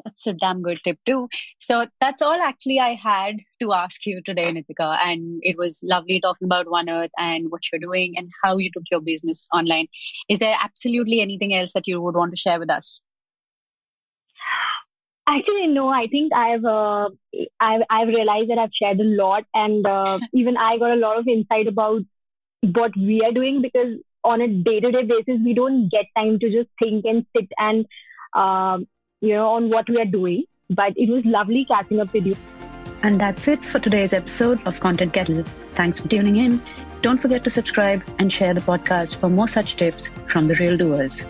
That's 0.04 0.26
a 0.26 0.32
damn 0.32 0.62
good 0.62 0.78
tip 0.84 0.98
too. 1.04 1.28
So 1.58 1.86
that's 2.00 2.22
all 2.22 2.40
actually 2.40 2.80
I 2.80 2.94
had 2.94 3.36
to 3.60 3.72
ask 3.72 4.04
you 4.06 4.22
today, 4.24 4.52
Nitika. 4.52 4.98
And 5.04 5.40
it 5.42 5.56
was 5.58 5.80
lovely 5.82 6.20
talking 6.20 6.46
about 6.46 6.70
One 6.70 6.88
Earth 6.88 7.10
and 7.18 7.50
what 7.50 7.62
you're 7.70 7.80
doing 7.80 8.14
and 8.16 8.30
how 8.42 8.58
you 8.58 8.70
took 8.72 8.84
your 8.90 9.00
business 9.00 9.48
online. 9.52 9.86
Is 10.28 10.38
there 10.38 10.56
absolutely 10.60 11.20
anything 11.20 11.54
else 11.54 11.72
that 11.72 11.86
you 11.86 12.00
would 12.00 12.14
want 12.14 12.32
to 12.32 12.36
share 12.36 12.58
with 12.58 12.70
us? 12.70 13.02
Actually, 15.26 15.66
no. 15.66 15.88
I 15.88 16.04
think 16.04 16.32
I've 16.34 16.64
uh, 16.64 17.10
I've 17.60 17.82
I've 17.90 18.08
realized 18.08 18.48
that 18.48 18.58
I've 18.58 18.72
shared 18.72 18.98
a 18.98 19.04
lot, 19.04 19.44
and 19.52 19.86
uh, 19.86 20.18
even 20.32 20.56
I 20.56 20.78
got 20.78 20.92
a 20.92 20.96
lot 20.96 21.18
of 21.18 21.28
insight 21.28 21.68
about 21.68 22.02
what 22.62 22.96
we 22.96 23.20
are 23.20 23.30
doing 23.32 23.60
because 23.60 23.98
on 24.24 24.40
a 24.40 24.48
day-to-day 24.48 25.02
basis, 25.02 25.40
we 25.44 25.54
don't 25.54 25.88
get 25.90 26.06
time 26.16 26.38
to 26.38 26.50
just 26.50 26.68
think 26.82 27.04
and 27.04 27.26
sit 27.36 27.48
and 27.58 27.86
uh, 28.34 28.78
you 29.20 29.34
know 29.34 29.48
on 29.48 29.70
what 29.70 29.88
we 29.88 29.96
are 29.98 30.04
doing. 30.04 30.44
But 30.70 30.92
it 30.96 31.08
was 31.08 31.24
lovely 31.24 31.64
catching 31.64 32.00
up 32.00 32.12
with 32.12 32.26
you. 32.26 32.36
And 33.02 33.20
that's 33.20 33.48
it 33.48 33.64
for 33.64 33.78
today's 33.78 34.12
episode 34.12 34.60
of 34.66 34.80
Content 34.80 35.14
Kettle. 35.14 35.44
Thanks 35.72 35.98
for 36.00 36.08
tuning 36.08 36.36
in. 36.36 36.60
Don't 37.00 37.18
forget 37.18 37.44
to 37.44 37.50
subscribe 37.50 38.02
and 38.18 38.32
share 38.32 38.52
the 38.54 38.60
podcast 38.60 39.16
for 39.16 39.30
more 39.30 39.48
such 39.48 39.76
tips 39.76 40.08
from 40.26 40.48
the 40.48 40.56
real 40.56 40.76
doers. 40.76 41.24